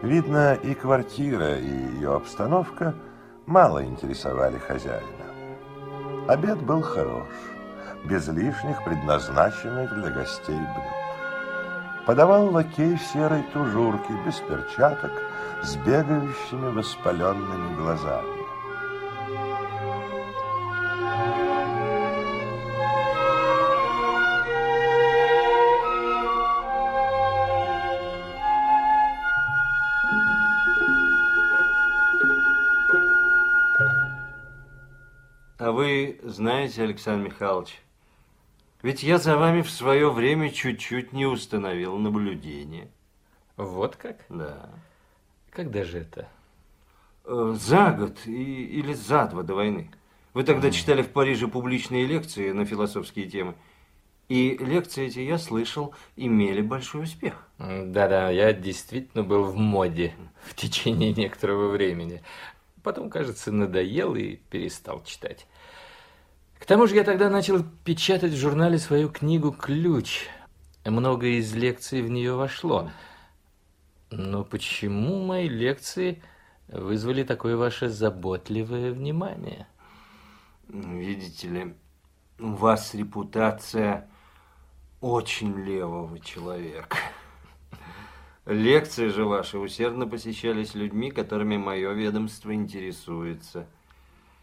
[0.00, 2.94] Видно, и квартира, и ее обстановка
[3.44, 5.26] мало интересовали хозяина.
[6.26, 7.28] Обед был хорош,
[8.06, 12.06] без лишних предназначенных для гостей блюд.
[12.06, 15.12] Подавал лакей в серой тужурке, без перчаток,
[15.62, 18.37] с бегающими воспаленными глазами.
[36.28, 37.80] Знаете, Александр Михайлович,
[38.82, 42.88] ведь я за вами в свое время чуть-чуть не установил наблюдение.
[43.56, 44.24] Вот как?
[44.28, 44.70] Да.
[45.50, 46.28] Когда же это?
[47.24, 49.90] Э, за год и, или за два до войны.
[50.34, 53.54] Вы тогда читали в Париже публичные лекции на философские темы.
[54.28, 57.48] И лекции эти, я слышал, имели большой успех.
[57.58, 60.14] Да-да, я действительно был в моде
[60.44, 62.22] в течение некоторого времени.
[62.82, 65.46] Потом, кажется, надоел и перестал читать.
[66.68, 70.26] Тому же я тогда начал печатать в журнале свою книгу «Ключ».
[70.84, 72.90] Много из лекций в нее вошло.
[74.10, 76.22] Но почему мои лекции
[76.68, 79.66] вызвали такое ваше заботливое внимание?
[80.68, 81.74] Видите ли,
[82.38, 84.06] у вас репутация
[85.00, 86.98] очень левого человека.
[88.44, 93.66] Лекции же ваши усердно посещались людьми, которыми мое ведомство интересуется.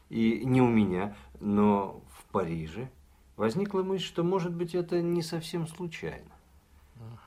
[0.09, 2.01] И не у меня, но
[2.36, 2.92] Париже
[3.38, 6.34] возникла мысль, что, может быть, это не совсем случайно.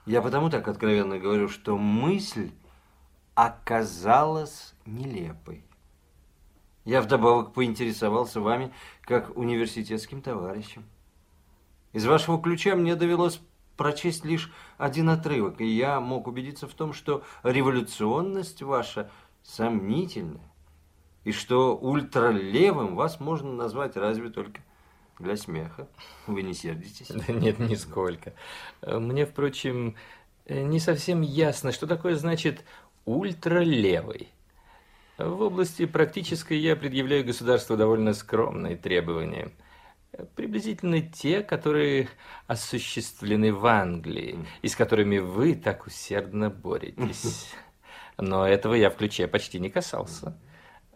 [0.04, 2.50] Я потому так откровенно говорю, что мысль
[3.34, 5.64] оказалась нелепой.
[6.84, 10.84] Я вдобавок поинтересовался вами как университетским товарищем.
[11.94, 13.40] Из вашего ключа мне довелось
[13.78, 19.10] прочесть лишь один отрывок, и я мог убедиться в том, что революционность ваша
[19.42, 20.52] сомнительная,
[21.24, 24.60] и что ультралевым вас можно назвать разве только
[25.18, 25.88] для смеха.
[26.26, 27.08] Вы не сердитесь?
[27.08, 28.34] Да нет, нисколько.
[28.82, 29.96] Мне, впрочем,
[30.48, 32.64] не совсем ясно, что такое значит
[33.04, 34.28] ультралевый.
[35.18, 39.50] В области практической я предъявляю государству довольно скромные требования.
[40.36, 42.08] Приблизительно те, которые
[42.46, 47.52] осуществлены в Англии, и с которыми вы так усердно боретесь.
[48.16, 50.36] Но этого я в ключе почти не касался.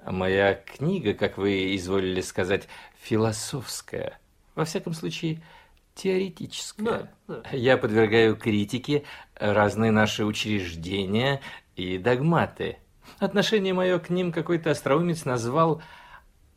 [0.05, 2.69] Моя книга, как вы изволили сказать,
[3.01, 4.19] философская.
[4.55, 5.43] Во всяком случае,
[5.95, 6.85] теоретическая.
[6.85, 7.11] Да,
[7.43, 7.51] да.
[7.53, 9.05] Я подвергаю критике
[9.37, 11.41] разные наши учреждения
[11.77, 12.79] и догматы.
[13.19, 15.83] Отношение мое к ним какой-то остроумец назвал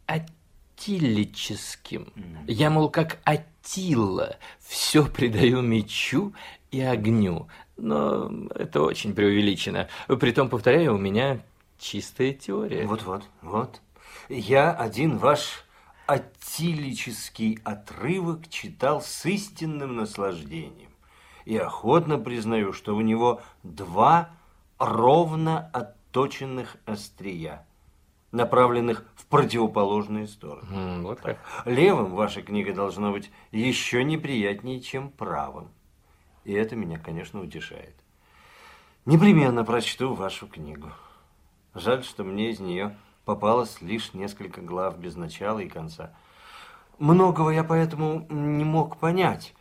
[0.07, 2.11] атиллическим.
[2.47, 6.33] Я, мол, как Атилла, все придаю мечу
[6.71, 7.47] и огню.
[7.77, 9.87] Но это очень преувеличено.
[10.19, 11.41] Притом, повторяю, у меня
[11.77, 12.85] чистая теория.
[12.87, 13.81] Вот-вот, вот.
[14.29, 15.65] Я один ваш
[16.07, 20.89] атилический отрывок читал с истинным наслаждением.
[21.45, 24.31] И охотно признаю, что у него два
[24.79, 27.65] ровно отточенных острия,
[28.31, 30.67] направленных в противоположные стороны.
[30.71, 31.39] Mm, вот так.
[31.65, 35.69] Левым ваша книга должна быть еще неприятнее, чем правым.
[36.45, 37.95] И это меня, конечно, утешает.
[39.05, 40.91] Непременно прочту вашу книгу.
[41.75, 42.95] Жаль, что мне из нее
[43.25, 46.13] попалось лишь несколько глав без начала и конца.
[46.99, 49.53] Многого я поэтому не мог понять,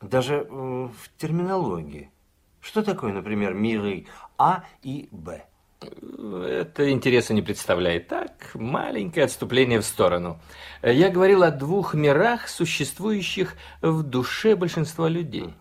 [0.00, 2.12] даже э, в терминологии.
[2.60, 4.06] Что такое, например, миры
[4.38, 5.44] А и Б?
[5.80, 8.06] Это интереса не представляет.
[8.06, 10.38] Так, маленькое отступление в сторону.
[10.82, 15.52] Я говорил о двух мирах, существующих в душе большинства людей.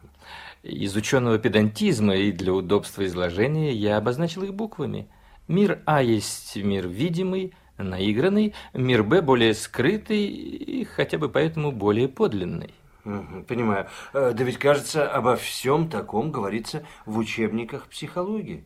[0.62, 5.08] Из ученого педантизма и для удобства изложения я обозначил их буквами–
[5.50, 12.08] Мир А есть мир видимый, наигранный, мир Б более скрытый и хотя бы поэтому более
[12.08, 12.72] подлинный.
[13.04, 13.88] Понимаю.
[14.14, 18.64] Э, да ведь, кажется, обо всем таком говорится в учебниках психологии.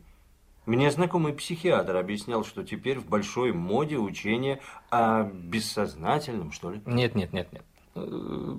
[0.66, 4.60] Мне знакомый психиатр объяснял, что теперь в большой моде учение
[4.90, 6.82] о бессознательном, что ли?
[6.84, 7.62] Нет, нет, нет, нет.
[7.94, 8.58] Э,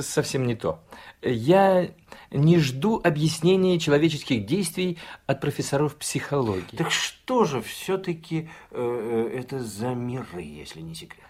[0.00, 0.80] совсем не то.
[1.22, 1.90] Я
[2.30, 6.76] не жду объяснения человеческих действий от профессоров психологии.
[6.76, 11.24] Так что же все-таки э, э, это за миры, если не секрет?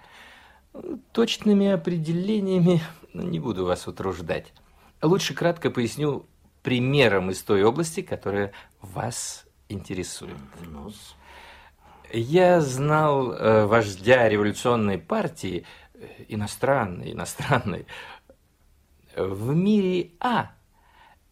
[1.12, 2.82] Точными определениями
[3.12, 4.52] не буду вас утруждать.
[5.00, 6.26] Лучше кратко поясню
[6.62, 10.36] примером из той области, которая вас интересует.
[10.66, 10.90] ну
[12.12, 15.64] Я знал э, вождя революционной партии,
[16.28, 17.86] иностранный, иностранный.
[19.16, 20.52] В мире А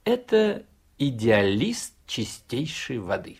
[0.05, 0.65] это
[0.99, 3.39] идеалист чистейшей воды.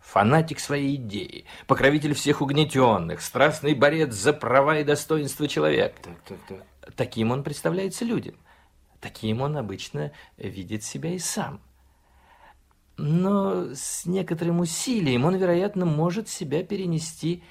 [0.00, 6.00] Фанатик своей идеи, покровитель всех угнетенных, страстный борец за права и достоинство человека.
[6.02, 6.94] Так, так, так.
[6.96, 8.34] Таким он представляется людям.
[9.00, 11.60] Таким он обычно видит себя и сам.
[12.96, 17.44] Но с некоторым усилием он, вероятно, может себя перенести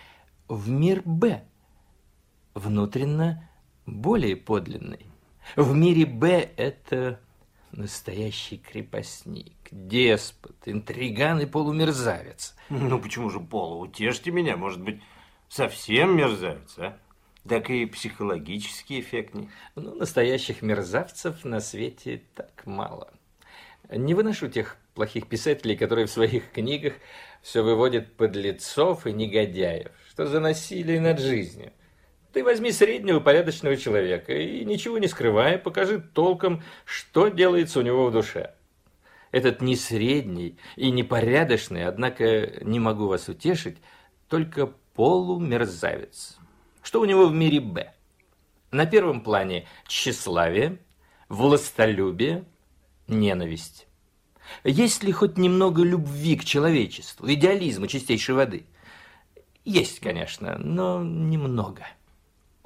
[0.47, 1.43] в мир Б–
[2.57, 3.49] внутренно
[3.85, 5.05] более подлинный.
[5.55, 7.19] В мире Б это
[7.71, 12.55] настоящий крепостник, деспот, интриган и полумерзавец.
[12.69, 13.79] Ну почему же полу?
[13.79, 15.01] Утешьте меня, может быть,
[15.47, 16.97] совсем мерзавец, а?
[17.47, 19.49] Так и психологический эффект не.
[19.75, 23.13] Ну, настоящих мерзавцев на свете так мало.
[23.89, 26.95] Не выношу тех плохих писателей, которые в своих книгах
[27.41, 29.91] все выводят подлецов и негодяев.
[30.09, 31.71] Что за насилие над жизнью?
[32.33, 38.07] Ты возьми среднего порядочного человека и, ничего не скрывая, покажи толком, что делается у него
[38.07, 38.53] в душе.
[39.31, 43.77] Этот не средний и непорядочный, однако не могу вас утешить,
[44.27, 46.37] только полумерзавец.
[46.81, 47.93] Что у него в мире Б?
[48.71, 50.79] На первом плане тщеславие,
[51.29, 52.45] властолюбие,
[53.07, 53.87] ненависть.
[54.63, 58.65] Есть ли хоть немного любви к человечеству, идеализма чистейшей воды?
[59.65, 61.85] Есть, конечно, но немного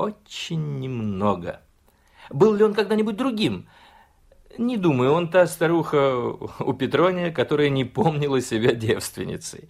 [0.01, 1.61] очень немного.
[2.29, 3.67] Был ли он когда-нибудь другим?
[4.57, 9.69] Не думаю, он та старуха у Петрония, которая не помнила себя девственницей.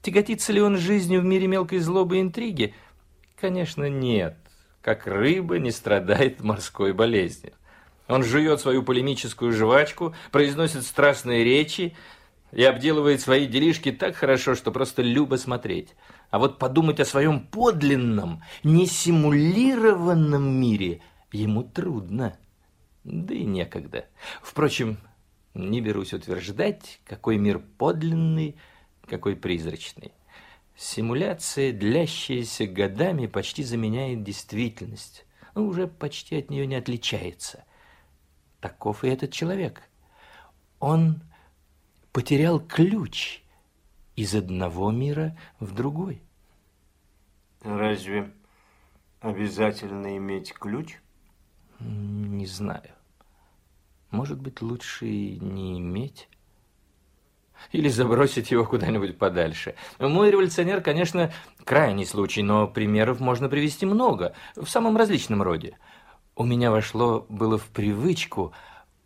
[0.00, 2.74] Тяготится ли он жизнью в мире мелкой злобы и интриги?
[3.40, 4.36] Конечно, нет.
[4.80, 7.52] Как рыба не страдает морской болезнью.
[8.08, 11.96] Он жует свою полемическую жвачку, произносит страстные речи
[12.50, 15.94] и обделывает свои делишки так хорошо, что просто любо смотреть.
[16.32, 22.38] А вот подумать о своем подлинном, несимулированном мире ему трудно.
[23.04, 24.06] Да и некогда.
[24.40, 24.96] Впрочем,
[25.52, 28.56] не берусь утверждать, какой мир подлинный,
[29.06, 30.12] какой призрачный.
[30.74, 35.26] Симуляция, длящаяся годами, почти заменяет действительность.
[35.54, 37.62] Ну, уже почти от нее не отличается.
[38.60, 39.82] Таков и этот человек.
[40.80, 41.20] Он
[42.10, 43.41] потерял ключ
[44.16, 46.22] из одного мира в другой.
[47.62, 48.32] Разве
[49.20, 50.98] обязательно иметь ключ?
[51.78, 52.90] Не знаю.
[54.10, 56.28] Может быть, лучше и не иметь?
[57.70, 59.74] Или забросить его куда-нибудь подальше.
[59.98, 61.32] Мой революционер, конечно,
[61.64, 65.78] крайний случай, но примеров можно привести много, в самом различном роде.
[66.34, 68.52] У меня вошло было в привычку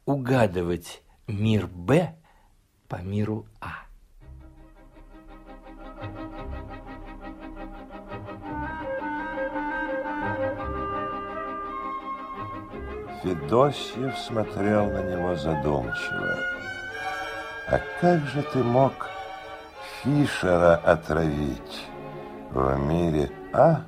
[0.07, 2.17] угадывать мир Б
[2.89, 3.86] по миру А.
[13.27, 16.37] Федосьев смотрел на него задумчиво.
[17.67, 18.93] А как же ты мог
[20.01, 21.89] Фишера отравить
[22.53, 23.81] в мире А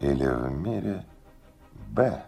[0.00, 1.06] или в мире
[1.72, 2.22] Б?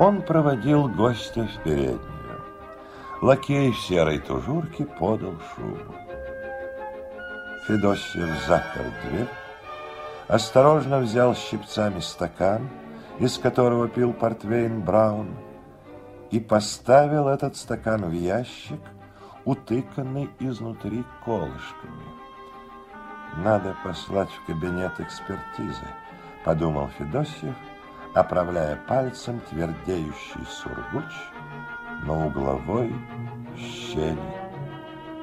[0.00, 2.00] Он проводил гостя в переднюю.
[3.22, 5.94] Лакей в серой тужурке подал шубу.
[7.68, 9.28] Федосьев запер дверь,
[10.26, 12.68] осторожно взял щипцами стакан,
[13.18, 15.36] из которого пил портвейн Браун,
[16.30, 18.80] и поставил этот стакан в ящик,
[19.44, 22.04] утыканный изнутри колышками.
[23.36, 25.86] «Надо послать в кабинет экспертизы»,—
[26.44, 27.54] подумал Федосьев,
[28.14, 31.12] оправляя пальцем твердеющий сургуч
[32.04, 32.94] на угловой
[33.56, 34.18] щели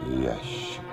[0.05, 0.90] ящика.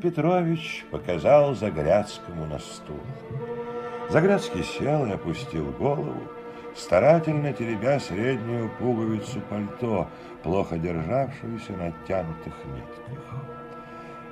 [0.00, 3.00] Петрович показал Загрядскому на стул.
[4.08, 6.22] Загрядский сел и опустил голову,
[6.74, 10.08] старательно теребя среднюю пуговицу пальто,
[10.42, 13.42] плохо державшуюся на оттянутых нитках.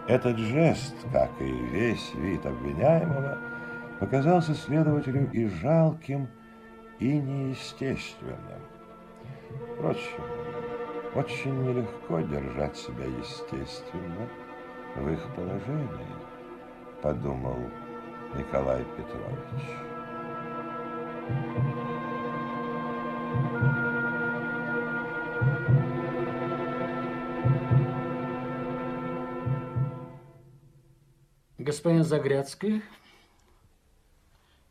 [0.09, 3.39] Этот жест, как и весь вид обвиняемого,
[4.01, 6.29] показался следователю и жалким,
[7.01, 8.63] и неестественным.
[9.75, 10.23] Впрочем,
[11.15, 14.29] очень нелегко держать себя естественно–
[14.99, 16.07] в их положении,
[17.03, 17.59] подумал
[18.35, 19.87] Николай Петрович.
[31.59, 32.83] Господин Загрядский,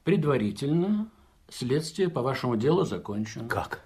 [0.05, 1.09] предварительно
[1.49, 3.49] следствие по вашему делу закончено.
[3.49, 3.81] Как?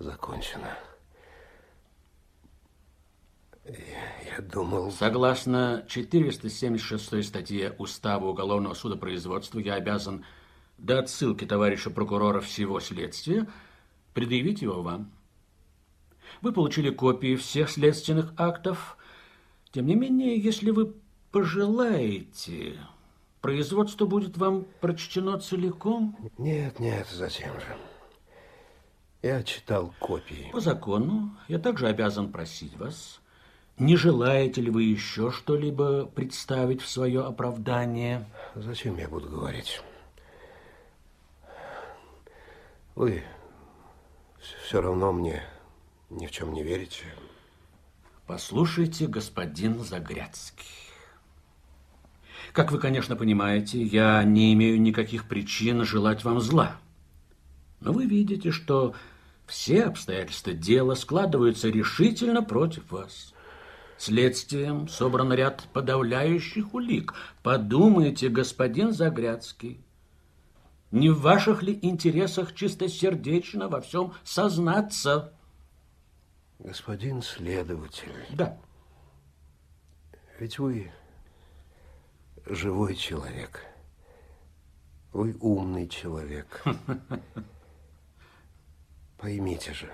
[0.00, 0.76] Закончено.
[4.38, 4.92] Я думал...
[4.92, 10.24] Согласно 476 статье Устава уголовного судопроизводства, я обязан
[10.78, 13.48] до отсылки товарища прокурора всего следствия
[14.14, 15.10] предъявить его вам.
[16.40, 18.96] Вы получили копии всех следственных актов.
[19.72, 20.94] Тем не менее, если вы
[21.32, 22.78] пожелаете,
[23.40, 26.16] производство будет вам прочтено целиком.
[26.38, 27.76] Нет, нет, зачем же?
[29.20, 30.50] Я читал копии.
[30.52, 33.20] По закону я также обязан просить вас
[33.78, 38.26] не желаете ли вы еще что-либо представить в свое оправдание?
[38.54, 39.80] Зачем я буду говорить?
[42.94, 43.22] Вы
[44.64, 45.42] все равно мне
[46.10, 47.04] ни в чем не верите.
[48.26, 50.66] Послушайте, господин Загрядский.
[52.52, 56.76] Как вы, конечно, понимаете, я не имею никаких причин желать вам зла.
[57.80, 58.94] Но вы видите, что
[59.46, 63.34] все обстоятельства дела складываются решительно против вас.
[63.98, 67.14] Следствием собран ряд подавляющих улик.
[67.42, 69.84] Подумайте, господин Загрядский,
[70.92, 75.32] не в ваших ли интересах чистосердечно во всем сознаться?
[76.60, 78.14] Господин следователь.
[78.30, 78.56] Да.
[80.38, 80.92] Ведь вы
[82.46, 83.64] живой человек.
[85.12, 86.62] Вы умный человек.
[89.18, 89.90] Поймите же,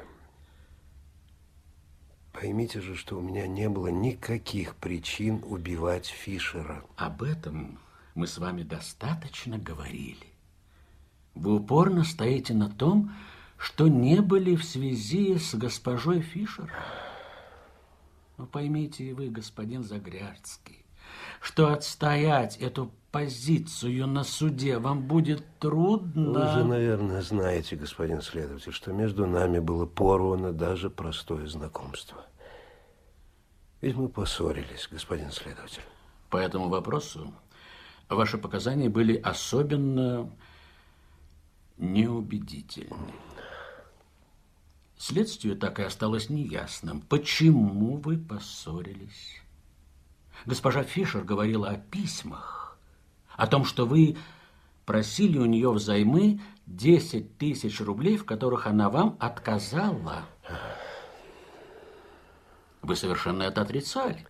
[2.34, 6.84] поймите же, что у меня не было никаких причин убивать Фишера.
[6.96, 7.78] Об этом
[8.14, 10.26] мы с вами достаточно говорили.
[11.34, 13.14] Вы упорно стоите на том,
[13.56, 16.72] что не были в связи с госпожой Фишер.
[18.36, 20.84] Но поймите и вы, господин Загрядский,
[21.40, 26.32] что отстоять эту позицию на суде вам будет трудно.
[26.32, 32.26] Вы же, наверное, знаете, господин следователь, что между нами было порвано даже простое знакомство.
[33.80, 35.84] Ведь мы поссорились, господин следователь.
[36.28, 37.32] По этому вопросу
[38.08, 40.28] ваши показания были особенно
[41.76, 43.14] неубедительны.
[44.98, 49.40] Следствию так и осталось неясным, почему вы поссорились.
[50.46, 52.63] Госпожа Фишер говорила о письмах,
[53.36, 54.16] о том, что вы
[54.84, 60.24] просили у нее взаймы 10 тысяч рублей, в которых она вам отказала.
[62.82, 64.26] Вы совершенно это отрицали.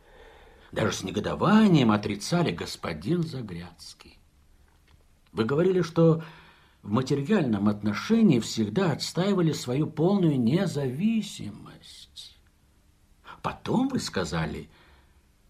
[0.72, 4.18] Даже с негодованием отрицали господин Загрядский.
[5.32, 6.22] Вы говорили, что
[6.82, 12.39] в материальном отношении всегда отстаивали свою полную независимость.
[13.43, 14.68] Потом вы сказали,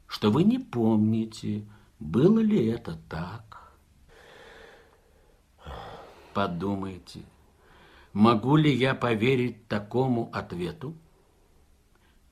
[0.06, 1.64] что вы не помните,
[1.98, 3.72] было ли это так.
[6.32, 7.20] Подумайте,
[8.12, 10.94] могу ли я поверить такому ответу?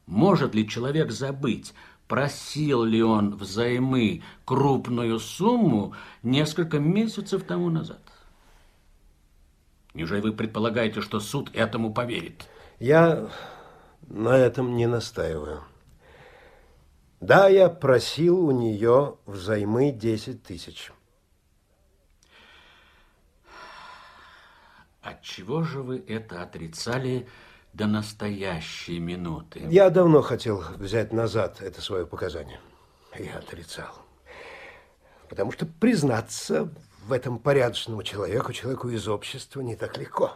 [0.07, 1.73] Может ли человек забыть,
[2.09, 8.03] просил ли он взаймы крупную сумму несколько месяцев тому назад?
[9.95, 12.49] Неужели вы предполагаете, что суд этому поверит?
[12.81, 13.29] Я
[14.09, 15.63] на этом не настаиваю.
[17.23, 20.91] Да, я просил у нее взаймы 10 тысяч.
[25.01, 27.29] Отчего же вы это отрицали
[27.73, 29.61] до настоящей минуты?
[29.71, 32.61] Я давно хотел взять назад это свое показание.
[33.17, 33.95] Я отрицал.
[35.29, 36.75] Потому что признаться
[37.07, 40.33] в этом порядочному человеку, человеку из общества, не так легко.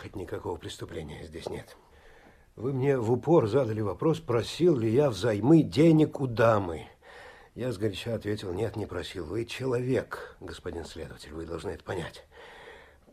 [0.00, 1.76] Хоть никакого преступления здесь нет.
[2.58, 6.88] Вы мне в упор задали вопрос, просил ли я взаймы денег у дамы.
[7.54, 9.26] Я сгоряча ответил, нет, не просил.
[9.26, 12.26] Вы человек, господин следователь, вы должны это понять.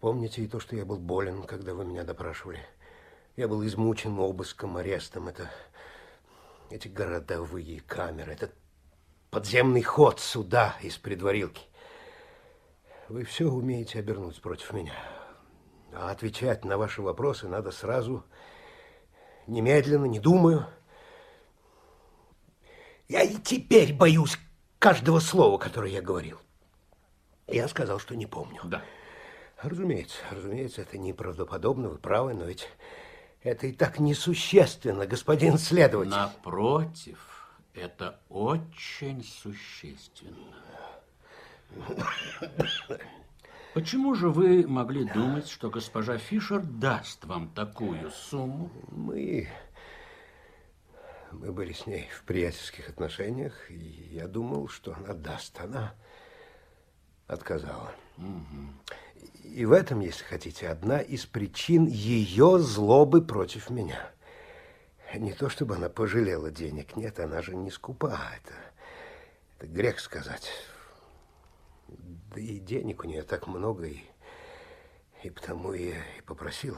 [0.02, 2.60] Помните и то, что я был болен, когда вы меня допрашивали.
[3.36, 5.28] Я был измучен обыском, арестом.
[5.28, 5.52] Это
[6.72, 8.52] эти городовые камеры, этот
[9.30, 11.62] подземный ход сюда из предварилки.
[13.10, 14.96] Вы все умеете обернуть против меня.
[15.94, 18.24] А отвечать на ваши вопросы надо сразу,
[19.48, 20.68] немедленно, не думаю.
[23.08, 24.38] Я и теперь боюсь
[24.80, 26.40] каждого слова, которое я говорил.
[27.48, 28.62] Я сказал, что не помню.
[28.64, 28.82] Да.
[29.62, 32.68] Разумеется, разумеется, это неправдоподобно, вы правы, но ведь
[33.42, 36.12] это и так несущественно, господин следователь.
[36.12, 37.20] Напротив,
[37.74, 40.56] это очень существенно.
[43.76, 48.72] Почему же вы могли думать, что госпожа Фишер даст вам такую сумму?
[48.88, 49.50] Мы...
[51.34, 55.60] Мы были с ней в приятельских отношениях, и я думал, что она даст.
[55.60, 55.94] Она
[57.28, 57.92] отказала.
[58.18, 59.44] Угу.
[59.44, 64.10] И в этом, если хотите, одна из причин ее злобы против меня.
[65.14, 66.96] Не то, чтобы она пожалела денег.
[66.96, 68.18] Нет, она же не скупа.
[68.42, 68.56] Это,
[69.58, 70.50] это грех сказать.
[72.36, 74.04] Да и денег у нее так много, и,
[75.24, 76.76] и потому я и попросил.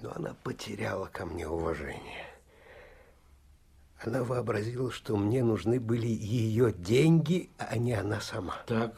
[0.00, 2.24] Но она потеряла ко мне уважение.
[4.04, 8.54] Она вообразила, что мне нужны были ее деньги, а не она сама.
[8.66, 8.94] Так,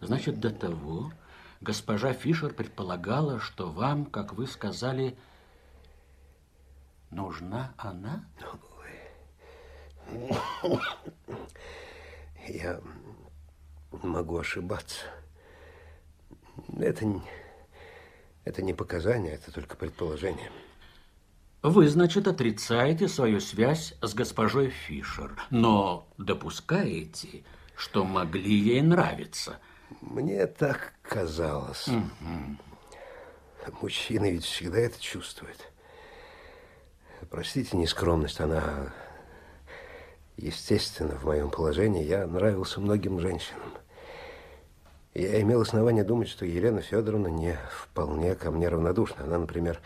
[0.00, 1.12] значит, до того
[1.60, 5.18] госпожа Фишер предполагала, что вам, как вы сказали,
[7.10, 8.24] нужна она?
[8.40, 8.71] Ну,
[12.48, 12.80] Я
[14.02, 15.04] могу ошибаться.
[16.78, 17.22] Это, не-
[18.44, 20.50] это не показания, это только предположение.
[21.62, 27.44] Вы, значит, отрицаете свою связь с госпожой Фишер, но допускаете,
[27.76, 29.58] что могли ей нравиться.
[30.00, 31.88] Мне так казалось.
[33.80, 35.68] Мужчины ведь всегда это чувствуют.
[37.30, 38.92] Простите нескромность, она...
[40.36, 43.72] Естественно, в моем положении я нравился многим женщинам.
[45.14, 49.24] Я имел основание думать, что Елена Федоровна не вполне ко мне равнодушна.
[49.24, 49.80] Она, например,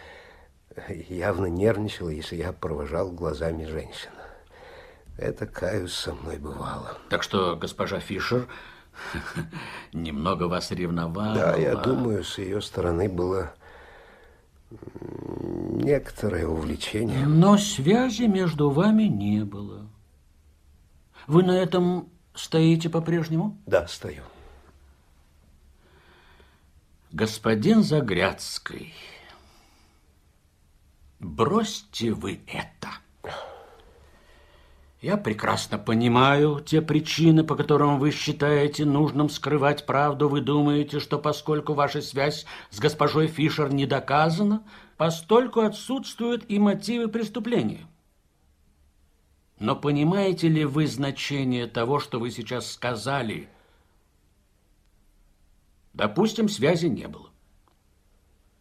[0.89, 4.11] явно нервничала, если я провожал глазами женщин.
[5.19, 6.99] Это, каюсь, со мной бывало.
[7.09, 8.47] Так что госпожа Фишер
[9.93, 11.35] немного вас ревновала.
[11.35, 13.53] Да, я думаю, с ее стороны было
[14.71, 17.27] некоторое увлечение.
[17.27, 19.86] Но связи между вами не было.
[21.27, 23.59] Вы на этом стоите по-прежнему?
[23.67, 24.23] Да, стою.
[27.13, 28.93] Господин Загрядский,
[31.19, 32.89] бросьте вы это.
[35.01, 40.29] Я прекрасно понимаю те причины, по которым вы считаете нужным скрывать правду.
[40.29, 44.63] Вы думаете, что поскольку ваша связь с госпожой Фишер не доказана,
[44.97, 47.87] постольку отсутствуют и мотивы преступления.
[49.59, 53.49] Но понимаете ли вы значение того, что вы сейчас сказали?
[55.95, 57.31] Допустим, связи не было.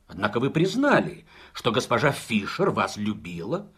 [0.07, 3.69] Однако вы признали, что госпожа Фишер вас любила,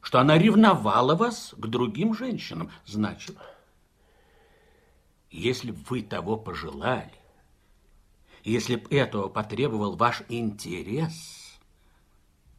[0.00, 2.72] что она ревновала вас к другим женщинам.
[2.86, 3.36] Значит,
[5.30, 7.12] если б вы того пожелали,
[8.42, 11.60] если б этого потребовал ваш интерес,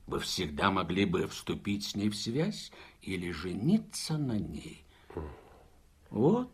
[0.08, 2.72] вы всегда могли бы вступить с ней в связь
[3.02, 4.84] или жениться на ней.
[6.10, 6.50] Вот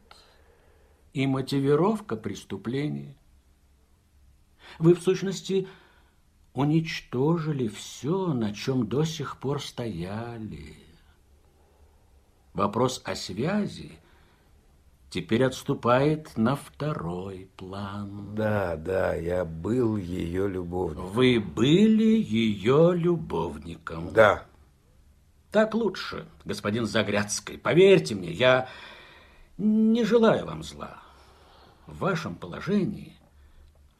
[1.13, 3.15] и мотивировка преступления.
[4.79, 5.67] Вы, в сущности,
[6.53, 10.75] уничтожили все, на чем до сих пор стояли.
[12.53, 13.93] Вопрос о связи
[15.09, 18.35] теперь отступает на второй план.
[18.35, 21.07] Да, да, я был ее любовником.
[21.11, 24.11] Вы были ее любовником.
[24.11, 24.45] Да.
[25.55, 27.57] Так лучше, господин Загрядский.
[27.57, 28.67] Поверьте мне, я
[29.57, 30.97] не желаю вам зла.
[31.87, 33.15] В вашем положении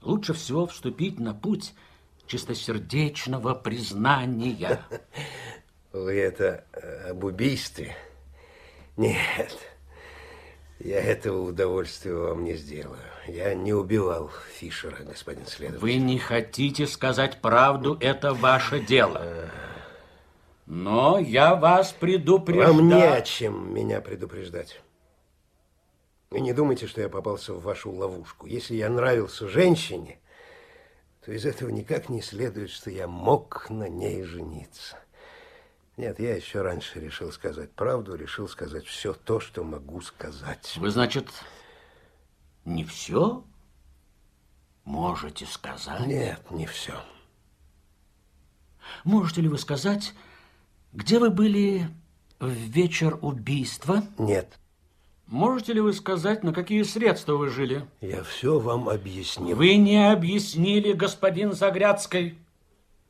[0.02, 1.74] лучше всего вступить на путь
[2.28, 4.82] чистосердечного признания.
[5.94, 7.96] Вы это э, об убийстве?
[8.98, 9.58] Нет.
[10.80, 13.00] Я этого удовольствия вам не сделаю.
[13.28, 14.30] Я не убивал
[14.60, 15.82] Фишера, господин следователь.
[15.82, 19.50] Вы не хотите сказать правду, это ваше дело.
[20.66, 22.74] Но я вас предупреждаю.
[22.74, 24.82] Вам не о чем меня предупреждать.
[26.32, 28.48] И не думайте, что я попался в вашу ловушку.
[28.48, 30.20] Если я нравился женщине,
[31.24, 34.98] то из этого никак не следует, что я мог на ней жениться.
[35.98, 40.76] Нет, я еще раньше решил сказать правду, решил сказать все то, что могу сказать.
[40.78, 41.30] Вы, значит,
[42.66, 43.44] не все
[44.84, 46.06] можете сказать?
[46.06, 47.02] Нет, не все.
[49.04, 50.14] Можете ли вы сказать,
[50.96, 51.88] где вы были
[52.40, 54.04] в вечер убийства?
[54.18, 54.58] Нет,
[55.28, 57.86] Можете ли вы сказать, на какие средства вы жили?
[58.00, 59.56] я все вам объяснил.
[59.58, 62.38] Вы не объяснили, господин Загрядский.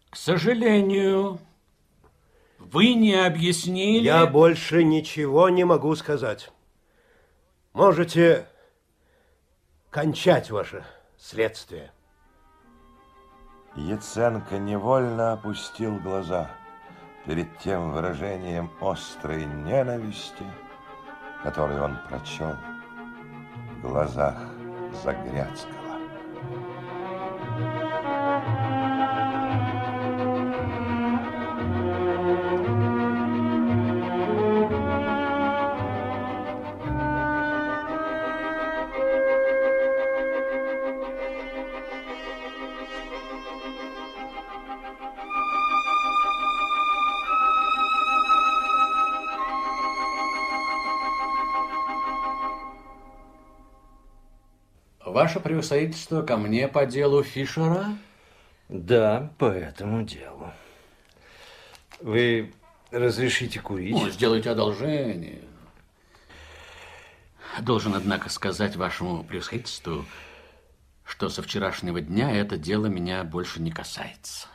[0.09, 1.39] К сожалению,
[2.57, 4.05] вы не объяснили...
[4.05, 6.51] Я больше ничего не могу сказать.
[7.73, 8.47] Можете
[9.89, 10.85] кончать ваше
[11.17, 11.91] следствие.
[13.75, 16.49] Яценко невольно опустил глаза
[17.25, 20.45] перед тем выражением острой ненависти,
[21.43, 22.55] которое он прочел
[23.77, 24.35] в глазах
[25.03, 25.75] Загрядского.
[55.15, 57.97] Ваше превосходительство ко мне по делу Фишера?
[58.67, 60.51] Да, по этому делу.
[62.01, 62.53] Вы
[62.91, 63.93] разрешите курить?
[63.93, 65.41] Ну, сделайте одолжение.
[67.61, 70.03] Должен, однако, сказать вашему превосходительству,
[71.05, 74.49] что со вчерашнего дня это дело меня больше не касается.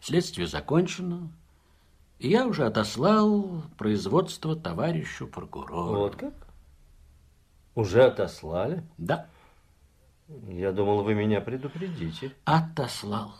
[0.00, 1.32] Следствие закончено,
[2.20, 5.98] и я уже отослал производство товарищу прокурору.
[5.98, 6.45] Вот как?
[7.76, 8.82] Уже отослали?
[8.96, 9.28] Да.
[10.48, 12.34] Я думал, вы меня предупредите.
[12.44, 13.34] Отослал.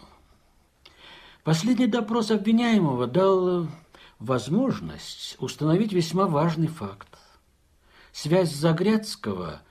[1.42, 3.68] Последний допрос обвиняемого дал э,
[4.18, 7.08] возможность установить весьма важный факт.
[8.12, 9.62] Связь Загрядского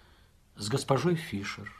[0.55, 1.71] с госпожой Фишер.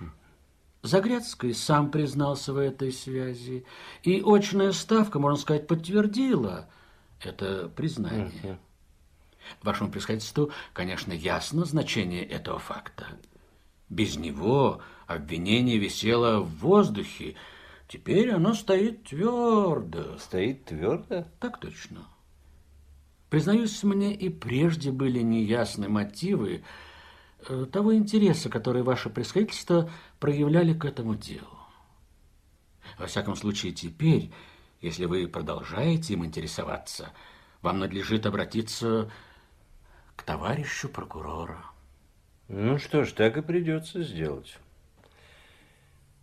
[0.83, 3.65] Загрядский сам признался в этой связи,
[4.03, 6.69] и очная ставка, можно сказать, подтвердила
[7.19, 8.59] это признание.
[9.61, 13.07] Вашему происходительству, конечно, ясно значение этого факта.
[13.89, 17.35] Без него обвинение висело в воздухе.
[17.88, 20.17] Теперь оно стоит твердо.
[20.17, 21.26] Стоит твердо?
[21.39, 22.07] Так точно.
[23.30, 26.63] Признаюсь, мне и прежде были неясны мотивы
[27.47, 29.89] э, того интереса, который ваше происходительство
[30.19, 31.59] проявляли к этому делу.
[32.97, 34.31] Во всяком случае, теперь,
[34.81, 37.11] если вы продолжаете им интересоваться,
[37.61, 39.11] вам надлежит обратиться
[40.26, 41.64] товарищу прокурора.
[42.47, 44.57] Ну что ж, так и придется сделать.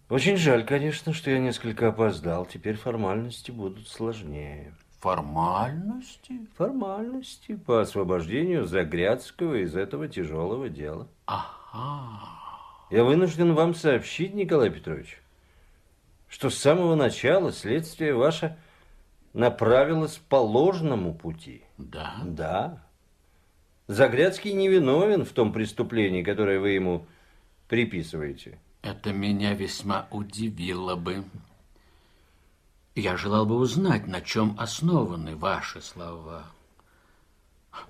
[0.09, 2.45] Очень жаль, конечно, что я несколько опоздал.
[2.45, 4.75] Теперь формальности будут сложнее.
[5.01, 6.47] Формальности?
[6.57, 11.09] Формальности по освобождению Загрядского из этого тяжелого дела.
[11.27, 12.29] Ага.
[12.91, 15.19] Я вынужден вам сообщить, Николай Петрович,
[16.29, 18.57] что с самого начала следствие ваше
[19.33, 21.65] направилось по ложному пути.
[21.79, 22.17] Да?
[22.23, 22.83] Да.
[23.89, 27.07] Загрядский невиновен в том преступлении, которое вы ему
[27.69, 28.59] приписываете.
[28.83, 31.25] Это меня весьма удивило бы.
[32.95, 36.47] Я желал бы узнать, на чем основаны ваши слова.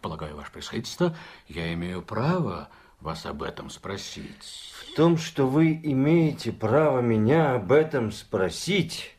[0.01, 1.16] Полагаю, ваше происходительство,
[1.48, 2.69] я имею право
[3.01, 4.73] вас об этом спросить.
[4.93, 9.16] В том, что вы имеете право меня об этом спросить,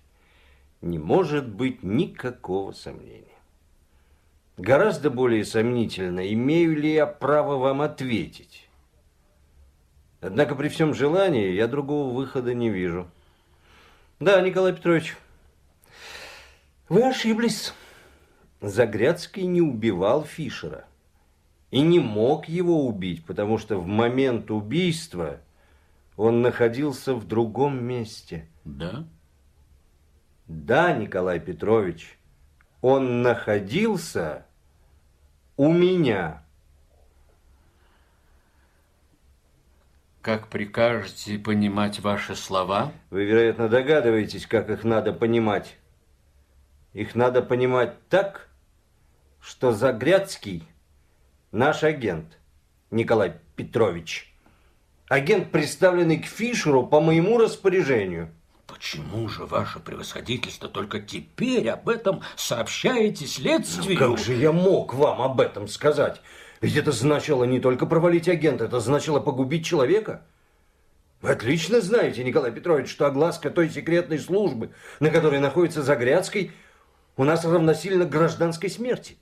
[0.82, 3.33] не может быть никакого сомнения.
[4.58, 8.70] Гораздо более сомнительно, имею ли я право вам ответить.
[10.22, 13.08] Однако при всем желании я другого выхода не вижу.
[14.20, 15.18] Да, Николай Петрович,
[16.88, 17.74] вы ошиблись.
[18.62, 20.86] Загрядский не убивал Фишера.
[21.72, 25.40] И не мог его убить, потому что в момент убийства
[26.16, 28.48] он находился в другом месте.
[28.64, 29.08] Да?
[30.48, 32.18] Да, Николай Петрович,
[32.84, 34.46] он находился
[35.56, 36.44] у меня.
[40.22, 42.92] Как прикажете понимать ваши слова?
[43.10, 45.78] Вы, вероятно, догадываетесь, как их надо понимать.
[46.92, 48.50] Их надо понимать так,
[49.40, 50.68] что Загрядский
[51.54, 52.38] наш агент,
[52.92, 54.36] Николай Петрович.
[55.08, 58.30] Агент, представленный к Фишеру по моему распоряжению.
[58.84, 63.98] Почему же ваше превосходительство только теперь об этом сообщаете следствию?
[63.98, 66.22] Ну, как же я мог вам об этом сказать?
[66.60, 70.26] Ведь это значило не только провалить агента, это значило погубить человека.
[71.22, 76.52] Вы отлично знаете, Николай Петрович, что огласка той секретной службы, на которой находится Загрядский,
[77.16, 79.16] у нас равносильно гражданской смерти.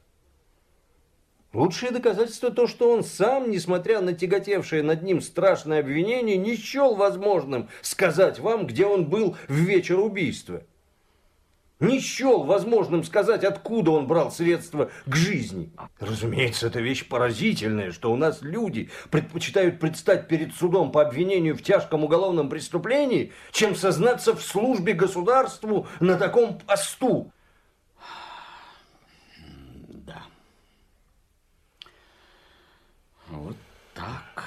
[1.53, 6.95] Лучшее доказательство то, что он сам, несмотря на тяготевшее над ним страшное обвинение, не счел
[6.95, 10.63] возможным сказать вам, где он был в вечер убийства.
[11.81, 15.71] Не счел возможным сказать, откуда он брал средства к жизни.
[15.99, 21.63] Разумеется, это вещь поразительная, что у нас люди предпочитают предстать перед судом по обвинению в
[21.63, 27.33] тяжком уголовном преступлении, чем сознаться в службе государству на таком посту.
[33.31, 33.55] Вот
[34.01, 34.43] так.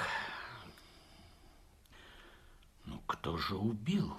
[2.85, 4.13] Ну, кто же убил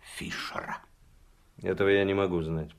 [0.00, 0.78] Фишера?
[1.62, 2.70] Этого я не могу знать.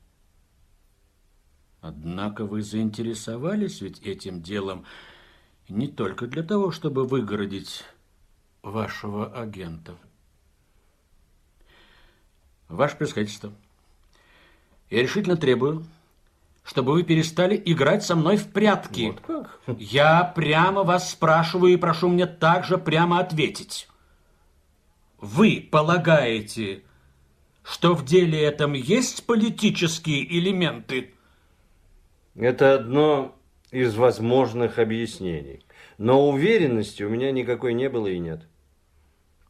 [1.81, 4.85] Однако вы заинтересовались ведь этим делом
[5.69, 7.83] не только для того, чтобы выгородить
[8.63, 9.95] вашего агента.
[12.67, 13.53] Ваше происходительство,
[14.89, 15.85] я решительно требую,
[16.69, 19.07] чтобы вы перестали играть со мной в прятки.
[19.07, 19.59] Вот как?
[19.79, 23.87] Я прямо вас спрашиваю и прошу мне также прямо ответить.
[25.17, 26.83] Вы полагаете,
[27.63, 31.15] что в деле этом есть политические элементы?
[32.35, 33.35] Это одно
[33.71, 35.65] из возможных объяснений.
[35.97, 38.47] Но уверенности у меня никакой не было и нет.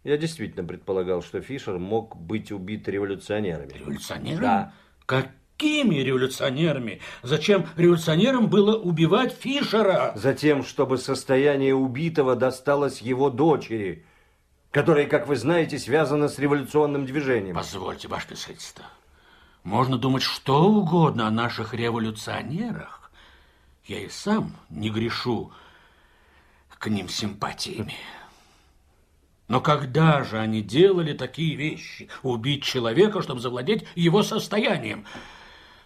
[0.05, 3.73] Я действительно предполагал, что Фишер мог быть убит революционерами.
[3.73, 4.41] Революционерами?
[4.41, 4.73] Да.
[5.05, 5.27] Как
[5.59, 7.01] какими революционерами?
[7.21, 10.13] Зачем революционерам было убивать Фишера?
[10.15, 14.05] Затем, чтобы состояние убитого досталось его дочери,
[14.71, 17.55] которая, как вы знаете, связана с революционным движением.
[17.55, 18.85] Позвольте, ваше писательство.
[19.63, 23.11] Можно думать что угодно о наших революционерах.
[23.85, 25.51] Я и сам не грешу
[26.69, 27.95] к ним симпатиями.
[29.49, 32.07] Но когда же они делали такие вещи?
[32.23, 35.05] Убить человека, чтобы завладеть его состоянием?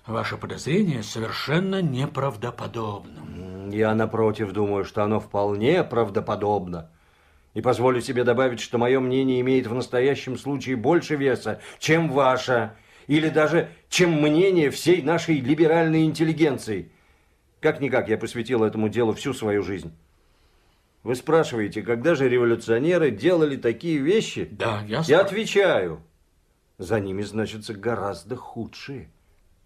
[0.05, 3.71] Ваше подозрение совершенно неправдоподобно.
[3.71, 6.91] Я, напротив, думаю, что оно вполне правдоподобно.
[7.53, 12.73] И позволю себе добавить, что мое мнение имеет в настоящем случае больше веса, чем ваше,
[13.07, 16.91] или даже чем мнение всей нашей либеральной интеллигенции.
[17.61, 19.93] Как-никак я посвятил этому делу всю свою жизнь.
[21.03, 24.49] Вы спрашиваете, когда же революционеры делали такие вещи?
[24.51, 26.01] Да, я Я отвечаю.
[26.77, 29.12] За ними значится гораздо худшие.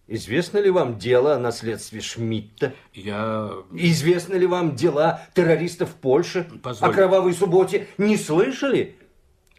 [0.07, 2.73] Известно ли вам дело о наследстве Шмидта?
[2.93, 3.51] Я...
[3.73, 6.47] Известны ли вам дела террористов в Польше?
[6.63, 6.89] Позволь.
[6.89, 8.95] О кровавой субботе не слышали?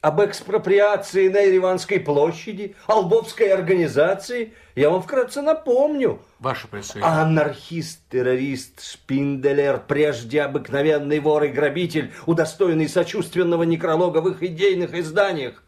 [0.00, 2.76] Об экспроприации на Ереванской площади?
[2.86, 4.54] О Лбовской организации?
[4.74, 6.22] Я вам вкратце напомню.
[6.38, 6.68] Ваше.
[7.02, 14.94] А анархист, террорист, шпинделер, прежде обыкновенный вор и грабитель, удостоенный сочувственного некролога в их идейных
[14.94, 15.62] изданиях.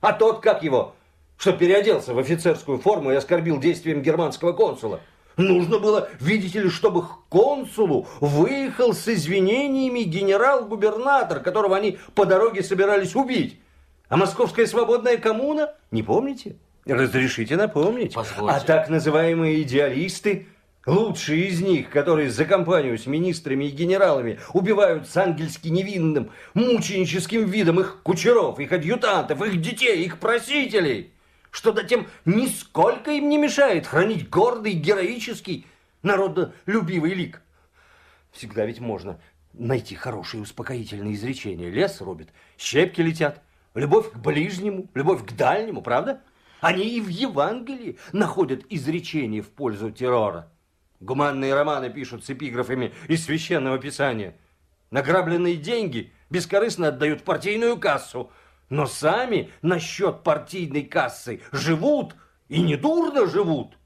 [0.00, 0.94] А тот, как его,
[1.40, 5.00] что переоделся в офицерскую форму и оскорбил действием германского консула.
[5.38, 12.62] Нужно было, видите ли, чтобы к консулу выехал с извинениями генерал-губернатор, которого они по дороге
[12.62, 13.58] собирались убить.
[14.10, 16.56] А московская свободная коммуна, не помните?
[16.84, 18.12] Разрешите напомнить.
[18.12, 18.54] Позвольте.
[18.54, 20.46] А так называемые идеалисты,
[20.84, 27.46] лучшие из них, которые за компанию с министрами и генералами убивают с ангельски невинным, мученическим
[27.46, 31.12] видом их кучеров, их адъютантов, их детей, их просителей,
[31.50, 35.66] что затем нисколько им не мешает хранить гордый, героический,
[36.02, 37.42] народолюбивый лик.
[38.32, 39.20] Всегда ведь можно
[39.52, 41.70] найти хорошие успокоительные изречения.
[41.70, 43.42] Лес рубит, щепки летят,
[43.74, 46.20] любовь к ближнему, любовь к дальнему, правда?
[46.60, 50.50] Они и в Евангелии находят изречения в пользу террора.
[51.00, 54.36] Гуманные романы пишут с эпиграфами из Священного Писания.
[54.90, 58.30] Награбленные деньги бескорыстно отдают партийную кассу,
[58.70, 62.14] но сами на счет партийной кассы живут
[62.48, 63.76] и недурно живут.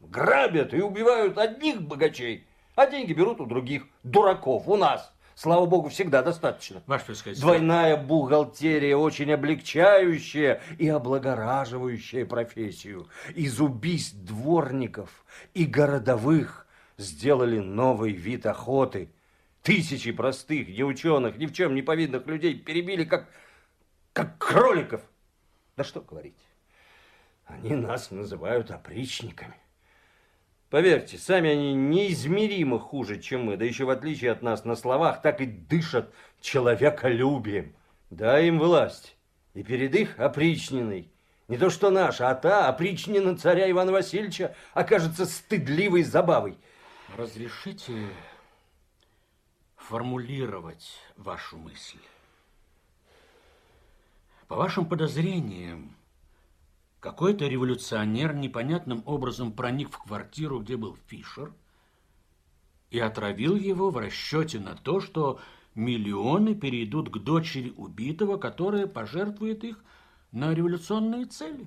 [0.00, 5.12] Грабят и убивают одних богачей, а деньги берут у других, дураков, у нас.
[5.34, 6.82] Слава богу, всегда достаточно.
[6.86, 7.42] Ваше пресвятие.
[7.42, 13.08] Двойная бухгалтерия, очень облегчающая и облагораживающая профессию.
[13.34, 15.10] Из убийств дворников
[15.52, 19.10] и городовых сделали новый вид охоты.
[19.62, 23.28] Тысячи простых, ни ученых, ни в чем не повинных людей перебили, как,
[24.16, 25.02] как кроликов.
[25.76, 26.38] Да что говорить,
[27.44, 29.56] они нас называют опричниками.
[30.70, 35.20] Поверьте, сами они неизмеримо хуже, чем мы, да еще в отличие от нас на словах,
[35.20, 37.76] так и дышат человеколюбием.
[38.08, 39.16] Дай им власть,
[39.52, 41.12] и перед их опричниной,
[41.46, 46.56] не то что наша, а та опричнина царя Ивана Васильевича окажется стыдливой забавой.
[47.18, 47.92] Разрешите
[49.76, 51.98] формулировать вашу мысль.
[54.48, 55.96] По вашим подозрениям,
[57.00, 61.52] какой-то революционер непонятным образом проник в квартиру, где был Фишер,
[62.90, 65.40] и отравил его в расчете на то, что
[65.74, 69.82] миллионы перейдут к дочери убитого, которая пожертвует их
[70.30, 71.66] на революционные цели.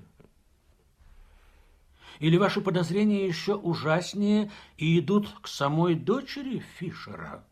[2.18, 7.44] Или ваши подозрения еще ужаснее и идут к самой дочери Фишера?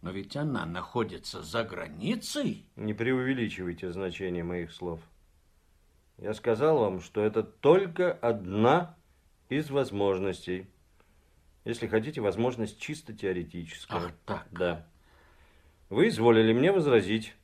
[0.00, 2.66] Но ведь она находится за границей.
[2.76, 5.00] Не преувеличивайте значение моих слов.
[6.18, 8.96] Я сказал вам, что это только одна
[9.48, 10.68] из возможностей.
[11.64, 13.96] Если хотите, возможность чисто теоретическая.
[13.96, 14.46] Ах, так.
[14.50, 14.86] Да.
[15.90, 17.34] Вы изволили мне возразить.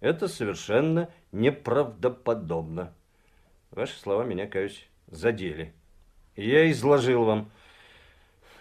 [0.00, 2.92] Это совершенно неправдоподобно.
[3.70, 5.72] Ваши слова меня, каюсь, задели.
[6.34, 7.50] И я изложил вам.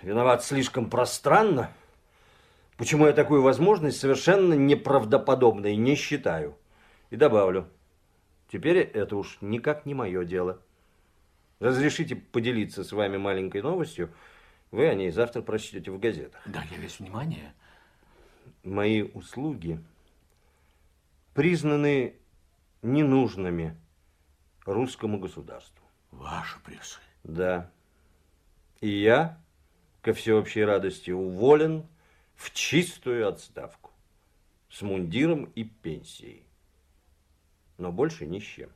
[0.01, 1.71] Виноват слишком пространно.
[2.81, 6.57] Почему я такую возможность совершенно неправдоподобной не считаю.
[7.11, 7.69] И добавлю.
[8.51, 10.59] Теперь это уж никак не мое дело.
[11.59, 14.11] Разрешите поделиться с вами маленькой новостью.
[14.71, 16.41] Вы о ней завтра прочтете в газетах.
[16.47, 17.53] Да, я весь внимание.
[18.63, 19.79] Мои услуги
[21.35, 22.15] признаны
[22.81, 23.77] ненужными
[24.65, 25.85] русскому государству.
[26.09, 26.99] Ваше прессы.
[27.23, 27.69] Да.
[28.79, 29.37] И я,
[30.01, 31.85] ко всеобщей радости, уволен
[32.41, 33.91] в чистую отставку
[34.69, 36.45] с мундиром и пенсией
[37.81, 38.69] но больше ни с чем.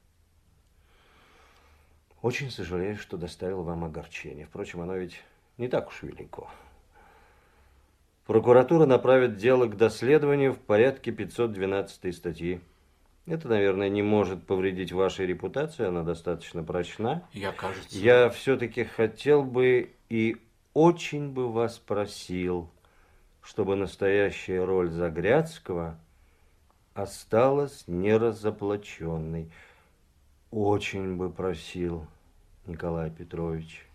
[2.21, 4.47] Очень сожалею, что доставил вам огорчение.
[4.47, 5.21] Впрочем, оно ведь
[5.57, 6.49] не так уж велико.
[8.25, 12.59] Прокуратура направит дело к доследованию в порядке 512 статьи.
[13.27, 17.27] Это, наверное, не может повредить вашей репутации, она достаточно прочна.
[17.31, 17.95] Я, кажется...
[17.97, 20.37] Я все-таки хотел бы и
[20.73, 22.69] очень бы вас просил,
[23.45, 25.99] чтобы настоящая роль Загрядского
[26.95, 29.51] осталась неразоблаченной.
[30.49, 32.07] Очень бы просил
[32.65, 33.85] Николай Петрович.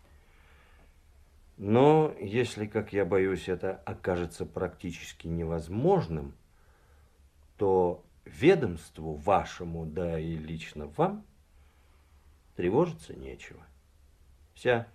[1.57, 6.33] Но если, как я боюсь, это окажется практически невозможным,
[7.57, 11.25] то ведомству вашему, да и лично вам,
[12.55, 13.61] тревожиться нечего.
[14.55, 14.87] Вся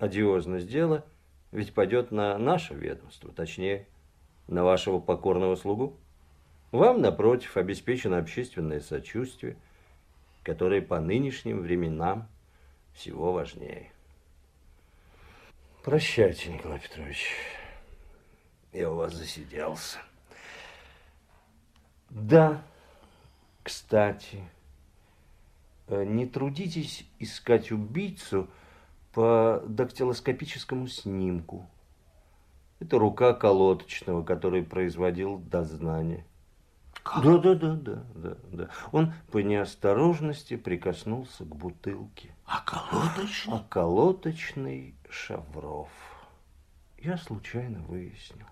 [0.00, 1.04] одиозность дела
[1.54, 3.86] ведь пойдет на наше ведомство, точнее,
[4.48, 5.96] на вашего покорного слугу.
[6.72, 9.56] Вам, напротив, обеспечено общественное сочувствие,
[10.42, 12.28] которое по нынешним временам
[12.92, 13.92] всего важнее.
[15.84, 17.36] Прощайте, Николай Петрович.
[18.72, 19.98] Я у вас засиделся.
[22.10, 22.64] Да,
[23.62, 24.42] кстати,
[25.86, 28.50] э, не трудитесь искать убийцу
[29.14, 31.70] по дактилоскопическому снимку.
[32.80, 36.26] Это рука колоточного, который производил дознание.
[37.22, 38.70] Да, да, да, да, да, да.
[38.90, 42.34] Он по неосторожности прикоснулся к бутылке.
[42.46, 43.54] А колоточный?
[43.54, 45.90] А колоточный Шавров.
[46.98, 48.46] Я случайно выяснил.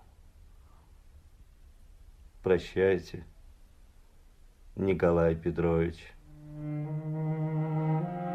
[2.41, 3.25] Прощайте,
[4.75, 6.13] Николай Петрович.
[6.53, 8.32] Снег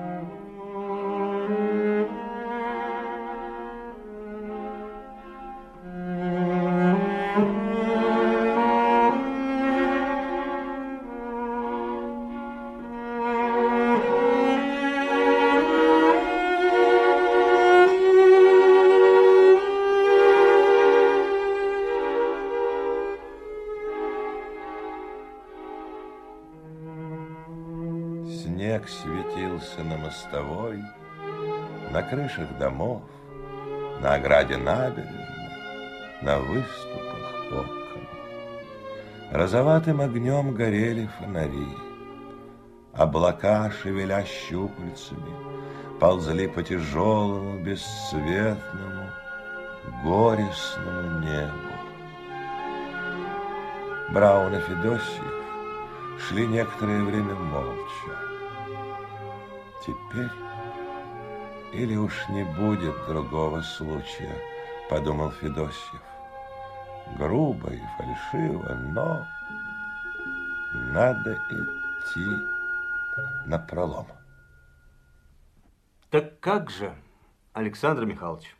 [30.08, 30.82] мостовой,
[31.90, 33.02] на крышах домов,
[34.00, 35.28] на ограде набережной,
[36.22, 38.08] на выступах окон.
[39.30, 41.68] Розоватым огнем горели фонари.
[42.94, 45.34] Облака, шевеля щупальцами,
[46.00, 49.10] ползли по тяжелому, бесцветному,
[50.04, 51.74] горестному небу.
[54.14, 55.34] Браун и Федосьев
[56.18, 58.27] шли некоторое время молча.
[59.88, 60.30] Теперь
[61.72, 64.36] или уж не будет другого случая,
[64.90, 66.02] подумал Федосьев.
[67.16, 69.26] Грубо и фальшиво, но
[70.92, 74.06] надо идти на пролом.
[76.10, 76.94] Так как же,
[77.54, 78.54] Александр Михайлович,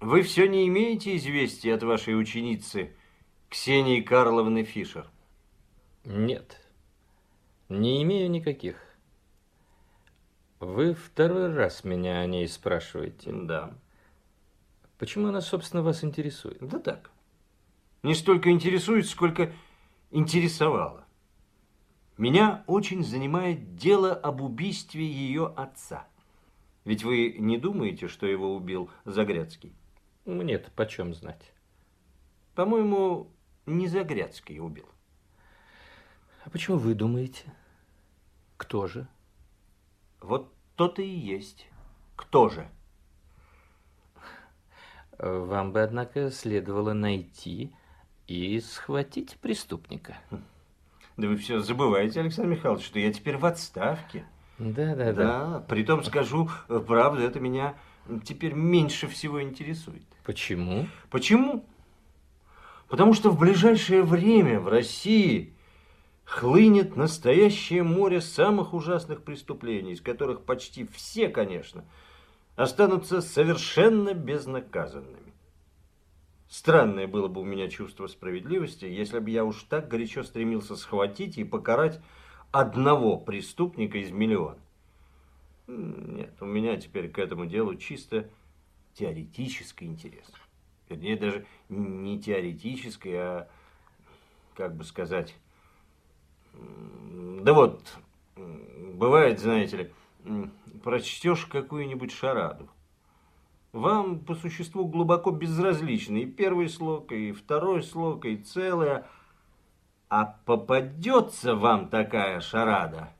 [0.00, 2.94] вы все не имеете известий от вашей ученицы
[3.48, 5.06] Ксении Карловны Фишер?
[6.04, 6.60] Нет,
[7.70, 8.91] не имею никаких.
[10.62, 13.32] Вы второй раз меня о ней спрашиваете.
[13.32, 13.74] Да.
[14.96, 16.58] Почему она, собственно, вас интересует?
[16.60, 17.10] Да так.
[18.04, 19.52] Не столько интересует, сколько
[20.12, 21.04] интересовало.
[22.16, 26.06] Меня очень занимает дело об убийстве ее отца.
[26.84, 29.74] Ведь вы не думаете, что его убил Загрядский?
[30.26, 31.52] Мне-то почем знать.
[32.54, 33.32] По-моему,
[33.66, 34.88] не Загрядский убил.
[36.44, 37.52] А почему вы думаете?
[38.56, 39.08] Кто же?
[40.22, 41.68] Вот то-то и есть.
[42.16, 42.68] Кто же?
[45.18, 47.74] Вам бы, однако, следовало найти
[48.26, 50.16] и схватить преступника.
[51.16, 54.24] Да вы все забываете, Александр Михайлович, что я теперь в отставке.
[54.58, 55.12] Да, да, да.
[55.12, 57.74] Да, притом скажу правду, это меня
[58.24, 60.06] теперь меньше всего интересует.
[60.24, 60.88] Почему?
[61.10, 61.64] Почему?
[62.88, 65.54] Потому что в ближайшее время в России
[66.32, 71.84] хлынет настоящее море самых ужасных преступлений, из которых почти все, конечно,
[72.56, 75.34] останутся совершенно безнаказанными.
[76.48, 81.36] Странное было бы у меня чувство справедливости, если бы я уж так горячо стремился схватить
[81.36, 82.00] и покарать
[82.50, 84.58] одного преступника из миллиона.
[85.66, 88.30] Нет, у меня теперь к этому делу чисто
[88.94, 90.32] теоретический интерес.
[90.88, 93.48] Вернее, даже не теоретический, а,
[94.54, 95.36] как бы сказать,
[96.54, 97.96] да вот,
[98.36, 100.44] бывает, знаете ли,
[100.82, 102.68] прочтешь какую-нибудь шараду.
[103.72, 109.06] Вам по существу глубоко безразличны и первый слог, и второй слог, и целое.
[110.08, 113.10] А попадется вам такая шарада,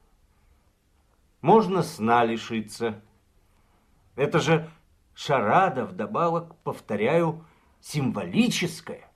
[1.41, 3.01] можно сна лишиться.
[4.15, 4.71] Это же
[5.15, 7.45] шарада, вдобавок, повторяю,
[7.81, 9.11] символическая.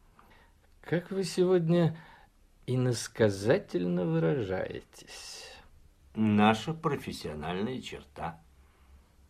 [0.80, 1.96] Как вы сегодня
[2.66, 5.52] иносказательно выражаетесь.
[6.14, 8.40] Наша профессиональная черта.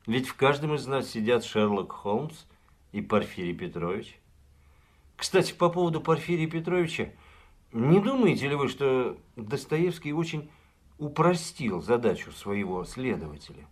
[0.06, 2.44] Ведь в каждом из нас сидят Шерлок Холмс
[2.92, 4.18] и Порфирий Петрович.
[5.16, 7.12] Кстати, по поводу Порфирия Петровича,
[7.72, 10.48] Не думаете ли вы, что Достоевский очень
[10.98, 13.66] упростил задачу своего следователя?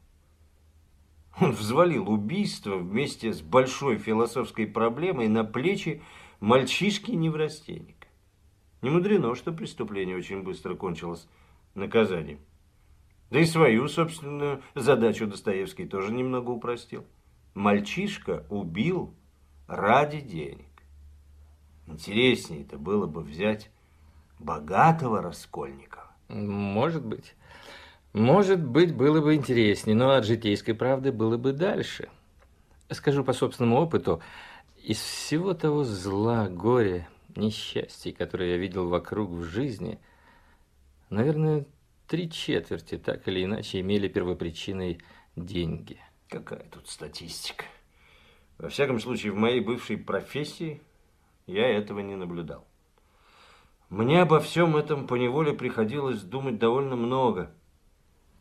[1.41, 6.03] Он взвалил убийство вместе с большой философской проблемой на плечи
[6.41, 8.04] мальчишки-неврастенника.
[8.85, 11.27] Не мудрено, что преступление очень быстро кончилось
[11.75, 12.39] наказанием.
[13.31, 17.07] Да и свою собственную задачу Достоевский тоже немного упростил.
[17.55, 19.15] Мальчишка убил
[19.67, 20.69] ради денег.
[21.87, 23.71] Интереснее это было бы взять
[24.39, 26.11] богатого Раскольникова.
[26.29, 27.37] Может быть.
[28.13, 32.11] Может быть, было бы интереснее, но от житейской правды было бы дальше.
[32.91, 34.21] Скажу по собственному опыту,
[34.77, 39.99] из всего того зла, горя, несчастья, которые я видел вокруг в жизни,
[41.11, 41.67] наверное,
[42.07, 45.01] три четверти так или иначе имели первопричиной
[45.37, 45.99] деньги.
[46.29, 47.65] Какая тут статистика?
[48.59, 50.81] Во всяком случае, в моей бывшей профессии
[51.47, 52.67] я этого не наблюдал.
[53.91, 57.51] Мне обо всем этом поневоле приходилось думать довольно много.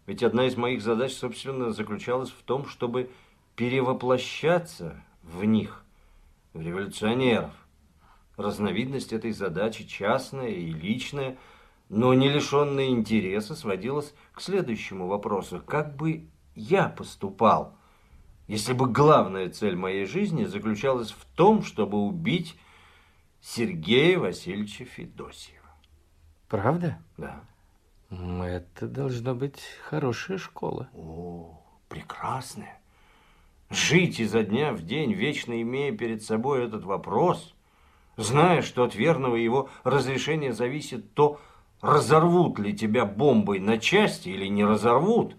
[0.06, 3.10] Ведь одна из моих задач, собственно, заключалась в том, чтобы
[3.56, 5.84] перевоплощаться в них,
[6.53, 7.52] в революционеров.
[8.38, 11.38] Разновидность этой задачи, частная и личная,
[11.89, 15.61] но не лишенная интереса, сводилась к следующему вопросу.
[15.65, 17.77] Как бы я поступал,
[18.47, 22.57] если бы главная цель моей жизни заключалась в том, чтобы убить
[23.41, 25.60] Сергея Васильевича Федосьева.
[26.47, 26.99] Правда?
[27.18, 27.43] Да.
[28.10, 30.89] Это должна быть хорошая школа.
[30.93, 32.80] О, прекрасная.
[33.69, 37.55] Жить изо дня в день, вечно имея перед собой этот вопрос,
[38.18, 41.40] зная, что от верного его разрешения зависит то,
[41.81, 45.35] разорвут ли тебя бомбой на части или не разорвут,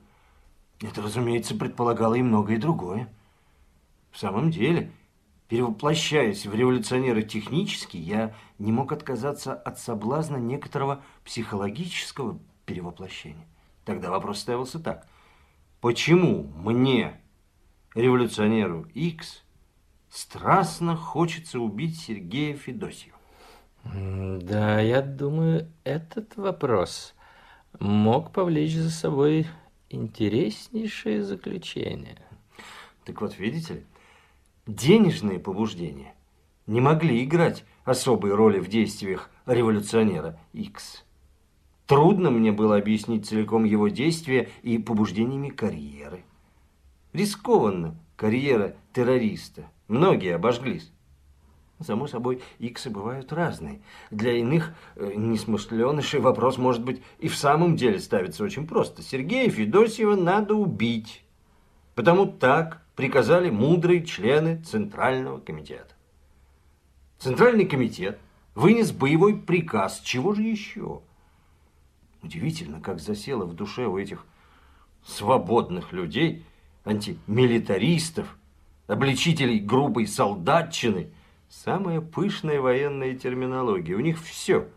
[0.81, 3.09] это, разумеется, предполагало и многое другое.
[4.11, 4.93] В самом деле,
[5.49, 13.47] Перевоплощаясь в революционера технически, я не мог отказаться от соблазна некоторого психологического перевоплощения.
[13.85, 15.07] Тогда вопрос ставился так.
[15.83, 17.21] Почему мне,
[17.95, 19.44] революционеру X,
[20.15, 23.19] страстно хочется убить Сергея Федосьева?
[23.85, 27.15] Да, я думаю, этот вопрос
[27.81, 29.47] мог повлечь за собой
[29.91, 32.17] интереснейшее заключение.
[33.05, 33.85] Так вот, видите ли,
[34.67, 36.15] денежные побуждения
[36.67, 41.05] не могли играть особой роли в действиях революционера X.
[41.87, 46.25] Трудно мне было объяснить целиком его действия и побуждениями карьеры.
[47.13, 49.69] Рискованно карьера террориста.
[49.89, 50.91] Многие обожглись.
[51.81, 53.83] Само собой, иксы бывают разные.
[54.11, 59.03] Для иных э, несмышленышей вопрос, может быть, и в самом деле ставится очень просто.
[59.03, 61.25] Сергея Федосьева надо убить.
[61.95, 65.95] Потому так приказали мудрые члены Центрального комитета.
[67.19, 68.19] Центральный комитет
[68.55, 70.01] вынес боевой приказ.
[70.01, 71.03] Чего же еще?
[72.23, 74.25] Удивительно, как засело в душе у этих
[75.05, 76.45] свободных людей,
[76.85, 78.39] антимилитаристов,
[78.87, 81.11] обличителей грубой солдатчины,
[81.49, 83.95] самая пышная военная терминология.
[83.95, 84.69] У них все.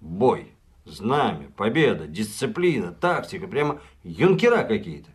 [0.00, 0.48] Бой,
[0.84, 5.10] знамя, победа, дисциплина, тактика, прямо юнкера какие-то.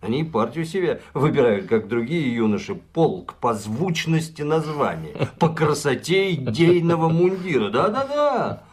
[0.00, 7.70] Они партию себе выбирают, как другие юноши, полк по звучности названия, по красоте идейного мундира.
[7.70, 8.64] Да-да-да.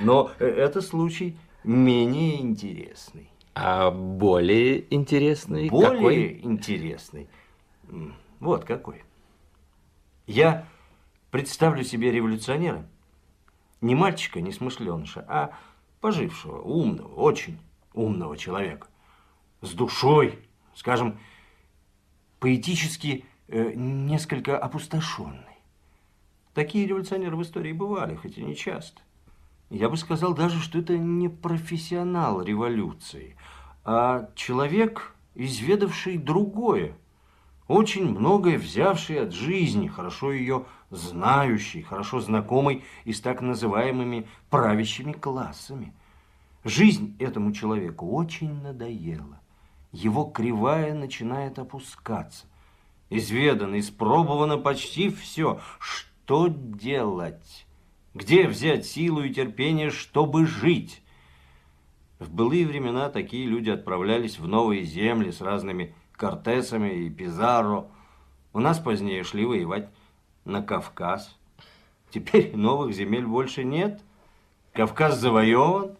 [0.00, 3.30] Но э, это случай менее интересный.
[3.54, 6.40] А более интересный более какой?
[6.42, 7.28] интересный.
[8.46, 9.02] Вот какой.
[10.28, 10.68] Я
[11.32, 12.86] представлю себе революционера,
[13.80, 15.50] не мальчика, не смышленыша, а
[16.00, 17.58] пожившего, умного, очень
[17.92, 18.86] умного человека,
[19.62, 20.38] с душой,
[20.76, 21.18] скажем,
[22.38, 25.58] поэтически э, несколько опустошенный.
[26.54, 29.02] Такие революционеры в истории бывали, хоть и не часто.
[29.70, 33.36] Я бы сказал даже, что это не профессионал революции,
[33.82, 36.96] а человек, изведавший другое,
[37.68, 45.12] очень многое взявший от жизни, хорошо ее знающий, хорошо знакомый и с так называемыми правящими
[45.12, 45.92] классами.
[46.64, 49.40] Жизнь этому человеку очень надоела
[49.96, 52.46] его кривая начинает опускаться.
[53.08, 55.60] Изведано, испробовано почти все.
[55.78, 57.66] Что делать?
[58.14, 61.02] Где взять силу и терпение, чтобы жить?
[62.18, 67.86] В былые времена такие люди отправлялись в новые земли с разными Кортесами и Пизарро.
[68.52, 69.88] У нас позднее шли воевать
[70.44, 71.36] на Кавказ.
[72.10, 74.00] Теперь новых земель больше нет.
[74.72, 75.96] Кавказ завоеван.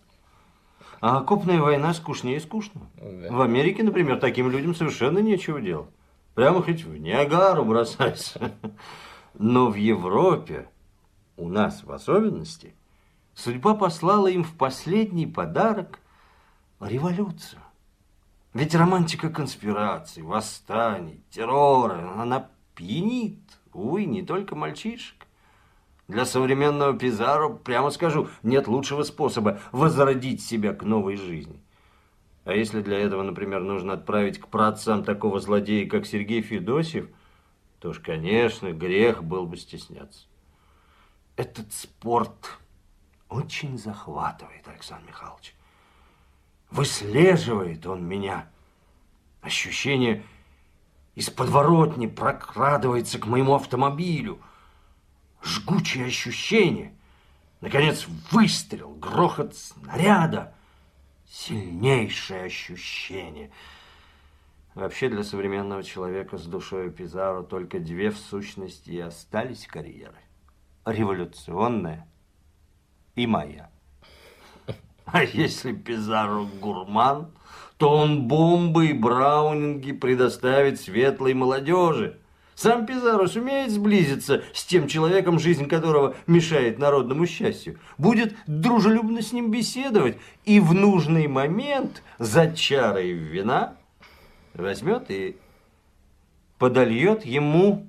[1.00, 2.80] А окопная война скучнее скучно.
[2.96, 3.30] Да.
[3.30, 5.90] В Америке, например, таким людям совершенно нечего делать.
[6.34, 8.52] Прямо хоть в Ниагару бросайся.
[9.34, 10.68] Но в Европе,
[11.36, 12.74] у нас в особенности,
[13.36, 16.00] Судьба послала им в последний подарок
[16.80, 17.60] революцию.
[18.56, 23.38] Ведь романтика конспираций, восстаний, террора, она пьянит,
[23.74, 25.26] увы, не только мальчишек.
[26.08, 31.60] Для современного Пизаро, прямо скажу, нет лучшего способа возродить себя к новой жизни.
[32.46, 37.10] А если для этого, например, нужно отправить к праотцам такого злодея, как Сергей Федосьев,
[37.78, 40.24] то уж, конечно, грех был бы стесняться.
[41.36, 42.56] Этот спорт
[43.28, 45.55] очень захватывает, Александр Михайлович.
[46.76, 48.50] Выслеживает он меня.
[49.40, 50.22] Ощущение
[51.14, 54.42] из подворотни прокрадывается к моему автомобилю.
[55.42, 56.94] Жгучее ощущение.
[57.62, 60.54] Наконец, выстрел, грохот снаряда.
[61.26, 63.50] Сильнейшее ощущение.
[64.74, 70.20] Вообще, для современного человека с душой Пизаро только две в сущности и остались карьеры.
[70.84, 72.06] Революционная
[73.14, 73.70] и моя.
[75.12, 77.28] А если Пизаро гурман,
[77.78, 82.18] то он бомбы и браунинги предоставит светлой молодежи.
[82.56, 89.32] Сам Пизаро сумеет сблизиться с тем человеком, жизнь которого мешает народному счастью, будет дружелюбно с
[89.32, 93.76] ним беседовать и в нужный момент за чарой вина
[94.54, 95.36] возьмет и
[96.58, 97.86] подольет ему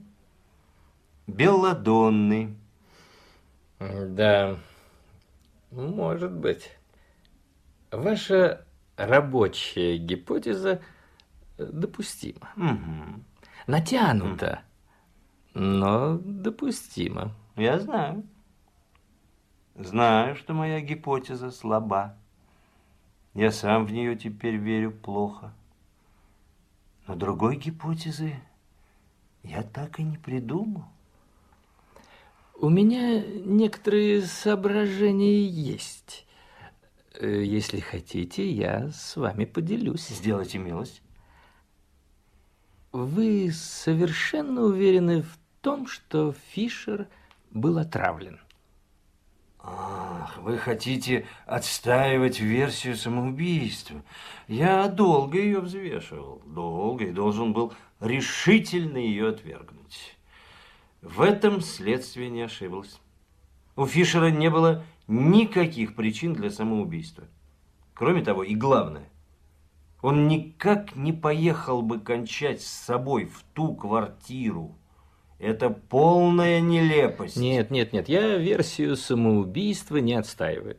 [1.28, 2.56] белладонны.
[3.80, 4.58] Да,
[5.72, 6.77] может быть.
[7.92, 8.66] Ваша
[8.98, 10.82] рабочая гипотеза
[11.58, 12.50] допустима.
[12.58, 13.24] Угу.
[13.68, 14.62] Натянута,
[15.54, 17.34] но допустима.
[17.56, 18.24] Я знаю.
[19.76, 22.18] Знаю, что моя гипотеза слаба.
[23.34, 25.54] Я сам в нее теперь верю плохо.
[27.08, 28.36] Но другой гипотезы
[29.44, 30.86] я так и не придумал.
[32.56, 36.27] У меня некоторые соображения есть.
[37.20, 40.08] Э, Если хотите, я с вами поделюсь.
[40.08, 41.02] Сделайте милость.
[42.92, 47.08] Вы совершенно уверены в том, что Фишер
[47.52, 48.40] был отравлен?
[49.60, 54.02] Ах, вы хотите отстаивать версию самоубийства.
[54.48, 60.18] Я долго ее взвешивал, долго, и должен был решительно ее отвергнуть.
[61.02, 63.00] В этом следствие не ошиблось.
[63.76, 67.26] У Фишера не было никаких причин для самоубийства.
[67.94, 69.10] Кроме того, и главное,
[70.02, 74.78] он никак не поехал бы кончать с собой в ту квартиру.
[75.40, 77.38] Это полная нелепость.
[77.38, 80.78] Нет, нет, нет, я версию самоубийства не отстаиваю.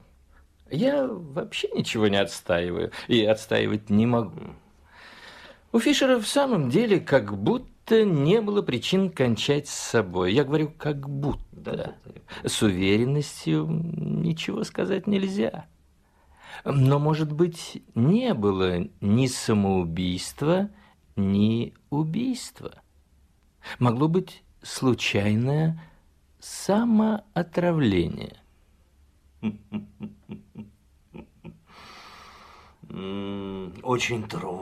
[0.70, 4.40] Я вообще ничего не отстаиваю и отстаивать не могу.
[5.72, 10.32] У Фишера в самом деле как будто не было причин кончать с собой.
[10.32, 11.44] Я говорю, как будто.
[11.52, 12.48] Да-да-да.
[12.48, 15.66] С уверенностью ничего сказать нельзя.
[16.64, 20.70] Но, может быть, не было ни самоубийства,
[21.16, 22.82] ни убийства.
[23.78, 25.80] Могло быть случайное
[26.38, 28.36] самоотравление.
[33.82, 34.57] Очень трудно.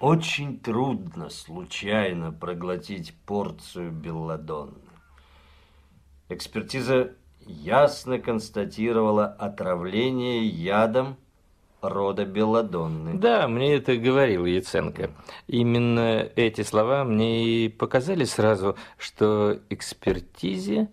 [0.00, 4.74] Очень трудно случайно проглотить порцию белладонны.
[6.28, 11.16] Экспертиза ясно констатировала отравление ядом
[11.80, 13.14] рода белладонны.
[13.14, 15.12] Да, мне это говорил Яценко.
[15.46, 20.90] Именно эти слова мне и показали сразу, что экспертизе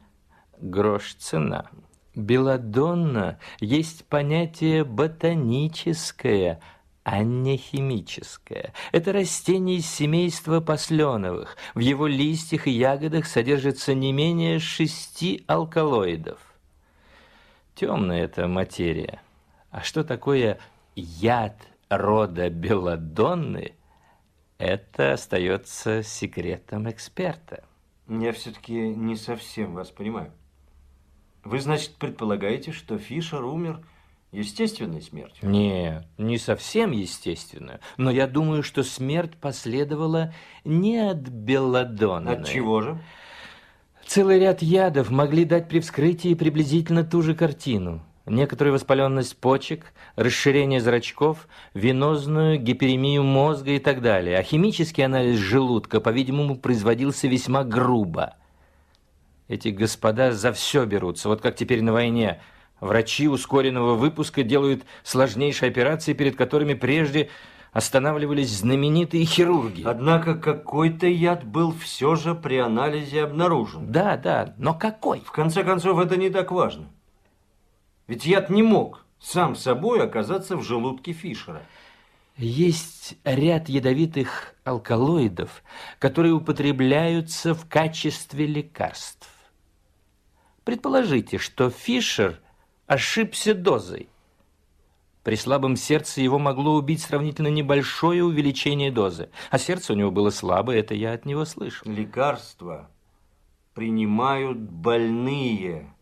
[0.59, 1.69] грош цена.
[2.15, 6.61] Белладонна есть понятие ботаническое,
[7.03, 8.73] а не химическое.
[8.91, 11.57] Это растение из семейства посленовых.
[11.75, 16.39] В его листьях и ягодах содержится не менее шести алкалоидов.
[17.75, 19.21] Темная эта материя.
[19.69, 20.59] А что такое
[20.95, 21.57] яд
[21.89, 23.73] рода белладонны,
[24.57, 27.65] это остается секретом эксперта.
[28.07, 30.31] Я все-таки не совсем вас понимаю.
[31.43, 33.81] Вы, значит, предполагаете, что Фишер умер
[34.33, 35.47] естественной смертью?
[35.47, 40.33] Не, не совсем естественно, но я думаю, что смерть последовала
[40.65, 42.29] не от белладонны.
[42.29, 42.99] От чего же?
[44.05, 48.03] Целый ряд ядов могли дать при вскрытии приблизительно ту же картину.
[48.25, 54.37] Некоторую воспаленность почек, расширение зрачков, венозную гиперемию мозга и так далее.
[54.37, 58.35] А химический анализ желудка, по-видимому, производился весьма грубо.
[59.49, 61.27] Эти господа за все берутся.
[61.27, 62.39] Вот как теперь на войне.
[62.83, 67.29] Врачи ускоренного выпуска делают сложнейшие операции, перед которыми прежде
[67.71, 69.83] останавливались знаменитые хирурги.
[69.85, 73.89] Однако какой-то яд был все же при анализе обнаружен.
[73.89, 75.21] Да, да, но какой?
[75.21, 76.89] В конце концов, это не так важно.
[78.07, 81.61] Ведь яд не мог сам собой оказаться в желудке Фишера.
[82.35, 85.63] Есть ряд ядовитых алкалоидов,
[85.99, 89.29] которые употребляются в качестве лекарств.
[90.65, 92.41] Предположите, что Фишер
[92.87, 94.09] ошибся дозой.
[95.23, 99.29] При слабом сердце его могло убить сравнительно небольшое увеличение дозы.
[99.51, 101.89] А сердце у него было слабое, это я от него слышал.
[101.89, 102.89] Лекарства
[103.73, 105.93] принимают больные.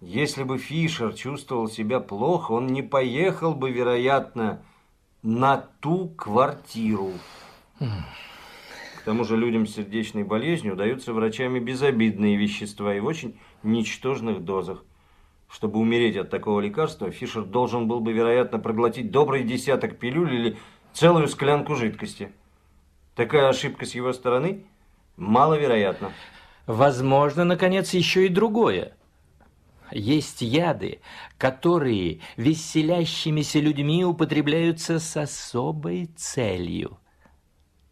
[0.00, 4.62] Если бы Фишер чувствовал себя плохо, он не поехал бы, вероятно,
[5.22, 7.12] на ту квартиру.
[7.78, 14.44] К тому же людям с сердечной болезнью даются врачами безобидные вещества и в очень ничтожных
[14.44, 14.84] дозах.
[15.48, 20.56] Чтобы умереть от такого лекарства, Фишер должен был бы, вероятно, проглотить добрый десяток пилюль или
[20.92, 22.32] целую склянку жидкости.
[23.14, 24.64] Такая ошибка с его стороны
[25.16, 26.12] маловероятна.
[26.66, 28.92] Возможно, наконец, еще и другое.
[29.90, 31.00] Есть яды,
[31.38, 36.98] которые веселящимися людьми употребляются с особой целью.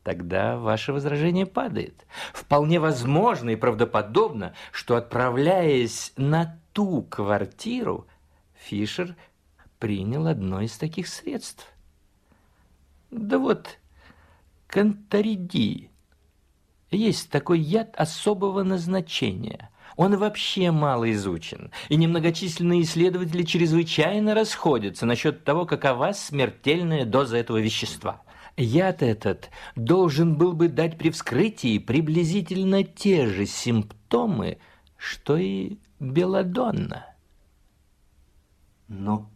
[0.02, 2.06] Тогда ваше возражение падает.
[2.32, 8.06] Вполне возможно и правдоподобно, что, отправляясь на ту квартиру,
[8.52, 9.16] Фишер
[9.78, 11.66] принял одно из таких средств.
[13.10, 13.78] Да вот,
[14.66, 15.88] канториди.
[16.90, 19.70] Есть такой яд особого назначения.
[19.96, 27.56] Он вообще мало изучен, и немногочисленные исследователи чрезвычайно расходятся насчет того, какова смертельная доза этого
[27.56, 28.20] вещества.
[28.58, 34.58] Яд этот должен был бы дать при вскрытии приблизительно те же симптомы,
[34.98, 37.06] что и Беладонна.
[38.88, 39.30] Но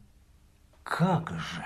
[0.83, 1.65] как же?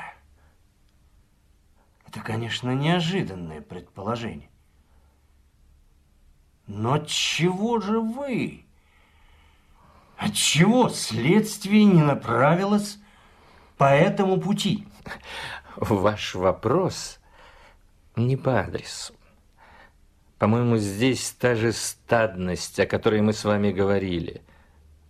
[2.06, 4.50] Это, конечно, неожиданное предположение.
[6.66, 8.64] Но чего же вы?
[10.16, 12.98] Отчего следствие не направилось
[13.76, 14.86] по этому пути?
[15.76, 17.18] Ваш вопрос
[18.14, 19.14] не по адресу.
[20.38, 24.40] По-моему, здесь та же стадность, о которой мы с вами говорили–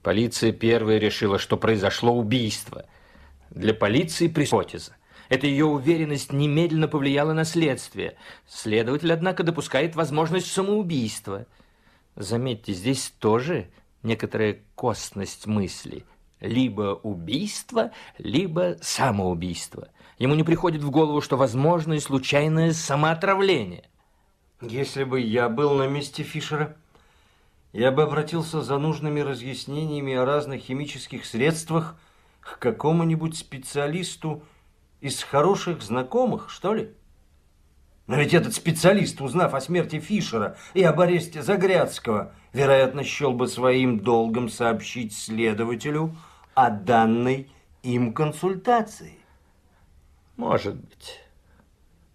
[0.04, 2.84] Полиция первая решила, что произошло убийство.
[3.48, 4.92] Для полиции гипотеза.
[5.30, 8.18] Эта ее уверенность немедленно повлияла на следствие.
[8.46, 11.46] Следователь, однако, допускает возможность самоубийства.
[12.16, 13.70] Заметьте, здесь тоже
[14.02, 16.04] некоторая костность мысли.
[16.38, 19.88] Либо убийство, либо самоубийство.
[20.18, 23.88] Ему не приходит в голову, что возможно и случайное самоотравление.
[24.60, 26.76] Если бы я был на месте Фишера,
[27.74, 31.96] я бы обратился за нужными разъяснениями о разных химических средствах
[32.38, 34.44] к какому-нибудь специалисту
[35.00, 36.90] из хороших знакомых, что ли?
[38.06, 43.48] Но ведь этот специалист, узнав о смерти Фишера и об аресте Загрядского, вероятно, счел бы
[43.48, 46.14] своим долгом сообщить следователю
[46.54, 47.50] о данной
[47.82, 49.18] им консультации.
[50.36, 51.20] Может быть.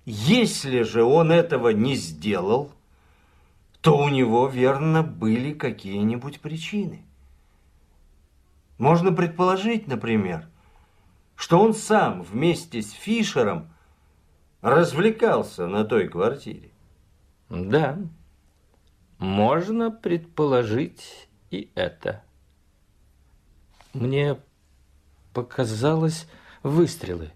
[0.05, 2.71] Если же он этого не сделал,
[3.81, 7.05] то у него, верно, были какие-нибудь причины.
[8.77, 10.47] Можно предположить, например,
[11.35, 13.69] что он сам вместе с Фишером
[14.61, 16.71] развлекался на той квартире.
[17.49, 17.97] Да,
[19.17, 22.23] можно предположить и это.
[23.93, 24.39] Мне
[25.33, 26.27] показалось
[26.63, 27.31] выстрелы.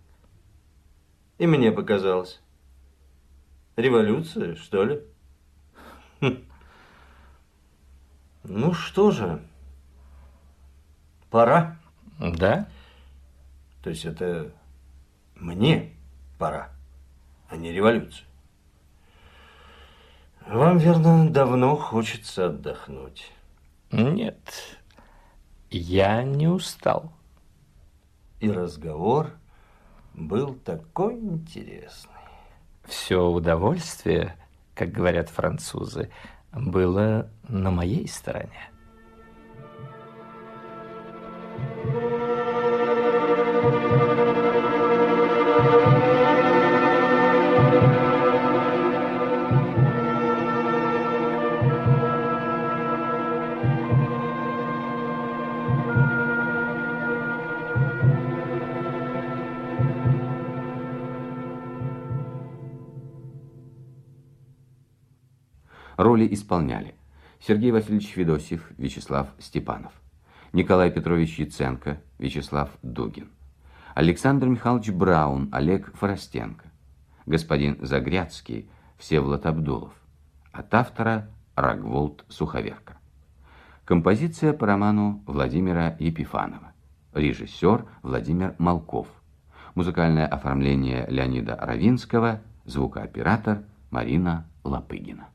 [1.37, 2.41] И мне показалось.
[3.75, 5.01] Революция, что ли?
[8.43, 9.41] Ну что же,
[11.29, 11.77] пора.
[12.19, 12.67] Да?
[13.81, 14.51] То есть это
[15.35, 15.93] мне
[16.37, 16.69] пора,
[17.49, 18.27] а не революция.
[20.47, 23.31] Вам, верно, давно хочется отдохнуть.
[23.91, 24.77] Нет,
[25.69, 27.13] я не устал.
[28.39, 29.31] И разговор
[30.13, 32.11] был такой интересный.
[32.83, 34.35] Все удовольствие
[34.75, 36.09] как говорят французы,
[36.51, 38.72] было на моей стороне.
[66.23, 66.95] Роли исполняли
[67.39, 69.91] Сергей Васильевич Федосев, Вячеслав Степанов,
[70.53, 73.29] Николай Петрович Яценко, Вячеслав Дугин,
[73.93, 76.65] Александр Михайлович Браун, Олег Форостенко,
[77.25, 79.93] господин Загрядский, Всеволод Абдулов,
[80.53, 82.97] от автора Рогволд Суховерка.
[83.83, 86.71] Композиция по роману Владимира Епифанова.
[87.13, 89.07] Режиссер Владимир Малков.
[89.75, 92.39] Музыкальное оформление Леонида Равинского.
[92.65, 95.27] Звукооператор Марина Лопыгина.